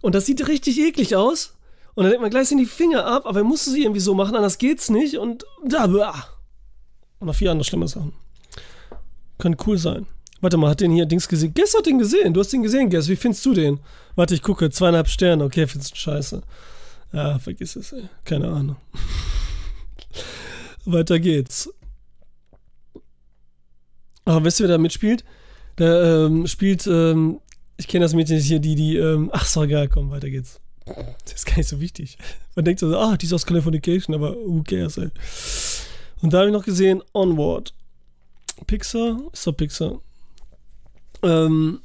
Und 0.00 0.14
das 0.14 0.26
sieht 0.26 0.46
richtig 0.48 0.80
eklig 0.80 1.16
aus. 1.16 1.54
Und 1.94 2.04
dann 2.04 2.10
denkt 2.10 2.22
man 2.22 2.30
gleich 2.30 2.48
sind 2.48 2.58
die 2.58 2.66
Finger 2.66 3.06
ab, 3.06 3.24
aber 3.26 3.40
er 3.40 3.44
musste 3.44 3.70
sie 3.70 3.82
irgendwie 3.82 4.00
so 4.00 4.14
machen, 4.14 4.34
anders 4.34 4.58
geht's 4.58 4.90
nicht. 4.90 5.16
Und 5.16 5.44
da, 5.64 5.84
Und 5.84 7.26
noch 7.26 7.34
vier 7.34 7.52
andere 7.52 7.64
schlimme 7.64 7.86
Sachen. 7.86 8.12
Kann 9.38 9.56
cool 9.66 9.78
sein. 9.78 10.06
Warte 10.40 10.56
mal, 10.56 10.70
hat 10.70 10.80
den 10.80 10.92
hier 10.92 11.06
Dings 11.06 11.28
gesehen? 11.28 11.54
Guess 11.54 11.74
hat 11.76 11.86
den 11.86 11.98
gesehen. 11.98 12.34
Du 12.34 12.40
hast 12.40 12.52
den 12.52 12.62
gesehen, 12.62 12.90
Guess. 12.90 13.08
Wie 13.08 13.16
findest 13.16 13.46
du 13.46 13.54
den? 13.54 13.80
Warte, 14.14 14.34
ich 14.34 14.42
gucke. 14.42 14.70
Zweieinhalb 14.70 15.08
Sterne. 15.08 15.44
Okay, 15.44 15.66
findest 15.66 15.92
du 15.92 15.96
scheiße. 15.96 16.42
Ja, 17.14 17.38
vergiss 17.38 17.76
es. 17.76 17.94
Keine 18.24 18.48
Ahnung. 18.48 18.76
Weiter 20.84 21.20
geht's. 21.20 21.72
Aber 24.24 24.44
wisst 24.44 24.58
ihr, 24.58 24.64
wer 24.64 24.74
da 24.74 24.78
mitspielt? 24.78 25.24
Der 25.78 26.26
ähm, 26.26 26.46
spielt, 26.48 26.86
ähm, 26.88 27.40
ich 27.76 27.86
kenne 27.86 28.04
das 28.04 28.14
Mädchen 28.14 28.38
hier, 28.38 28.58
die, 28.58 28.74
die, 28.74 28.96
ähm, 28.96 29.30
ach, 29.32 29.44
so 29.44 29.62
egal, 29.62 29.88
komm, 29.88 30.10
weiter 30.10 30.28
geht's. 30.28 30.60
Das 30.86 31.34
ist 31.34 31.46
gar 31.46 31.56
nicht 31.56 31.68
so 31.68 31.80
wichtig. 31.80 32.18
Man 32.56 32.64
denkt 32.64 32.80
so, 32.80 32.96
ah, 32.96 33.16
die 33.16 33.26
ist 33.26 33.32
aus 33.32 33.46
Californication, 33.46 34.14
aber 34.14 34.34
who 34.34 34.62
cares, 34.62 34.98
ey. 34.98 35.10
Und 36.20 36.32
da 36.32 36.38
habe 36.38 36.48
ich 36.48 36.52
noch 36.52 36.64
gesehen, 36.64 37.02
Onward. 37.12 37.74
Pixar, 38.66 39.20
ist 39.32 39.46
doch 39.46 39.56
Pixar. 39.56 40.00
Ähm, 41.22 41.80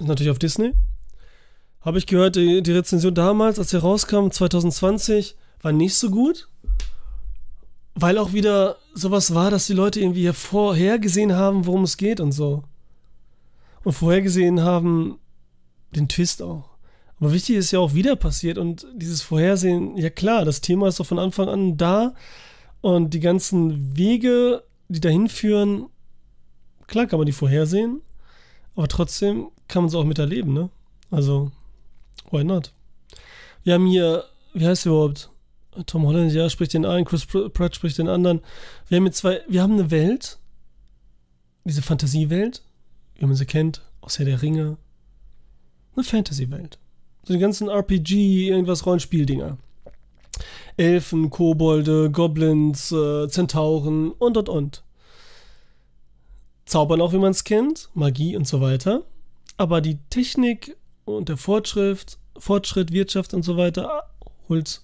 natürlich 0.00 0.30
auf 0.30 0.38
Disney. 0.38 0.72
Habe 1.84 1.98
ich 1.98 2.06
gehört, 2.06 2.36
die, 2.36 2.62
die 2.62 2.72
Rezension 2.72 3.14
damals, 3.14 3.58
als 3.58 3.74
er 3.74 3.80
rauskam, 3.80 4.30
2020, 4.30 5.36
war 5.60 5.72
nicht 5.72 5.94
so 5.94 6.10
gut. 6.10 6.48
Weil 7.94 8.16
auch 8.18 8.32
wieder 8.32 8.76
sowas 8.94 9.34
war, 9.34 9.50
dass 9.50 9.66
die 9.66 9.74
Leute 9.74 10.00
irgendwie 10.00 10.32
vorhergesehen 10.32 11.34
haben, 11.34 11.66
worum 11.66 11.84
es 11.84 11.96
geht 11.96 12.20
und 12.20 12.32
so. 12.32 12.64
und 13.84 13.92
vorhergesehen 13.92 14.62
haben 14.62 15.18
den 15.94 16.08
Twist 16.08 16.42
auch. 16.42 16.70
Aber 17.20 17.32
wichtig 17.32 17.56
ist 17.56 17.70
ja 17.70 17.78
auch 17.78 17.94
wieder 17.94 18.16
passiert 18.16 18.58
und 18.58 18.86
dieses 18.94 19.22
Vorhersehen, 19.22 19.96
ja 19.96 20.10
klar, 20.10 20.44
das 20.44 20.60
Thema 20.60 20.88
ist 20.88 20.98
doch 20.98 21.06
von 21.06 21.18
Anfang 21.18 21.48
an 21.48 21.76
da 21.76 22.14
und 22.80 23.14
die 23.14 23.20
ganzen 23.20 23.96
Wege, 23.96 24.64
die 24.88 25.00
dahin 25.00 25.28
führen, 25.28 25.86
klar 26.86 27.06
kann 27.06 27.18
man 27.18 27.26
die 27.26 27.32
vorhersehen, 27.32 28.00
aber 28.74 28.88
trotzdem 28.88 29.48
kann 29.68 29.82
man 29.82 29.88
es 29.88 29.94
auch 29.94 30.04
miterleben, 30.04 30.52
ne? 30.52 30.70
Also, 31.10 31.52
why 32.30 32.44
not? 32.44 32.72
Wir 33.62 33.74
haben 33.74 33.86
hier, 33.86 34.24
wie 34.52 34.66
heißt 34.66 34.86
er 34.86 34.92
überhaupt? 34.92 35.30
Tom 35.86 36.06
Holland, 36.06 36.32
ja, 36.32 36.48
spricht 36.48 36.74
den 36.74 36.84
einen, 36.84 37.04
Chris 37.04 37.26
Pratt 37.26 37.74
spricht 37.74 37.98
den 37.98 38.08
anderen. 38.08 38.40
Wir 38.88 38.96
haben 38.96 39.04
hier 39.04 39.12
zwei, 39.12 39.40
wir 39.48 39.62
haben 39.62 39.72
eine 39.72 39.90
Welt, 39.90 40.38
diese 41.64 41.82
Fantasiewelt, 41.82 42.62
wie 43.16 43.26
man 43.26 43.34
sie 43.34 43.46
kennt, 43.46 43.82
aus 44.00 44.18
Herr 44.18 44.26
der 44.26 44.42
Ringe. 44.42 44.76
Eine 45.96 46.04
Fantasy-Welt. 46.04 46.78
So 47.24 47.32
die 47.32 47.40
ganzen 47.40 47.68
RPG, 47.68 48.48
irgendwas 48.48 48.84
Rollenspieldinger. 48.86 49.56
Elfen, 50.76 51.30
Kobolde, 51.30 52.10
Goblins, 52.10 52.92
äh, 52.92 53.28
Zentauren 53.28 54.10
und 54.12 54.36
und 54.36 54.48
und. 54.48 54.84
Zaubern 56.66 57.00
auch, 57.00 57.12
wie 57.12 57.18
man 57.18 57.30
es 57.30 57.44
kennt, 57.44 57.90
Magie 57.94 58.36
und 58.36 58.46
so 58.46 58.60
weiter. 58.60 59.02
Aber 59.56 59.80
die 59.80 59.98
Technik 60.10 60.76
und 61.04 61.28
der 61.28 61.36
Fortschritt, 61.36 62.18
Fortschritt, 62.38 62.92
Wirtschaft 62.92 63.34
und 63.34 63.42
so 63.42 63.56
weiter 63.56 64.04
holt 64.48 64.82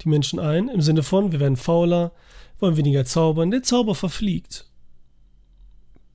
die 0.00 0.08
Menschen 0.08 0.38
ein. 0.38 0.68
Im 0.68 0.80
Sinne 0.80 1.02
von, 1.02 1.32
wir 1.32 1.40
werden 1.40 1.56
fauler, 1.56 2.12
wollen 2.58 2.76
weniger 2.76 3.04
zaubern. 3.04 3.50
Der 3.50 3.62
Zauber 3.62 3.94
verfliegt. 3.94 4.66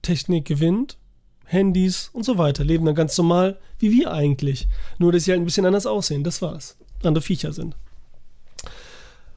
Technik 0.01 0.45
gewinnt, 0.45 0.97
Handys 1.45 2.10
und 2.14 2.24
so 2.24 2.38
weiter. 2.38 2.64
Leben 2.64 2.86
dann 2.86 2.95
ganz 2.95 3.18
normal, 3.18 3.60
wie 3.80 3.91
wir 3.91 4.12
eigentlich. 4.12 4.68
Nur, 4.97 5.12
dass 5.12 5.26
sie 5.26 5.32
halt 5.32 5.41
ein 5.41 5.45
bisschen 5.45 5.66
anders 5.66 5.86
aussehen. 5.86 6.24
Das 6.24 6.41
war's. 6.41 6.78
Andere 7.04 7.22
Viecher 7.22 7.54
sind. 7.54 7.76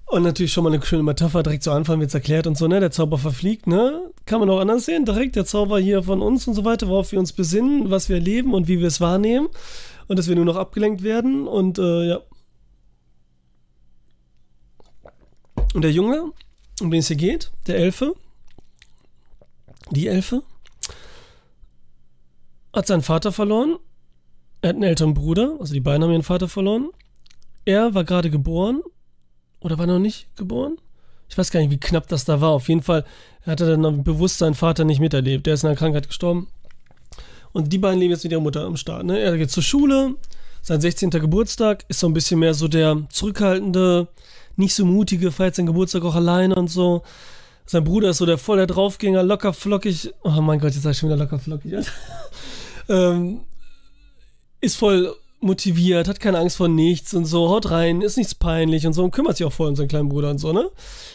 Und 0.09 0.22
natürlich 0.22 0.52
schon 0.52 0.62
mal 0.62 0.72
eine 0.72 0.84
schöne 0.84 1.02
Metapher, 1.02 1.42
direkt 1.42 1.64
zu 1.64 1.72
Anfang 1.72 1.98
wird 1.98 2.11
es 2.11 2.14
erklärt 2.14 2.46
und 2.46 2.57
so, 2.57 2.68
ne? 2.68 2.78
Der 2.78 2.92
Zauber 2.92 3.18
verfliegt, 3.18 3.66
ne? 3.66 4.12
Kann 4.24 4.38
man 4.38 4.48
auch 4.50 4.61
anders 4.61 4.86
sehen. 4.86 5.04
Direkt 5.04 5.34
der 5.34 5.44
Zauber 5.44 5.80
hier 5.80 6.04
von 6.04 6.22
uns 6.22 6.46
und 6.46 6.54
so 6.54 6.64
weiter, 6.64 6.86
worauf 6.86 7.11
wir 7.11 7.18
uns 7.18 7.32
besinnen, 7.32 7.90
was 7.90 8.09
wir 8.09 8.16
erleben 8.16 8.54
und 8.54 8.68
wie 8.68 8.78
wir 8.78 8.86
es 8.86 9.00
wahrnehmen. 9.00 9.48
Und 10.07 10.16
dass 10.16 10.28
wir 10.28 10.36
nur 10.36 10.44
noch 10.44 10.54
abgelenkt 10.54 11.02
werden. 11.02 11.48
Und 11.48 11.80
äh, 11.80 12.09
ja. 12.09 12.20
Und 15.74 15.82
der 15.82 15.90
Junge, 15.90 16.30
um 16.80 16.92
den 16.92 17.00
es 17.00 17.09
hier 17.09 17.16
geht, 17.16 17.50
der 17.66 17.76
Elfe, 17.76 18.14
die 19.90 20.07
Elfe, 20.07 20.44
hat 22.72 22.86
seinen 22.86 23.02
Vater 23.02 23.32
verloren. 23.32 23.76
Er 24.62 24.68
hat 24.68 24.76
einen 24.76 24.84
älteren 24.84 25.14
Bruder, 25.14 25.57
also 25.59 25.74
die 25.74 25.80
beiden 25.80 26.04
haben 26.04 26.12
ihren 26.12 26.22
Vater 26.22 26.48
verloren. 26.48 26.90
Er 27.64 27.94
war 27.94 28.04
gerade 28.04 28.30
geboren 28.30 28.82
oder 29.67 29.79
war 29.79 29.87
noch 29.87 29.99
nicht 29.99 30.29
geboren? 30.37 30.79
Ich 31.29 31.37
weiß 31.37 31.51
gar 31.51 31.59
nicht, 31.59 31.71
wie 31.71 31.81
knapp 31.81 32.07
das 32.07 32.25
da 32.25 32.41
war. 32.41 32.51
Auf 32.51 32.69
jeden 32.69 32.83
Fall 32.83 33.05
hat 33.45 33.61
er 33.61 33.77
dann 33.77 34.05
bewusst 34.05 34.39
seinen 34.39 34.55
Vater 34.55 34.85
nicht 34.85 35.01
miterlebt. 35.01 35.45
Der 35.45 35.55
ist 35.55 35.64
in 35.64 35.69
einer 35.69 35.77
Krankheit 35.77 36.07
gestorben. 36.07 36.47
Und 37.53 37.73
die 37.73 37.79
beiden 37.79 37.99
leben 37.99 38.12
jetzt 38.12 38.23
mit 38.23 38.33
ihrer 38.33 38.41
Mutter 38.41 38.64
am 38.64 38.77
Start. 38.77 39.05
Ne? 39.05 39.19
Er 39.19 39.37
geht 39.37 39.51
zur 39.51 39.64
Schule. 39.64 40.14
Sein 40.62 40.81
16. 40.81 41.11
Geburtstag 41.11 41.85
ist 41.89 41.99
so 41.99 42.07
ein 42.07 42.12
bisschen 42.12 42.39
mehr 42.39 42.55
so 42.55 42.69
der 42.69 43.03
zurückhaltende, 43.09 44.07
nicht 44.55 44.75
so 44.75 44.85
mutige, 44.85 45.33
feiert 45.33 45.57
seinen 45.57 45.67
Geburtstag 45.67 46.05
auch 46.05 46.14
alleine 46.14 46.55
und 46.55 46.69
so. 46.69 47.03
Sein 47.67 47.83
Bruder 47.83 48.11
ist 48.11 48.19
so 48.19 48.27
der 48.27 48.39
voller 48.39 48.69
Draufgänger, 48.69 49.25
locker 49.25 49.53
flockig. 49.53 50.12
Oh 50.23 50.41
mein 50.41 50.61
Gott, 50.61 50.75
jetzt 50.75 50.83
sag 50.83 50.93
ich 50.93 50.99
schon 50.99 51.09
wieder 51.09 51.19
locker 51.19 51.41
flockig. 51.41 51.75
ähm, 52.89 53.41
ist 54.61 54.77
voll 54.77 55.12
motiviert, 55.47 56.09
hat 56.09 56.20
keine 56.20 56.38
Angst 56.38 56.57
vor 56.57 56.68
nichts 56.68 57.14
und 57.14 57.24
so, 57.24 57.49
haut 57.49 57.70
rein, 57.70 58.03
ist 58.03 58.16
nichts 58.16 58.34
peinlich 58.34 58.86
und 58.86 58.92
so 58.92 59.05
und 59.05 59.12
kümmert 59.12 59.36
sich 59.36 59.47
auch 59.47 59.53
voll 59.53 59.68
um 59.68 59.76
seinen 59.76 59.88
kleinen 59.88 60.09
Bruder 60.09 60.30
und 60.30 60.38
so, 60.38 60.53
ne? 60.53 60.70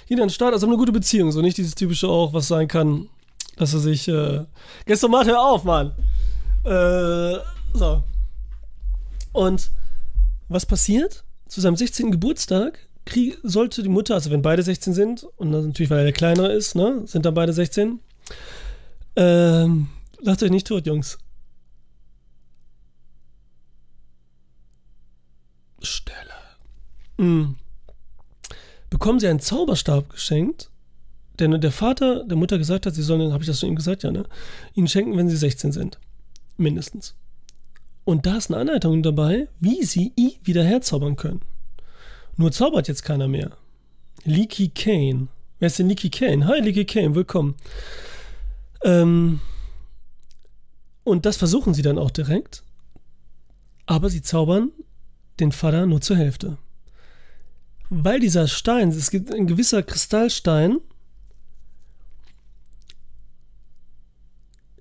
Geht 0.07 0.19
an 0.19 0.27
den 0.27 0.33
Start, 0.33 0.53
also 0.53 0.67
eine 0.67 0.77
gute 0.77 0.91
Beziehung, 0.91 1.31
so 1.31 1.41
nicht 1.41 1.57
dieses 1.57 1.75
typische 1.75 2.07
auch, 2.07 2.33
was 2.33 2.47
sein 2.47 2.67
kann, 2.67 3.09
dass 3.57 3.73
er 3.73 3.79
sich, 3.79 4.07
äh, 4.07 4.45
gestern 4.85 5.11
mal 5.11 5.25
hör 5.25 5.41
auf, 5.41 5.63
Mann. 5.63 5.91
Äh, 6.63 7.37
so. 7.73 8.03
Und 9.33 9.71
was 10.49 10.65
passiert? 10.65 11.23
Zu 11.47 11.61
seinem 11.61 11.75
16. 11.75 12.11
Geburtstag 12.11 12.79
krieg, 13.05 13.37
sollte 13.43 13.83
die 13.83 13.89
Mutter, 13.89 14.13
also 14.13 14.31
wenn 14.31 14.41
beide 14.41 14.63
16 14.63 14.93
sind, 14.93 15.27
und 15.37 15.51
natürlich, 15.51 15.89
weil 15.89 15.99
er 15.99 16.03
der 16.05 16.13
Kleinere 16.13 16.51
ist, 16.51 16.75
ne, 16.75 17.03
sind 17.05 17.25
dann 17.25 17.33
beide 17.33 17.53
16, 17.53 17.99
ähm, 19.15 19.87
lacht 20.21 20.43
euch 20.43 20.51
nicht 20.51 20.67
tot, 20.67 20.85
Jungs. 20.85 21.17
Stelle. 25.81 26.17
Mhm. 27.17 27.55
Bekommen 28.89 29.19
sie 29.19 29.27
einen 29.27 29.39
Zauberstab 29.39 30.09
geschenkt, 30.09 30.69
denn 31.39 31.59
der 31.59 31.71
Vater 31.71 32.25
der 32.25 32.37
Mutter 32.37 32.57
gesagt 32.57 32.85
hat, 32.85 32.93
sie 32.93 33.03
sollen, 33.03 33.31
habe 33.31 33.43
ich 33.43 33.47
das 33.47 33.59
zu 33.59 33.65
ihm 33.65 33.75
gesagt, 33.75 34.03
ja, 34.03 34.11
ne? 34.11 34.25
Ihnen 34.73 34.87
schenken, 34.87 35.17
wenn 35.17 35.29
sie 35.29 35.37
16 35.37 35.71
sind. 35.71 35.97
Mindestens. 36.57 37.15
Und 38.03 38.25
da 38.25 38.37
ist 38.37 38.51
eine 38.51 38.59
Anleitung 38.59 39.03
dabei, 39.03 39.47
wie 39.59 39.83
sie 39.83 40.11
I 40.17 40.39
wieder 40.43 40.63
herzaubern 40.63 41.15
können. 41.15 41.41
Nur 42.35 42.51
zaubert 42.51 42.87
jetzt 42.87 43.03
keiner 43.03 43.27
mehr. 43.27 43.51
Leaky 44.23 44.69
Kane. 44.69 45.27
Wer 45.59 45.67
ist 45.67 45.79
denn 45.79 45.87
Leaky 45.87 46.09
Kane? 46.09 46.47
Hi, 46.47 46.59
Leaky 46.59 46.85
Kane, 46.85 47.15
willkommen. 47.15 47.55
Ähm, 48.83 49.39
und 51.03 51.25
das 51.25 51.37
versuchen 51.37 51.73
sie 51.73 51.81
dann 51.81 51.97
auch 51.97 52.11
direkt. 52.11 52.63
Aber 53.85 54.09
sie 54.09 54.21
zaubern 54.21 54.71
den 55.39 55.51
Vater 55.51 55.85
nur 55.85 56.01
zur 56.01 56.17
Hälfte. 56.17 56.57
Weil 57.89 58.19
dieser 58.19 58.47
Stein, 58.47 58.89
es 58.89 59.11
gibt 59.11 59.33
ein 59.33 59.47
gewisser 59.47 59.83
Kristallstein, 59.83 60.79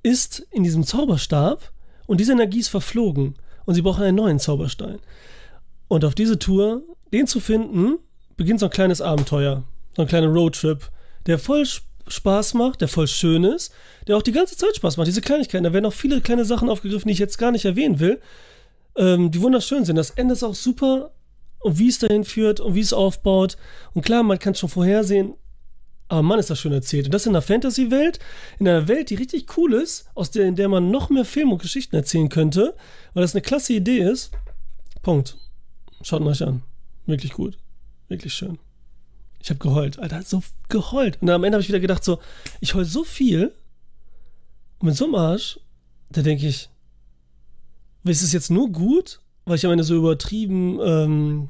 ist 0.03 0.47
in 0.51 0.63
diesem 0.63 0.85
Zauberstab 0.85 1.73
und 2.07 2.21
diese 2.21 2.33
Energie 2.33 2.61
ist 2.61 2.69
verflogen 2.69 3.35
und 3.67 3.75
sie 3.75 3.83
brauchen 3.83 4.05
einen 4.05 4.17
neuen 4.17 4.39
Zauberstein. 4.39 4.99
Und 5.89 6.05
auf 6.05 6.15
diese 6.15 6.39
Tour, 6.39 6.83
den 7.13 7.27
zu 7.27 7.41
finden, 7.41 7.99
beginnt 8.37 8.61
so 8.61 8.67
ein 8.67 8.73
kleines 8.73 9.01
Abenteuer, 9.01 9.65
so 9.97 10.03
ein 10.03 10.09
kleiner 10.09 10.29
Roadtrip, 10.29 10.91
der 11.27 11.39
voll 11.39 11.67
Spaß 12.07 12.55
macht, 12.55 12.81
der 12.81 12.89
voll 12.89 13.09
schön 13.09 13.45
ist, 13.45 13.73
der 14.07 14.17
auch 14.17 14.23
die 14.23 14.33
ganze 14.33 14.57
Zeit 14.57 14.77
Spaß 14.77 14.97
macht. 14.97 15.09
Diese 15.09 15.21
Kleinigkeiten, 15.21 15.65
da 15.65 15.73
werden 15.73 15.87
auch 15.87 15.93
viele 15.93 16.21
kleine 16.21 16.45
Sachen 16.45 16.69
aufgegriffen, 16.69 17.09
die 17.09 17.13
ich 17.13 17.19
jetzt 17.19 17.39
gar 17.39 17.53
nicht 17.53 17.65
erwähnen 17.65 18.01
will, 18.01 18.21
ähm, 19.01 19.31
die 19.31 19.41
wunderschön 19.41 19.85
sind. 19.85 19.97
Das 19.97 20.11
Ende 20.11 20.35
ist 20.35 20.45
auch 20.45 20.55
super 20.55 21.11
und 21.61 21.79
wie 21.79 21.89
es 21.89 21.99
dahin 21.99 22.25
führt 22.25 22.61
und 22.61 22.75
wie 22.75 22.81
es 22.81 22.93
aufbaut. 22.93 23.57
Und 23.95 24.03
klar, 24.05 24.23
man 24.23 24.39
kann 24.39 24.55
schon 24.55 24.69
vorhersehen, 24.69 25.35
aber 26.09 26.23
Mann, 26.23 26.39
ist 26.39 26.51
das 26.51 26.61
schön 26.61 26.73
erzählt. 26.73 27.07
Und 27.07 27.15
das 27.15 27.27
in 27.27 27.33
einer 27.33 27.43
Fantasy-Welt, 27.43 28.19
in 28.59 28.69
einer 28.69 28.89
Welt, 28.89 29.11
die 29.11 29.15
richtig 29.15 29.57
cool 29.57 29.75
ist, 29.75 30.09
aus 30.15 30.31
der, 30.31 30.47
in 30.47 30.57
der 30.57 30.69
man 30.69 30.91
noch 30.91 31.09
mehr 31.09 31.25
Filme 31.25 31.53
und 31.53 31.63
Geschichten 31.63 31.97
erzählen 31.97 32.29
könnte, 32.29 32.75
weil 33.15 33.23
das 33.23 33.35
eine 33.35 33.43
klasse 33.43 33.73
Idee 33.73 34.01
ist. 34.01 34.33
Punkt. 35.03 35.39
Schaut 36.03 36.23
euch 36.23 36.43
an. 36.43 36.63
Wirklich 37.07 37.33
gut. 37.33 37.59
Wirklich 38.09 38.35
schön. 38.35 38.59
Ich 39.43 39.51
habe 39.51 39.61
geheult. 39.61 39.99
Alter, 39.99 40.23
so 40.23 40.43
geheult. 40.69 41.19
Und 41.21 41.29
dann 41.29 41.37
am 41.37 41.45
Ende 41.45 41.57
habe 41.57 41.63
ich 41.63 41.69
wieder 41.69 41.81
gedacht, 41.81 42.05
so, 42.05 42.19
ich 42.61 42.75
heul 42.75 42.85
so 42.85 43.05
viel. 43.05 43.55
Und 44.81 44.89
mit 44.89 44.97
so 44.97 45.05
einem 45.05 45.15
Arsch, 45.15 45.61
da 46.11 46.23
denke 46.23 46.47
ich, 46.47 46.69
ist 48.05 48.23
es 48.23 48.33
jetzt 48.33 48.51
nur 48.51 48.71
gut, 48.71 49.21
weil 49.45 49.57
ich 49.57 49.67
am 49.67 49.73
Ende 49.73 49.85
so 49.85 49.97
übertrieben 49.97 50.79
ähm, 50.83 51.49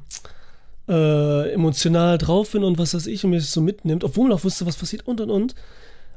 äh, 0.87 1.53
emotional 1.53 2.17
drauf 2.17 2.51
bin 2.51 2.63
und 2.63 2.77
was 2.77 2.93
weiß 2.93 3.07
ich 3.07 3.23
und 3.23 3.31
mir 3.31 3.37
das 3.37 3.51
so 3.51 3.61
mitnimmt, 3.61 4.03
obwohl 4.03 4.27
man 4.27 4.37
auch 4.37 4.43
wusste, 4.43 4.65
was 4.65 4.75
passiert 4.75 5.07
und 5.07 5.21
und 5.21 5.29
und. 5.29 5.55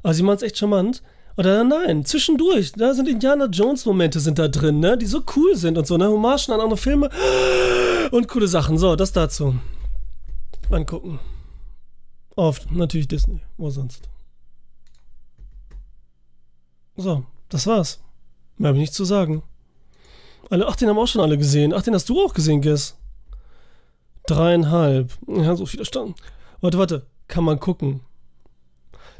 Aber 0.03 0.15
sie 0.15 0.23
machen 0.23 0.37
es 0.37 0.43
echt 0.43 0.59
charmant. 0.59 1.03
Oder 1.37 1.65
nein, 1.65 2.05
zwischendurch, 2.05 2.73
da 2.73 2.95
sind 2.95 3.09
Indiana 3.09 3.47
Jones 3.47 3.85
Momente 3.87 4.21
sind 4.21 4.39
da 4.39 4.47
drin, 4.47 4.79
ne, 4.79 4.97
die 4.97 5.07
so 5.07 5.23
cool 5.35 5.57
sind 5.57 5.77
und 5.77 5.87
so, 5.87 5.97
ne, 5.97 6.09
Hommagen 6.09 6.55
an 6.55 6.61
andere 6.61 6.77
Filme 6.77 7.11
und 8.13 8.29
coole 8.29 8.47
Sachen. 8.47 8.79
So, 8.79 8.95
das 8.95 9.13
dazu. 9.13 9.57
Angucken. 10.71 11.19
Oft, 12.37 12.71
natürlich 12.71 13.09
Disney, 13.09 13.41
wo 13.57 13.71
sonst. 13.71 14.09
So, 16.97 17.25
das 17.49 17.67
war's. 17.67 18.01
Mehr 18.57 18.69
habe 18.69 18.79
ich 18.79 18.83
nichts 18.83 18.97
zu 18.97 19.05
sagen. 19.05 19.43
Alle, 20.51 20.67
ach, 20.67 20.77
den 20.77 20.89
haben 20.89 20.99
auch 20.99 21.07
schon 21.07 21.23
alle 21.23 21.39
gesehen. 21.39 21.73
Ach, 21.73 21.83
den 21.83 21.95
hast 21.95 22.09
du 22.09 22.21
auch 22.21 22.35
gesehen, 22.35 22.61
Guess. 22.61 22.97
Dreieinhalb. 24.27 25.13
Ja, 25.27 25.57
so 25.57 25.67
viele 25.67 25.85
Stunden. 25.85 26.15
Warte, 26.61 26.79
warte. 26.79 27.07
Kann 27.29 27.45
man 27.45 27.61
gucken. 27.61 28.01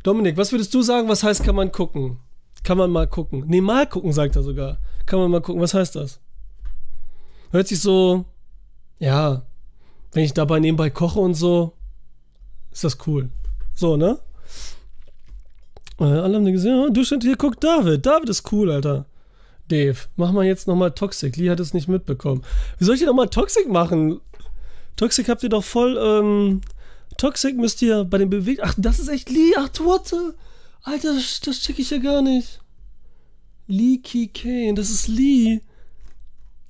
Dominik, 0.03 0.37
was 0.37 0.53
würdest 0.53 0.75
du 0.75 0.83
sagen, 0.83 1.09
was 1.09 1.23
heißt, 1.23 1.43
kann 1.45 1.55
man 1.55 1.73
gucken? 1.73 2.19
Kann 2.63 2.79
man 2.79 2.91
mal 2.91 3.07
gucken. 3.07 3.45
Nee, 3.47 3.61
mal 3.61 3.87
gucken, 3.87 4.13
sagt 4.13 4.37
er 4.37 4.43
sogar. 4.43 4.79
Kann 5.07 5.19
man 5.19 5.31
mal 5.31 5.41
gucken. 5.41 5.63
Was 5.63 5.75
heißt 5.75 5.97
das? 5.97 6.21
Hört 7.51 7.69
sich 7.69 7.81
so, 7.81 8.25
ja, 8.99 9.43
wenn 10.13 10.25
ich 10.25 10.35
dabei 10.35 10.61
nebenbei 10.61 10.91
koche 10.91 11.21
und 11.21 11.35
so, 11.35 11.75
ist 12.71 12.85
das 12.85 12.99
cool. 13.07 13.31
So, 13.75 13.97
ne? 13.97 14.19
Äh, 16.01 16.05
alle 16.05 16.37
haben 16.37 16.45
gesehen, 16.47 16.79
oh, 16.79 16.91
Durchschnitt, 16.91 17.23
hier 17.23 17.37
guckt 17.37 17.63
David. 17.63 18.05
David 18.05 18.29
ist 18.29 18.51
cool, 18.53 18.71
Alter. 18.71 19.07
Dave, 19.69 19.97
mach 20.17 20.33
mal 20.33 20.45
jetzt 20.45 20.69
nochmal 20.69 20.93
Toxic. 20.93 21.37
Lee 21.37 21.51
hat 21.51 21.61
es 21.61 21.75
nicht 21.75 21.89
mitbekommen. 21.89 22.43
Wie 22.79 22.85
soll 22.85 22.95
ich 22.95 23.01
denn 23.01 23.09
nochmal 23.09 23.29
Toxic 23.29 23.69
machen? 23.69 24.21
Toxic 24.97 25.29
habt 25.29 25.43
ihr 25.43 25.49
doch 25.49 25.65
voll, 25.65 25.99
ähm, 25.99 26.61
Toxic 27.17 27.57
müsst 27.57 27.83
ihr 27.83 28.05
bei 28.05 28.19
den 28.19 28.31
Bewegungen. 28.31 28.69
Ach, 28.69 28.75
das 28.77 28.99
ist 28.99 29.09
echt 29.09 29.31
Lee. 29.31 29.53
Ach, 29.57 29.69
Torte. 29.69 30.35
Alter, 30.83 31.15
das, 31.15 31.41
das 31.41 31.61
check 31.61 31.79
ich 31.79 31.91
ja 31.91 31.99
gar 31.99 32.23
nicht. 32.23 32.61
Lee 33.67 33.99
Key 33.99 34.27
Kane, 34.27 34.75
das 34.75 34.91
ist 34.91 35.09
Lee. 35.09 35.61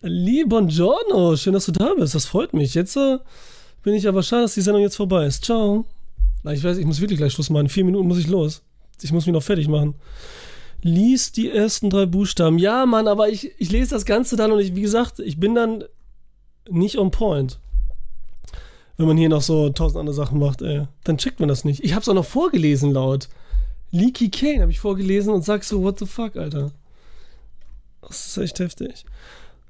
Lee 0.00 0.44
Buongiorno, 0.44 1.36
schön, 1.36 1.54
dass 1.54 1.66
du 1.66 1.72
da 1.72 1.94
bist. 1.94 2.14
Das 2.14 2.26
freut 2.26 2.52
mich. 2.52 2.74
Jetzt 2.74 2.96
äh, 2.96 3.18
bin 3.82 3.94
ich 3.94 4.06
aber 4.06 4.22
schade, 4.22 4.42
dass 4.42 4.54
die 4.54 4.60
Sendung 4.60 4.82
jetzt 4.82 4.96
vorbei 4.96 5.26
ist. 5.26 5.44
Ciao. 5.44 5.86
Ich 6.52 6.62
weiß, 6.62 6.76
ich 6.76 6.86
muss 6.86 7.00
wirklich 7.00 7.18
gleich 7.18 7.32
Schluss 7.32 7.50
machen. 7.50 7.66
In 7.66 7.70
vier 7.70 7.84
Minuten 7.84 8.06
muss 8.06 8.18
ich 8.18 8.28
los. 8.28 8.62
Ich 9.02 9.12
muss 9.12 9.26
mich 9.26 9.32
noch 9.32 9.42
fertig 9.42 9.66
machen. 9.66 9.94
Lies 10.86 11.32
die 11.32 11.50
ersten 11.50 11.88
drei 11.88 12.04
Buchstaben. 12.04 12.58
Ja, 12.58 12.84
Mann, 12.84 13.08
aber 13.08 13.30
ich, 13.30 13.58
ich 13.58 13.72
lese 13.72 13.94
das 13.94 14.04
Ganze 14.04 14.36
dann 14.36 14.52
und 14.52 14.60
ich, 14.60 14.76
wie 14.76 14.82
gesagt, 14.82 15.18
ich 15.18 15.40
bin 15.40 15.54
dann 15.54 15.84
nicht 16.68 16.98
on 16.98 17.10
point. 17.10 17.58
Wenn 18.98 19.06
man 19.06 19.16
hier 19.16 19.30
noch 19.30 19.40
so 19.40 19.70
tausend 19.70 19.98
andere 19.98 20.14
Sachen 20.14 20.38
macht, 20.38 20.60
ey, 20.60 20.86
dann 21.04 21.16
checkt 21.16 21.40
man 21.40 21.48
das 21.48 21.64
nicht. 21.64 21.82
Ich 21.82 21.94
hab's 21.94 22.06
auch 22.06 22.14
noch 22.14 22.26
vorgelesen 22.26 22.92
laut. 22.92 23.30
Leaky 23.92 24.28
Kane 24.28 24.60
habe 24.60 24.72
ich 24.72 24.78
vorgelesen 24.78 25.32
und 25.32 25.42
sag 25.42 25.64
so, 25.64 25.82
what 25.82 25.98
the 25.98 26.06
fuck, 26.06 26.36
Alter. 26.36 26.70
Das 28.02 28.26
ist 28.26 28.36
echt 28.36 28.58
heftig. 28.58 29.06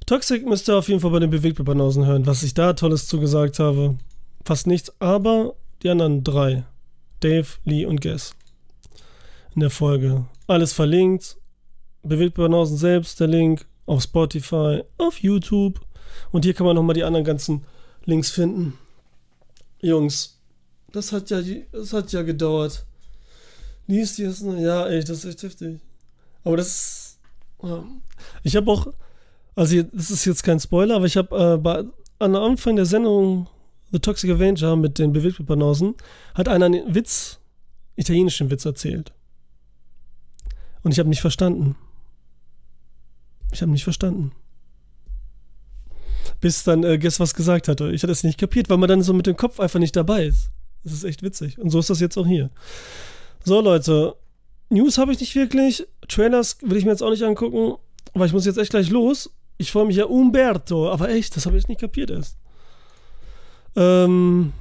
Toxic 0.07 0.45
müsst 0.45 0.69
ihr 0.69 0.77
auf 0.77 0.89
jeden 0.89 1.01
Fall 1.01 1.13
bei 1.13 1.21
den 1.21 1.31
Bewegtbildbanausen 1.31 2.07
hören, 2.07 2.27
was 2.27 2.43
ich 2.43 2.55
da 2.55 2.73
Tolles 2.73 3.07
zugesagt 3.07 3.61
habe. 3.61 3.99
Fast 4.45 4.67
nichts, 4.67 4.93
aber 4.99 5.55
die 5.85 5.91
anderen 5.91 6.25
drei. 6.25 6.65
Dave, 7.21 7.47
Lee 7.65 7.87
und 7.87 8.01
Guess. 8.01 8.35
In 9.55 9.61
der 9.61 9.71
Folge. 9.71 10.25
Alles 10.47 10.73
verlinkt. 10.73 11.37
Bewegtbildbanausen 12.03 12.77
selbst, 12.77 13.21
der 13.21 13.29
Link. 13.29 13.67
Auf 13.87 14.03
Spotify, 14.03 14.83
auf 14.99 15.19
YouTube. 15.19 15.81
Und 16.33 16.45
hier 16.45 16.55
kann 16.55 16.67
man 16.67 16.77
nochmal 16.77 16.95
die 16.95 17.05
anderen 17.05 17.25
ganzen 17.25 17.65
Links 18.05 18.31
finden. 18.31 18.79
Jungs, 19.81 20.41
das 20.93 21.13
hat 21.13 21.29
ja, 21.31 21.43
das 21.73 21.93
hat 21.93 22.13
ja 22.13 22.23
gedauert. 22.23 22.87
Lies 23.87 24.17
die 24.17 24.25
ersten, 24.25 24.59
ja, 24.59 24.87
ey, 24.87 25.05
das 25.05 25.19
ist 25.19 25.25
echt 25.27 25.43
heftig. 25.43 25.81
Aber 26.43 26.57
das 26.57 26.69
ist, 26.69 27.19
ja. 27.63 27.85
Ich 28.43 28.57
habe 28.57 28.71
auch, 28.71 28.87
also 29.55 29.83
das 29.83 30.11
ist 30.11 30.25
jetzt 30.25 30.43
kein 30.43 30.61
Spoiler, 30.61 30.97
aber 30.97 31.07
ich 31.07 31.17
habe 31.17 31.55
äh, 31.55 31.57
bei, 31.59 31.85
am 32.19 32.35
Anfang 32.35 32.77
der 32.77 32.87
Sendung 32.87 33.49
The 33.93 33.99
Toxic 33.99 34.31
Avenger 34.31 34.77
mit 34.77 34.99
den 34.99 35.13
Bewegtbildbanausen 35.13 35.95
hat 36.35 36.49
einer 36.49 36.67
einen 36.67 36.95
Witz, 36.95 37.39
italienischen 37.97 38.51
Witz 38.51 38.65
erzählt. 38.65 39.13
Und 40.85 40.93
ich 40.93 41.01
habe 41.01 41.09
nicht 41.09 41.21
verstanden. 41.21 41.75
Ich 43.53 43.61
habe 43.61 43.73
nicht 43.73 43.85
verstanden 43.85 44.33
bis 46.45 46.63
dann 46.63 46.85
äh, 46.85 46.99
Guess 46.99 47.21
was 47.21 47.33
gesagt 47.33 47.69
hatte. 47.69 47.91
Ich 47.93 48.03
hatte 48.03 48.13
es 48.13 48.23
nicht 48.23 48.39
kapiert, 48.39 48.69
weil 48.69 48.77
man 48.77 48.89
dann 48.89 49.03
so 49.03 49.15
mit 49.15 49.27
dem 49.27 49.35
Kopf 49.35 49.61
einfach 49.61 49.81
nicht 49.81 49.97
dabei 49.97 50.27
ist. 50.27 50.51
Das 50.83 50.93
ist 50.93 51.05
echt 51.05 51.23
witzig. 51.23 51.59
Und 51.59 51.71
so 51.71 51.79
ist 51.79 51.89
das 51.89 52.01
jetzt 52.01 52.19
auch 52.19 52.27
hier. 52.27 52.51
So, 53.45 53.63
Leute. 53.63 54.15
News 54.69 54.99
habe 54.99 55.13
ich 55.13 55.21
nicht 55.21 55.35
wirklich. 55.35 55.87
Trailers 56.07 56.59
will 56.61 56.77
ich 56.77 56.85
mir 56.85 56.91
jetzt 56.91 57.03
auch 57.03 57.09
nicht 57.09 57.23
angucken, 57.23 57.77
weil 58.13 58.27
ich 58.27 58.35
muss 58.35 58.45
jetzt 58.45 58.59
echt 58.59 58.71
gleich 58.71 58.91
los. 58.91 59.31
Ich 59.57 59.73
freue 59.73 59.87
mich 59.87 59.97
ja 59.97 60.05
Umberto, 60.05 60.91
aber 60.91 61.09
echt, 61.09 61.35
das 61.35 61.47
habe 61.47 61.57
ich 61.57 61.69
nicht 61.69 61.81
kapiert 61.81 62.11
erst. 62.11 62.37
Ähm, 63.77 64.53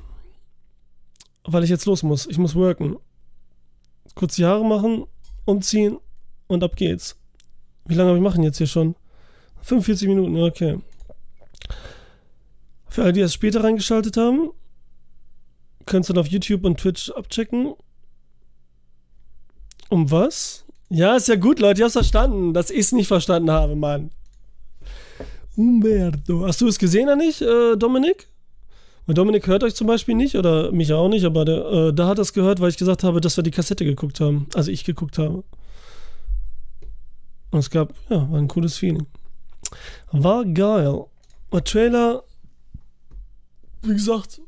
weil 1.44 1.66
ich 1.66 1.70
jetzt 1.70 1.86
los 1.86 2.04
muss. 2.04 2.28
Ich 2.28 2.38
muss 2.38 2.56
worken. 2.56 2.96
Kurz 4.16 4.36
die 4.36 4.46
Haare 4.46 4.64
machen, 4.64 5.06
umziehen 5.46 5.98
und 6.54 6.64
ab 6.64 6.76
geht's. 6.76 7.16
Wie 7.86 7.96
lange 7.96 8.10
habe 8.10 8.18
ich 8.18 8.24
machen 8.24 8.44
jetzt 8.44 8.58
hier 8.58 8.68
schon? 8.68 8.96
45 9.62 10.08
Minuten, 10.08 10.38
okay. 10.42 10.80
Für 12.90 13.04
alle, 13.04 13.14
die 13.14 13.22
erst 13.22 13.34
später 13.34 13.64
reingeschaltet 13.64 14.18
haben, 14.18 14.52
könnt 15.86 16.10
ihr 16.10 16.14
dann 16.14 16.22
auf 16.22 16.28
YouTube 16.28 16.64
und 16.66 16.80
Twitch 16.80 17.10
abchecken. 17.12 17.74
Um 19.90 20.12
was? 20.12 20.66
Ja, 20.90 21.16
ist 21.16 21.28
ja 21.28 21.36
gut, 21.36 21.60
Leute, 21.60 21.80
ich 21.80 21.84
hab's 21.84 21.94
verstanden, 21.94 22.54
dass 22.54 22.70
ich 22.70 22.80
es 22.80 22.92
nicht 22.92 23.08
verstanden 23.08 23.52
habe, 23.52 23.76
Mann. 23.76 24.12
Umberto. 25.56 26.46
Hast 26.46 26.62
du 26.62 26.68
es 26.68 26.80
gesehen 26.80 27.06
oder 27.06 27.16
nicht, 27.16 27.42
äh, 27.42 27.76
Dominik? 27.76 28.28
Weil 29.06 29.16
Dominik 29.16 29.48
hört 29.48 29.64
euch 29.64 29.76
zum 29.76 29.88
Beispiel 29.88 30.16
nicht 30.16 30.36
oder 30.36 30.72
mich 30.72 30.94
auch 30.94 31.10
nicht, 31.10 31.26
aber 31.26 31.46
der, 31.46 31.66
äh, 31.66 31.94
da 31.94 32.08
hat 32.08 32.20
er 32.20 32.22
es 32.22 32.34
gehört, 32.34 32.62
weil 32.62 32.70
ich 32.70 32.78
gesagt 32.78 33.04
habe, 33.04 33.22
dass 33.22 33.38
wir 33.38 33.44
die 33.44 33.52
Kassette 33.52 33.86
geguckt 33.86 34.20
haben. 34.20 34.48
Also 34.54 34.72
ich 34.72 34.84
geguckt 34.84 35.18
habe. 35.18 35.44
Und 37.54 37.60
es 37.60 37.70
gab, 37.70 37.94
ja, 38.10 38.30
war 38.30 38.38
ein 38.38 38.50
cooles 38.50 38.76
Feeling. 38.76 39.08
War 40.12 40.44
geil. 40.44 41.06
Der 41.52 41.64
Trailer 41.64 42.24
wie 43.84 43.94
gesagt, 43.94 44.42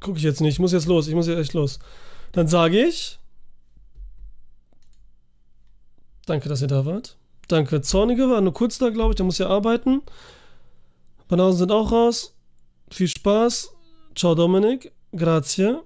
gucke 0.00 0.18
ich 0.18 0.24
jetzt 0.24 0.40
nicht. 0.40 0.54
Ich 0.54 0.58
muss 0.58 0.72
jetzt 0.72 0.86
los. 0.86 1.06
Ich 1.06 1.14
muss 1.14 1.28
jetzt 1.28 1.38
echt 1.38 1.52
los. 1.52 1.78
Dann 2.32 2.48
sage 2.48 2.84
ich. 2.84 3.20
Danke, 6.26 6.48
dass 6.48 6.60
ihr 6.60 6.68
da 6.68 6.84
wart. 6.84 7.16
Danke. 7.48 7.82
Zornige 7.82 8.28
war 8.28 8.40
nur 8.40 8.52
kurz 8.52 8.78
da, 8.78 8.90
glaube 8.90 9.12
ich. 9.12 9.16
Der 9.16 9.26
muss 9.26 9.38
ja 9.38 9.48
arbeiten. 9.48 10.02
Banausen 11.28 11.58
sind 11.58 11.72
auch 11.72 11.92
raus. 11.92 12.34
Viel 12.90 13.08
Spaß. 13.08 13.72
Ciao, 14.16 14.34
Dominik. 14.34 14.92
Grazie. 15.14 15.80